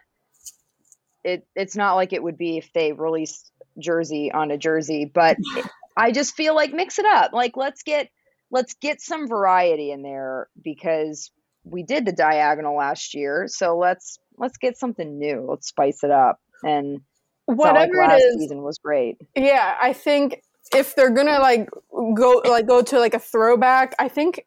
It 1.24 1.48
it's 1.56 1.76
not 1.76 1.96
like 1.96 2.14
it 2.14 2.24
would 2.24 2.38
be 2.38 2.58
if 2.58 2.72
they 2.74 2.94
released 2.94 3.52
jersey 3.80 4.32
on 4.32 4.52
a 4.52 4.58
jersey, 4.58 5.06
but 5.06 5.38
I 5.98 6.12
just 6.12 6.36
feel 6.36 6.56
like 6.56 6.74
mix 6.74 7.00
it 7.00 7.06
up. 7.06 7.34
Like 7.34 7.58
let's 7.58 7.84
get 7.84 8.10
let's 8.52 8.76
get 8.76 9.02
some 9.02 9.28
variety 9.28 9.92
in 9.92 10.04
there 10.04 10.48
because 10.64 11.32
we 11.64 11.84
did 11.84 12.06
the 12.06 12.14
diagonal 12.14 12.78
last 12.78 13.14
year, 13.14 13.48
so 13.48 13.78
let's 13.78 14.20
let's 14.38 14.58
get 14.58 14.78
something 14.78 15.18
new. 15.18 15.46
Let's 15.50 15.68
spice 15.68 16.04
it 16.04 16.12
up 16.12 16.40
and. 16.64 17.02
Not 17.48 17.58
like 17.58 17.90
Whatever 17.90 18.14
it 18.14 18.18
is, 18.18 18.42
season 18.42 18.62
was 18.62 18.78
great. 18.78 19.18
Yeah, 19.36 19.78
I 19.82 19.94
think 19.94 20.42
if 20.74 20.96
they're 20.96 21.10
gonna 21.10 21.40
like 21.40 21.70
go 22.16 22.42
like 22.46 22.68
go 22.68 22.82
to 22.82 23.00
like 23.00 23.14
a 23.14 23.20
throwback, 23.20 23.96
I 24.00 24.08
think 24.10 24.46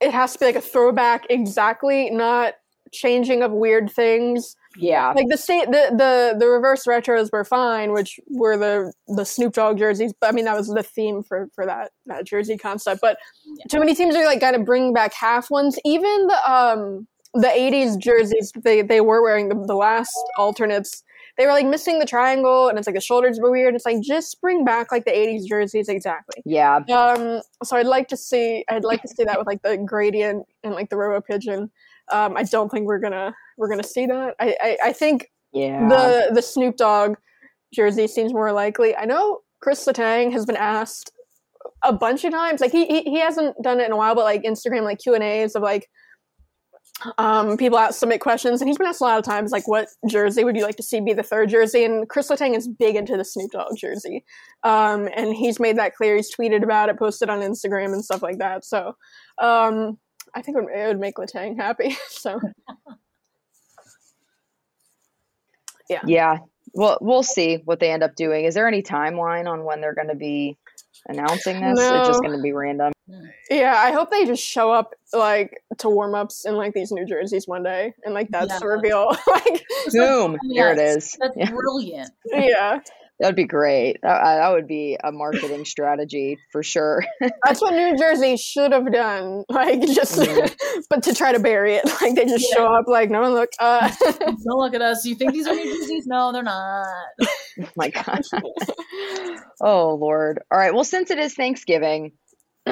it 0.00 0.12
has 0.12 0.34
to 0.34 0.38
be 0.38 0.46
like 0.46 0.56
a 0.56 0.60
throwback 0.60 1.26
exactly, 1.30 2.10
not 2.10 2.54
changing 2.92 3.42
of 3.42 3.52
weird 3.52 3.90
things. 3.90 4.56
Yeah. 4.76 5.12
Like 5.12 5.28
the 5.28 5.36
state 5.36 5.66
the 5.66 5.90
the 5.96 6.36
the 6.38 6.46
reverse 6.46 6.84
retros 6.86 7.30
were 7.32 7.44
fine, 7.44 7.92
which 7.92 8.18
were 8.28 8.56
the 8.56 8.92
the 9.08 9.24
Snoop 9.24 9.54
Dogg 9.54 9.78
jerseys. 9.78 10.12
But 10.20 10.28
I 10.28 10.32
mean 10.32 10.44
that 10.46 10.56
was 10.56 10.68
the 10.68 10.82
theme 10.82 11.22
for 11.22 11.48
for 11.54 11.64
that 11.66 11.92
that 12.06 12.24
jersey 12.24 12.56
concept. 12.56 13.00
But 13.00 13.18
too 13.68 13.78
many 13.78 13.94
teams 13.94 14.14
are 14.16 14.24
like 14.24 14.40
gotta 14.40 14.58
bring 14.58 14.92
back 14.92 15.12
half 15.14 15.50
ones. 15.50 15.78
Even 15.84 16.26
the 16.26 16.52
um 16.52 17.06
the 17.34 17.48
80s 17.48 17.98
jerseys 17.98 18.52
they 18.62 18.82
they 18.82 19.00
were 19.00 19.22
wearing 19.22 19.48
the, 19.48 19.56
the 19.66 19.74
last 19.74 20.14
alternates 20.38 21.02
they 21.36 21.46
were 21.46 21.52
like 21.52 21.66
missing 21.66 21.98
the 21.98 22.06
triangle 22.06 22.68
and 22.68 22.78
it's 22.78 22.86
like 22.86 22.94
the 22.94 23.00
shoulders 23.00 23.38
were 23.40 23.50
weird 23.50 23.74
it's 23.74 23.84
like 23.86 24.00
just 24.00 24.40
bring 24.40 24.64
back 24.64 24.92
like 24.92 25.04
the 25.04 25.10
80s 25.10 25.46
jerseys 25.46 25.88
exactly 25.88 26.42
Yeah. 26.44 26.76
um 26.88 27.40
so 27.64 27.76
i'd 27.76 27.86
like 27.86 28.08
to 28.08 28.16
see 28.16 28.64
i'd 28.70 28.84
like 28.84 29.02
to 29.02 29.08
see 29.08 29.24
that 29.24 29.38
with 29.38 29.46
like 29.46 29.62
the 29.62 29.76
gradient 29.78 30.46
and 30.62 30.74
like 30.74 30.90
the 30.90 30.96
robo 30.96 31.20
pigeon 31.20 31.70
um 32.12 32.36
i 32.36 32.42
don't 32.44 32.70
think 32.70 32.86
we're 32.86 32.98
gonna 33.00 33.34
we're 33.58 33.68
gonna 33.68 33.82
see 33.82 34.06
that 34.06 34.34
i 34.40 34.56
i, 34.60 34.78
I 34.86 34.92
think 34.92 35.30
Yeah. 35.52 35.88
the 35.88 36.30
the 36.34 36.42
snoop 36.42 36.76
dogg 36.76 37.16
jersey 37.72 38.06
seems 38.06 38.32
more 38.32 38.52
likely 38.52 38.94
i 38.96 39.04
know 39.04 39.40
chris 39.60 39.84
letang 39.86 40.32
has 40.32 40.46
been 40.46 40.56
asked 40.56 41.10
a 41.82 41.92
bunch 41.92 42.24
of 42.24 42.30
times 42.32 42.60
like 42.60 42.72
he, 42.72 42.86
he 42.86 43.02
he 43.02 43.18
hasn't 43.18 43.56
done 43.62 43.80
it 43.80 43.86
in 43.86 43.92
a 43.92 43.96
while 43.96 44.14
but 44.14 44.24
like 44.24 44.42
instagram 44.44 44.82
like 44.82 44.98
q 44.98 45.14
and 45.14 45.24
a's 45.24 45.54
of 45.56 45.62
like 45.62 45.88
um, 47.18 47.56
people 47.56 47.78
out 47.78 47.94
submit 47.94 48.20
questions, 48.20 48.60
and 48.60 48.68
he's 48.68 48.78
been 48.78 48.86
asked 48.86 49.00
a 49.00 49.04
lot 49.04 49.18
of 49.18 49.24
times, 49.24 49.50
like, 49.50 49.68
what 49.68 49.88
jersey 50.08 50.44
would 50.44 50.56
you 50.56 50.62
like 50.62 50.76
to 50.76 50.82
see 50.82 51.00
be 51.00 51.12
the 51.12 51.22
third 51.22 51.48
jersey? 51.48 51.84
And 51.84 52.08
Chris 52.08 52.30
Letang 52.30 52.56
is 52.56 52.68
big 52.68 52.96
into 52.96 53.16
the 53.16 53.24
Snoop 53.24 53.52
Dogg 53.52 53.76
jersey, 53.76 54.24
um, 54.62 55.08
and 55.14 55.34
he's 55.34 55.60
made 55.60 55.78
that 55.78 55.94
clear. 55.94 56.16
He's 56.16 56.34
tweeted 56.34 56.62
about 56.62 56.88
it, 56.88 56.98
posted 56.98 57.28
on 57.28 57.40
Instagram, 57.40 57.92
and 57.92 58.04
stuff 58.04 58.22
like 58.22 58.38
that. 58.38 58.64
So, 58.64 58.96
um, 59.38 59.98
I 60.34 60.42
think 60.42 60.56
it 60.56 60.64
would, 60.64 60.72
it 60.74 60.86
would 60.88 61.00
make 61.00 61.16
Letang 61.16 61.56
happy. 61.56 61.96
so, 62.08 62.40
yeah. 65.88 66.00
Yeah. 66.06 66.38
Well, 66.72 66.98
we'll 67.00 67.22
see 67.22 67.56
what 67.64 67.78
they 67.78 67.92
end 67.92 68.02
up 68.02 68.16
doing. 68.16 68.46
Is 68.46 68.54
there 68.54 68.66
any 68.66 68.82
timeline 68.82 69.46
on 69.46 69.64
when 69.64 69.80
they're 69.80 69.94
going 69.94 70.08
to 70.08 70.16
be 70.16 70.56
announcing 71.06 71.60
this? 71.60 71.78
It's 71.78 72.08
just 72.08 72.22
going 72.22 72.36
to 72.36 72.42
be 72.42 72.52
random. 72.52 72.93
Yeah, 73.50 73.74
I 73.76 73.92
hope 73.92 74.10
they 74.10 74.24
just 74.26 74.42
show 74.44 74.72
up 74.72 74.94
like 75.12 75.60
to 75.78 75.88
warm 75.88 76.14
ups 76.14 76.44
in 76.46 76.54
like 76.56 76.72
these 76.74 76.90
new 76.92 77.04
jerseys 77.06 77.46
one 77.46 77.62
day, 77.62 77.92
and 78.04 78.14
like 78.14 78.28
that's 78.30 78.58
the 78.60 78.66
reveal. 78.66 79.08
like, 79.26 79.64
Boom. 79.92 80.38
Here 80.50 80.70
it 80.70 80.78
Yes, 80.78 80.96
is. 80.96 81.16
That's 81.20 81.36
Yeah. 81.36 81.50
brilliant. 81.50 82.10
yeah, 82.32 82.80
That'd 83.20 83.36
be 83.36 83.44
great. 83.44 83.98
That, 84.02 84.20
uh, 84.22 84.36
that 84.36 84.52
would 84.52 84.66
be 84.66 84.98
a 85.04 85.12
marketing 85.12 85.64
strategy 85.64 86.36
for 86.50 86.64
sure. 86.64 87.04
That's 87.44 87.60
what 87.60 87.72
New 87.72 87.96
Jersey 87.96 88.36
should 88.36 88.72
have 88.72 88.90
done. 88.92 89.44
Like 89.48 89.82
just, 89.82 90.18
but 90.90 91.04
to 91.04 91.14
try 91.14 91.30
to 91.32 91.38
bury 91.38 91.76
it, 91.76 91.84
like 92.02 92.16
they 92.16 92.24
just 92.24 92.52
show 92.52 92.66
up, 92.66 92.86
like 92.88 93.10
no 93.10 93.20
one 93.20 93.32
look. 93.34 93.50
Uh, 93.60 93.88
Don't 94.00 94.40
look 94.58 94.74
at 94.74 94.82
us. 94.82 95.04
You 95.04 95.14
think 95.14 95.32
these 95.32 95.46
are 95.46 95.54
new 95.54 95.64
jerseys? 95.64 96.06
No, 96.08 96.32
they're 96.32 96.42
not. 96.42 96.86
Oh 97.22 97.68
my 97.76 97.88
God. 97.90 98.20
oh, 99.60 99.94
Lord. 99.94 100.40
All 100.50 100.58
right. 100.58 100.74
Well, 100.74 100.82
since 100.84 101.10
it 101.12 101.18
is 101.18 101.34
Thanksgiving, 101.34 102.10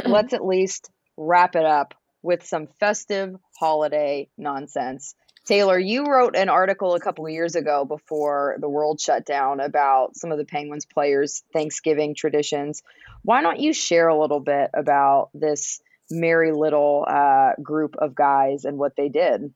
let's 0.04 0.32
at 0.32 0.44
least 0.44 0.90
wrap 1.16 1.56
it 1.56 1.64
up 1.64 1.94
with 2.22 2.44
some 2.44 2.68
festive 2.78 3.34
holiday 3.58 4.28
nonsense. 4.38 5.14
Taylor, 5.44 5.76
you 5.76 6.06
wrote 6.06 6.36
an 6.36 6.48
article 6.48 6.94
a 6.94 7.00
couple 7.00 7.26
of 7.26 7.32
years 7.32 7.56
ago 7.56 7.84
before 7.84 8.56
the 8.60 8.68
world 8.68 9.00
shut 9.00 9.26
down 9.26 9.58
about 9.58 10.16
some 10.16 10.30
of 10.30 10.38
the 10.38 10.44
Penguins 10.44 10.86
players' 10.86 11.42
Thanksgiving 11.52 12.14
traditions. 12.14 12.82
Why 13.22 13.42
don't 13.42 13.58
you 13.58 13.72
share 13.72 14.06
a 14.06 14.18
little 14.18 14.38
bit 14.38 14.70
about 14.72 15.30
this 15.34 15.80
merry 16.10 16.52
little 16.52 17.04
uh, 17.08 17.54
group 17.60 17.96
of 17.98 18.14
guys 18.14 18.64
and 18.64 18.78
what 18.78 18.94
they 18.96 19.08
did? 19.08 19.52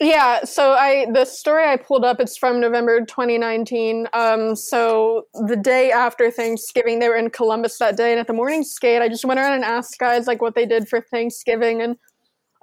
Yeah. 0.00 0.44
So 0.44 0.72
I 0.72 1.06
the 1.12 1.26
story 1.26 1.66
I 1.66 1.76
pulled 1.76 2.06
up 2.06 2.20
it's 2.20 2.36
from 2.38 2.58
November 2.58 3.04
2019. 3.04 4.08
Um, 4.14 4.56
so 4.56 5.26
the 5.46 5.56
day 5.56 5.92
after 5.92 6.30
Thanksgiving, 6.30 7.00
they 7.00 7.08
were 7.10 7.16
in 7.16 7.28
Columbus 7.28 7.76
that 7.78 7.98
day, 7.98 8.10
and 8.10 8.18
at 8.18 8.26
the 8.26 8.32
morning 8.32 8.64
skate, 8.64 9.02
I 9.02 9.08
just 9.08 9.26
went 9.26 9.38
around 9.38 9.52
and 9.52 9.64
asked 9.64 9.98
guys 9.98 10.26
like 10.26 10.40
what 10.40 10.54
they 10.54 10.64
did 10.64 10.88
for 10.88 11.02
Thanksgiving, 11.02 11.82
and 11.82 11.96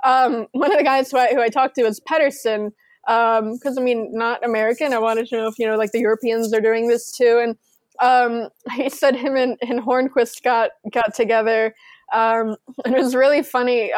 um, 0.04 0.48
one 0.54 0.72
of 0.72 0.80
the 0.80 0.84
guys 0.84 1.12
who 1.12 1.18
I, 1.20 1.28
who 1.28 1.40
I 1.40 1.50
talked 1.50 1.76
to 1.76 1.84
was 1.84 2.00
Pettersson. 2.00 2.72
Because 3.06 3.78
I 3.78 3.82
mean, 3.82 4.10
not 4.12 4.44
American. 4.44 4.92
I 4.92 4.98
wanted 4.98 5.28
to 5.28 5.38
know 5.38 5.48
if 5.48 5.60
you 5.60 5.68
know, 5.68 5.78
like 5.78 5.92
the 5.92 6.00
Europeans 6.00 6.52
are 6.54 6.60
doing 6.60 6.88
this 6.88 7.12
too. 7.12 7.40
And 7.42 7.56
um, 8.02 8.50
he 8.76 8.90
said 8.90 9.16
him 9.16 9.36
and, 9.36 9.58
and 9.62 9.80
Hornqvist 9.80 10.42
got 10.42 10.72
got 10.92 11.14
together, 11.14 11.76
um, 12.14 12.56
it 12.86 12.92
was 12.92 13.16
really 13.16 13.44
funny 13.44 13.92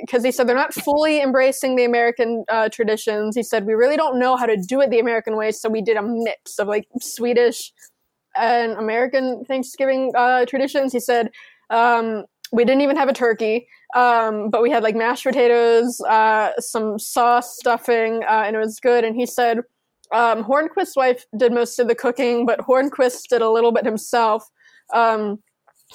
because 0.00 0.24
he 0.24 0.32
said 0.32 0.46
they're 0.46 0.56
not 0.56 0.74
fully 0.74 1.20
embracing 1.20 1.76
the 1.76 1.84
American 1.84 2.44
uh, 2.48 2.68
traditions. 2.68 3.36
He 3.36 3.42
said 3.42 3.66
we 3.66 3.74
really 3.74 3.96
don't 3.96 4.18
know 4.18 4.36
how 4.36 4.46
to 4.46 4.56
do 4.56 4.80
it 4.80 4.90
the 4.90 5.00
American 5.00 5.36
way, 5.36 5.52
so 5.52 5.68
we 5.68 5.82
did 5.82 5.96
a 5.96 6.02
mix 6.02 6.58
of 6.58 6.68
like 6.68 6.86
Swedish 7.00 7.72
and 8.36 8.72
American 8.72 9.44
Thanksgiving 9.44 10.12
uh, 10.16 10.44
traditions. 10.46 10.92
He 10.92 11.00
said 11.00 11.30
um, 11.70 12.24
we 12.52 12.64
didn't 12.64 12.82
even 12.82 12.96
have 12.96 13.08
a 13.08 13.12
turkey, 13.12 13.66
um, 13.94 14.50
but 14.50 14.62
we 14.62 14.70
had 14.70 14.82
like 14.82 14.96
mashed 14.96 15.24
potatoes, 15.24 16.00
uh, 16.02 16.52
some 16.58 16.98
sauce 16.98 17.56
stuffing, 17.56 18.22
uh, 18.24 18.44
and 18.46 18.56
it 18.56 18.58
was 18.58 18.78
good. 18.80 19.04
And 19.04 19.16
he 19.16 19.26
said 19.26 19.58
um, 20.12 20.44
Hornqvist's 20.44 20.96
wife 20.96 21.24
did 21.36 21.52
most 21.52 21.78
of 21.78 21.88
the 21.88 21.94
cooking, 21.94 22.46
but 22.46 22.60
Hornqvist 22.60 23.28
did 23.28 23.42
a 23.42 23.50
little 23.50 23.72
bit 23.72 23.84
himself. 23.84 24.48
Um, 24.92 25.42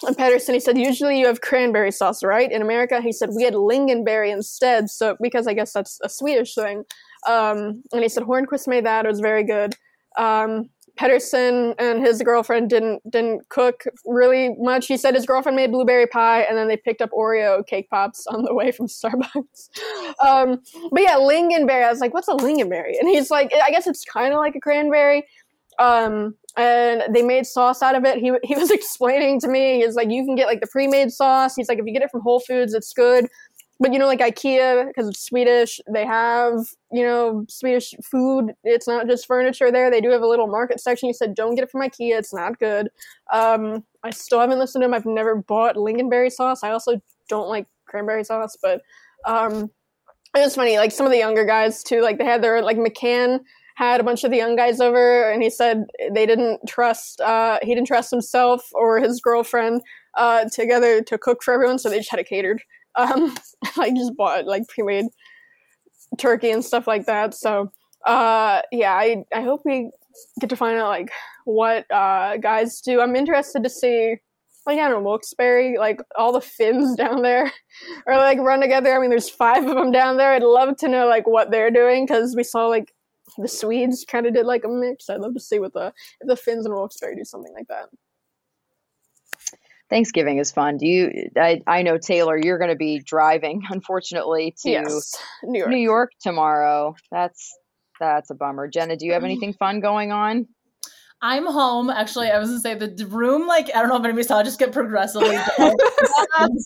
and 0.06 0.18
Pettersson, 0.18 0.54
he 0.54 0.60
said, 0.60 0.78
usually 0.78 1.20
you 1.20 1.28
have 1.28 1.42
cranberry 1.42 1.92
sauce, 1.92 2.24
right? 2.24 2.52
In 2.52 2.62
America, 2.62 3.02
he 3.02 3.12
said 3.12 3.30
we 3.36 3.44
had 3.44 3.54
lingonberry 3.54 4.32
instead. 4.32 4.90
So 4.90 5.18
because 5.22 5.48
I 5.48 5.54
guess 5.54 5.74
that's 5.74 6.00
a 6.04 6.10
Swedish 6.10 6.56
thing. 6.56 6.84
Um, 7.28 7.84
and 7.92 8.02
he 8.02 8.10
said 8.10 8.24
Hornqvist 8.24 8.68
made 8.68 8.86
that; 8.86 9.06
it 9.06 9.10
was 9.10 9.20
very 9.20 9.44
good. 9.44 9.76
Um, 10.18 10.70
Pettersson 11.00 11.76
and 11.80 12.06
his 12.06 12.22
girlfriend 12.22 12.70
didn't 12.70 13.02
didn't 13.10 13.48
cook 13.50 13.84
really 14.06 14.56
much. 14.60 14.88
He 14.88 14.98
said 14.98 15.16
his 15.16 15.26
girlfriend 15.26 15.56
made 15.56 15.72
blueberry 15.72 16.08
pie, 16.08 16.42
and 16.42 16.58
then 16.58 16.68
they 16.68 16.76
picked 16.76 17.02
up 17.02 17.12
Oreo 17.12 17.66
cake 17.66 17.90
pops 17.90 18.28
on 18.28 18.44
the 18.44 18.54
way 18.54 18.72
from 18.72 18.88
Starbucks. 18.88 19.70
Um, 20.26 20.62
but 20.92 21.02
yeah, 21.02 21.16
lingonberry. 21.16 21.86
I 21.86 21.92
was 21.92 22.02
like, 22.02 22.14
"What's 22.14 22.28
a 22.28 22.34
lingonberry?" 22.34 23.00
And 23.00 23.08
he's 23.08 23.32
like, 23.32 23.54
"I 23.64 23.72
guess 23.72 23.88
it's 23.88 24.04
kind 24.04 24.34
of 24.34 24.40
like 24.40 24.56
a 24.56 24.60
cranberry." 24.60 25.26
Um, 25.78 26.36
and 26.60 27.16
they 27.16 27.22
made 27.22 27.46
sauce 27.46 27.82
out 27.82 27.96
of 27.96 28.04
it. 28.04 28.18
He 28.18 28.34
he 28.44 28.56
was 28.56 28.70
explaining 28.80 29.40
to 29.42 29.48
me. 29.48 29.82
He's 29.82 29.96
like, 29.96 30.10
"You 30.10 30.26
can 30.26 30.36
get 30.36 30.48
like 30.48 30.60
the 30.60 30.68
pre-made 30.68 31.12
sauce." 31.12 31.56
He's 31.56 31.70
like, 31.70 31.80
"If 31.80 31.86
you 31.86 31.94
get 31.94 32.04
it 32.04 32.12
from 32.12 32.22
Whole 32.22 32.42
Foods, 32.42 32.74
it's 32.74 32.94
good." 32.94 33.28
But 33.82 33.94
you 33.94 34.00
know, 34.00 34.08
like 34.08 34.20
IKEA, 34.20 34.88
because 34.88 35.08
it's 35.08 35.26
Swedish, 35.26 35.80
they 35.92 36.06
have 36.06 36.56
you 36.92 37.04
know 37.04 37.46
Swedish 37.48 37.94
food. 38.04 38.52
It's 38.66 38.88
not 38.88 39.08
just 39.08 39.26
furniture 39.26 39.72
there. 39.72 39.90
They 39.90 40.02
do 40.02 40.10
have 40.10 40.22
a 40.22 40.28
little 40.28 40.48
market 40.48 40.82
section. 40.82 41.08
He 41.08 41.14
said, 41.14 41.34
"Don't 41.34 41.56
get 41.56 41.64
it 41.64 41.72
from 41.72 41.82
IKEA. 41.82 42.20
It's 42.20 42.34
not 42.34 42.60
good." 42.60 42.90
Um, 43.32 43.86
I 44.04 44.10
still 44.10 44.42
haven't 44.42 44.60
listened 44.60 44.82
to 44.82 44.86
him. 44.86 44.94
I've 44.94 45.06
never 45.06 45.36
bought 45.36 45.78
lingonberry 45.78 46.32
sauce. 46.32 46.62
I 46.62 46.72
also 46.72 47.02
don't 47.30 47.48
like 47.48 47.68
cranberry 47.86 48.26
sauce, 48.26 48.58
but 48.62 48.82
um, 49.26 49.72
it 50.36 50.40
was 50.42 50.56
funny. 50.56 50.78
Like 50.78 50.92
some 50.92 51.06
of 51.06 51.14
the 51.14 51.18
younger 51.20 51.46
guys 51.46 51.84
too. 51.84 52.02
Like 52.02 52.18
they 52.18 52.26
had 52.26 52.44
their 52.44 52.62
like 52.62 52.78
McCann 52.78 53.40
had 53.80 54.02
a 54.02 54.04
bunch 54.04 54.26
of 54.26 54.32
the 54.32 54.36
young 54.36 54.58
guys 54.58 54.82
over, 54.82 55.32
and 55.32 55.42
he 55.42 55.50
said 55.50 55.86
they 56.12 56.26
didn't 56.26 56.60
trust. 56.68 57.22
Uh, 57.22 57.60
he 57.62 57.74
didn't 57.74 57.88
trust 57.88 58.12
himself 58.12 58.68
or 58.74 59.00
his 59.00 59.22
girlfriend 59.22 59.82
uh, 60.18 60.44
together 60.52 61.02
to 61.02 61.18
cook 61.18 61.42
for 61.42 61.54
everyone, 61.54 61.80
so 61.80 61.90
they 61.90 61.98
just 61.98 62.12
had 62.12 62.20
it 62.20 62.28
catered. 62.28 62.62
Um, 62.96 63.34
like 63.78 63.96
just 63.96 64.18
bought 64.18 64.46
like 64.46 64.68
pre-made 64.68 65.06
turkey 66.18 66.50
and 66.50 66.66
stuff 66.66 66.88
like 66.88 67.06
that. 67.06 67.34
So 67.34 67.72
uh, 68.06 68.62
yeah, 68.74 68.94
I 68.94 69.24
I 69.34 69.42
hope 69.42 69.62
we 69.64 69.92
get 70.42 70.50
to 70.50 70.56
find 70.58 70.78
out 70.80 70.90
like 70.90 71.12
what 71.46 71.86
uh, 71.92 72.38
guys 72.38 72.82
do. 72.82 73.00
I'm 73.00 73.16
interested 73.16 73.64
to 73.64 73.70
see. 73.70 74.18
Like 74.66 74.80
I 74.80 74.90
don't 74.90 75.04
know, 75.04 75.10
Wilkes-Barre, 75.10 75.78
like 75.78 76.02
all 76.18 76.34
the 76.34 76.42
Finns 76.42 76.96
down 76.98 77.22
there, 77.22 77.50
or 78.06 78.18
like 78.18 78.40
run 78.40 78.60
together. 78.60 78.94
I 78.94 79.00
mean, 79.00 79.12
there's 79.12 79.30
five 79.30 79.66
of 79.66 79.76
them 79.76 79.92
down 79.92 80.18
there. 80.18 80.34
I'd 80.34 80.44
love 80.44 80.76
to 80.78 80.90
know 80.90 81.08
like 81.08 81.28
what 81.28 81.52
they're 81.52 81.72
doing 81.72 82.06
because 82.06 82.36
we 82.36 82.44
saw 82.44 82.66
like 82.66 82.92
the 83.42 83.48
Swedes 83.48 84.06
kind 84.06 84.26
of 84.26 84.34
did 84.34 84.46
like 84.46 84.64
a 84.64 84.70
mix. 84.70 85.10
I'd 85.10 85.22
love 85.22 85.34
to 85.34 85.40
see 85.40 85.60
what 85.60 85.74
the 85.74 85.94
if 86.22 86.28
the 86.28 86.36
Finns 86.36 86.66
and 86.66 86.74
Wilkes-Barre 86.74 87.16
do 87.16 87.24
something 87.24 87.54
like 87.54 87.68
that. 87.68 87.90
Thanksgiving 89.90 90.38
is 90.38 90.52
fun. 90.52 90.78
Do 90.78 90.86
you? 90.86 91.30
I, 91.36 91.62
I 91.66 91.82
know 91.82 91.98
Taylor, 91.98 92.38
you're 92.38 92.60
going 92.60 92.70
to 92.70 92.76
be 92.76 93.00
driving, 93.00 93.64
unfortunately, 93.70 94.56
to 94.62 94.70
Yes, 94.70 95.16
New 95.44 95.60
York. 95.60 95.70
New 95.72 95.78
York 95.78 96.12
tomorrow. 96.22 96.96
That's 97.12 97.58
that's 98.00 98.30
a 98.30 98.36
bummer. 98.36 98.68
Jenna, 98.68 98.96
do 98.96 99.06
you 99.06 99.14
have 99.14 99.22
mm-hmm. 99.22 99.32
anything 99.32 99.54
fun 99.54 99.80
going 99.80 100.12
on? 100.12 100.48
I'm 101.22 101.46
home. 101.46 101.90
Actually, 101.90 102.30
I 102.30 102.40
was 102.40 102.50
gonna 102.50 102.62
say 102.62 102.76
the 102.76 103.06
room, 103.08 103.46
like 103.46 103.70
I 103.76 103.82
don't 103.82 103.90
know 103.90 103.98
if 103.98 104.06
anybody 104.06 104.24
saw, 104.24 104.40
it 104.40 104.46
just 104.46 104.58
get 104.58 104.72
progressively. 104.72 105.36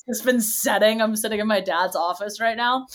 it's 0.07 0.21
been 0.21 0.41
setting. 0.41 1.01
I'm 1.01 1.15
sitting 1.15 1.39
in 1.39 1.47
my 1.47 1.59
dad's 1.59 1.95
office 1.95 2.39
right 2.39 2.57
now. 2.57 2.85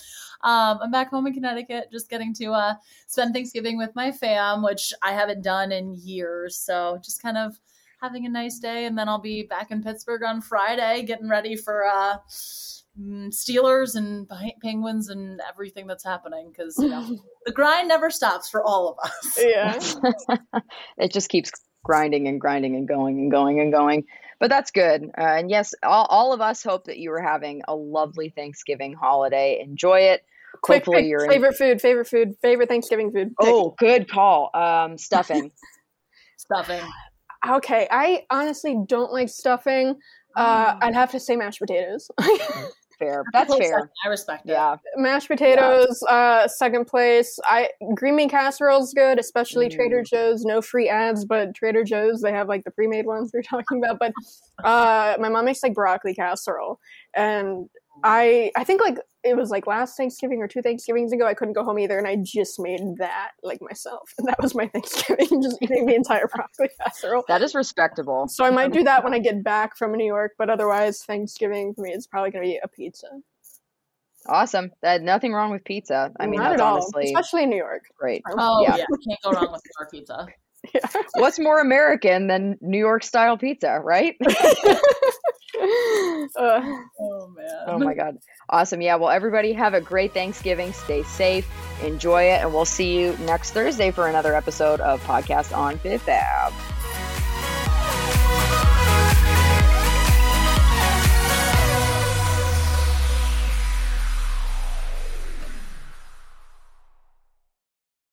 Um, 0.42 0.78
I'm 0.82 0.90
back 0.90 1.10
home 1.10 1.26
in 1.26 1.34
Connecticut, 1.34 1.90
just 1.90 2.08
getting 2.08 2.32
to 2.34 2.52
uh, 2.52 2.74
spend 3.06 3.34
Thanksgiving 3.34 3.76
with 3.76 3.90
my 3.94 4.12
fam, 4.12 4.62
which 4.62 4.92
I 5.02 5.12
haven't 5.12 5.42
done 5.42 5.72
in 5.72 5.96
years. 5.96 6.56
So 6.56 6.98
just 7.02 7.20
kind 7.22 7.36
of 7.36 7.58
having 8.00 8.26
a 8.26 8.28
nice 8.28 8.58
day, 8.58 8.86
and 8.86 8.96
then 8.96 9.08
I'll 9.08 9.20
be 9.20 9.42
back 9.42 9.70
in 9.70 9.82
Pittsburgh 9.82 10.22
on 10.22 10.40
Friday, 10.40 11.02
getting 11.02 11.28
ready 11.28 11.56
for 11.56 11.84
uh, 11.84 12.18
mm, 13.00 13.28
Steelers 13.28 13.96
and 13.96 14.28
Penguins 14.62 15.08
and 15.08 15.40
everything 15.48 15.86
that's 15.86 16.04
happening 16.04 16.50
because 16.50 16.76
you 16.78 16.88
know 16.88 17.18
the 17.46 17.52
grind 17.52 17.88
never 17.88 18.10
stops 18.10 18.48
for 18.48 18.62
all 18.62 18.88
of 18.88 19.10
us. 19.10 19.38
yeah. 19.40 20.60
it 20.98 21.12
just 21.12 21.28
keeps 21.28 21.50
grinding 21.84 22.28
and 22.28 22.40
grinding 22.40 22.76
and 22.76 22.86
going 22.88 23.18
and 23.18 23.30
going 23.30 23.60
and 23.60 23.72
going. 23.72 24.04
But 24.40 24.50
that's 24.50 24.70
good. 24.70 25.04
Uh, 25.18 25.20
and 25.20 25.50
yes, 25.50 25.74
all, 25.82 26.06
all 26.10 26.32
of 26.32 26.40
us 26.40 26.62
hope 26.62 26.84
that 26.84 26.98
you 26.98 27.10
are 27.12 27.20
having 27.22 27.62
a 27.66 27.74
lovely 27.74 28.28
Thanksgiving 28.30 28.94
holiday. 28.94 29.60
Enjoy 29.60 29.98
it. 30.00 30.22
Quick 30.62 30.80
Hopefully 30.84 31.02
pick, 31.02 31.08
you're 31.10 31.24
in- 31.24 31.30
favorite 31.30 31.56
food, 31.56 31.80
favorite 31.80 32.06
food, 32.08 32.34
favorite 32.40 32.68
Thanksgiving 32.68 33.10
food. 33.12 33.28
Pick. 33.40 33.48
Oh, 33.48 33.74
good 33.78 34.08
call. 34.10 34.50
Um, 34.54 34.96
stuffing. 34.98 35.50
Stuffing. 36.36 36.80
Okay, 37.48 37.86
I 37.90 38.24
honestly 38.30 38.76
don't 38.86 39.12
like 39.12 39.28
stuffing. 39.28 39.96
Uh, 40.36 40.74
Mm. 40.74 40.78
I'd 40.82 40.94
have 40.94 41.10
to 41.12 41.20
say 41.20 41.36
mashed 41.36 41.58
potatoes. 41.58 42.08
fair. 42.98 43.24
That's 43.32 43.54
fair. 43.56 43.90
I 44.04 44.08
respect 44.08 44.46
it. 44.46 44.52
Yeah. 44.52 44.76
mashed 44.96 45.28
potatoes, 45.28 46.02
uh, 46.08 46.48
second 46.48 46.86
place. 46.86 47.38
I 47.44 47.68
green 47.94 48.16
bean 48.16 48.28
casserole's 48.28 48.92
good, 48.94 49.18
especially 49.18 49.68
Trader 49.68 50.02
Mm. 50.02 50.06
Joe's. 50.10 50.44
No 50.44 50.60
free 50.60 50.88
ads, 50.88 51.24
but 51.24 51.54
Trader 51.54 51.84
Joe's 51.84 52.20
they 52.20 52.32
have 52.32 52.48
like 52.48 52.64
the 52.64 52.70
pre-made 52.70 53.06
ones 53.06 53.30
we 53.32 53.40
are 53.40 53.42
talking 53.48 53.82
about. 53.82 53.98
But 53.98 54.12
uh, 54.64 55.16
my 55.18 55.28
mom 55.28 55.44
makes 55.44 55.62
like 55.62 55.74
broccoli 55.74 56.14
casserole, 56.14 56.78
and 57.14 57.68
I 58.04 58.50
I 58.56 58.64
think 58.64 58.80
like 58.80 58.98
it 59.24 59.36
was 59.36 59.50
like 59.50 59.66
last 59.66 59.96
Thanksgiving 59.96 60.40
or 60.40 60.48
two 60.48 60.62
Thanksgivings 60.62 61.12
ago. 61.12 61.26
I 61.26 61.34
couldn't 61.34 61.54
go 61.54 61.64
home 61.64 61.78
either, 61.78 61.98
and 61.98 62.06
I 62.06 62.16
just 62.16 62.60
made 62.60 62.80
that 62.98 63.30
like 63.42 63.60
myself, 63.60 64.12
and 64.18 64.26
that 64.28 64.40
was 64.40 64.54
my 64.54 64.68
Thanksgiving, 64.68 65.42
just 65.42 65.58
eating 65.62 65.86
the 65.86 65.94
entire 65.94 66.28
broccoli 66.28 66.68
casserole. 66.80 67.24
That 67.28 67.42
is 67.42 67.54
respectable. 67.54 68.28
So 68.28 68.44
I 68.44 68.50
might 68.50 68.72
do 68.72 68.84
that 68.84 69.04
when 69.04 69.14
I 69.14 69.18
get 69.18 69.42
back 69.42 69.76
from 69.76 69.92
New 69.92 70.06
York, 70.06 70.32
but 70.38 70.50
otherwise 70.50 71.02
Thanksgiving 71.04 71.74
for 71.74 71.82
me 71.82 71.92
is 71.92 72.06
probably 72.06 72.30
going 72.30 72.44
to 72.44 72.48
be 72.50 72.60
a 72.62 72.68
pizza. 72.68 73.08
Awesome. 74.26 74.70
That 74.82 75.02
nothing 75.02 75.32
wrong 75.32 75.50
with 75.50 75.64
pizza. 75.64 76.12
I 76.20 76.26
mean, 76.26 76.40
Not 76.40 76.52
at 76.52 76.60
all, 76.60 76.74
honestly 76.74 77.04
especially 77.04 77.44
in 77.44 77.50
New 77.50 77.56
York. 77.56 77.84
great. 77.98 78.22
Oh 78.36 78.62
Yeah. 78.62 78.76
yeah. 78.76 78.84
can't 79.06 79.20
go 79.24 79.30
wrong 79.30 79.52
with 79.52 79.62
our 79.80 79.88
pizza. 79.88 80.26
Yeah. 80.74 80.80
What's 81.14 81.38
more 81.38 81.60
American 81.60 82.26
than 82.26 82.58
New 82.60 82.78
York 82.78 83.02
style 83.04 83.38
pizza, 83.38 83.80
right? 83.82 84.16
Uh, 86.38 86.60
Oh 87.00 87.32
man. 87.36 87.46
oh 87.66 87.78
my 87.78 87.94
God. 87.94 88.18
Awesome. 88.48 88.80
Yeah. 88.80 88.94
Well, 88.96 89.10
everybody 89.10 89.52
have 89.54 89.74
a 89.74 89.80
great 89.80 90.12
Thanksgiving. 90.14 90.72
Stay 90.72 91.02
safe. 91.02 91.48
Enjoy 91.82 92.22
it. 92.24 92.42
And 92.42 92.52
we'll 92.54 92.64
see 92.64 92.98
you 93.00 93.16
next 93.22 93.52
Thursday 93.52 93.90
for 93.90 94.06
another 94.08 94.34
episode 94.36 94.80
of 94.80 95.02
Podcast 95.04 95.56
on 95.56 95.78
Fifth 95.78 96.08
Ave. 96.08 96.77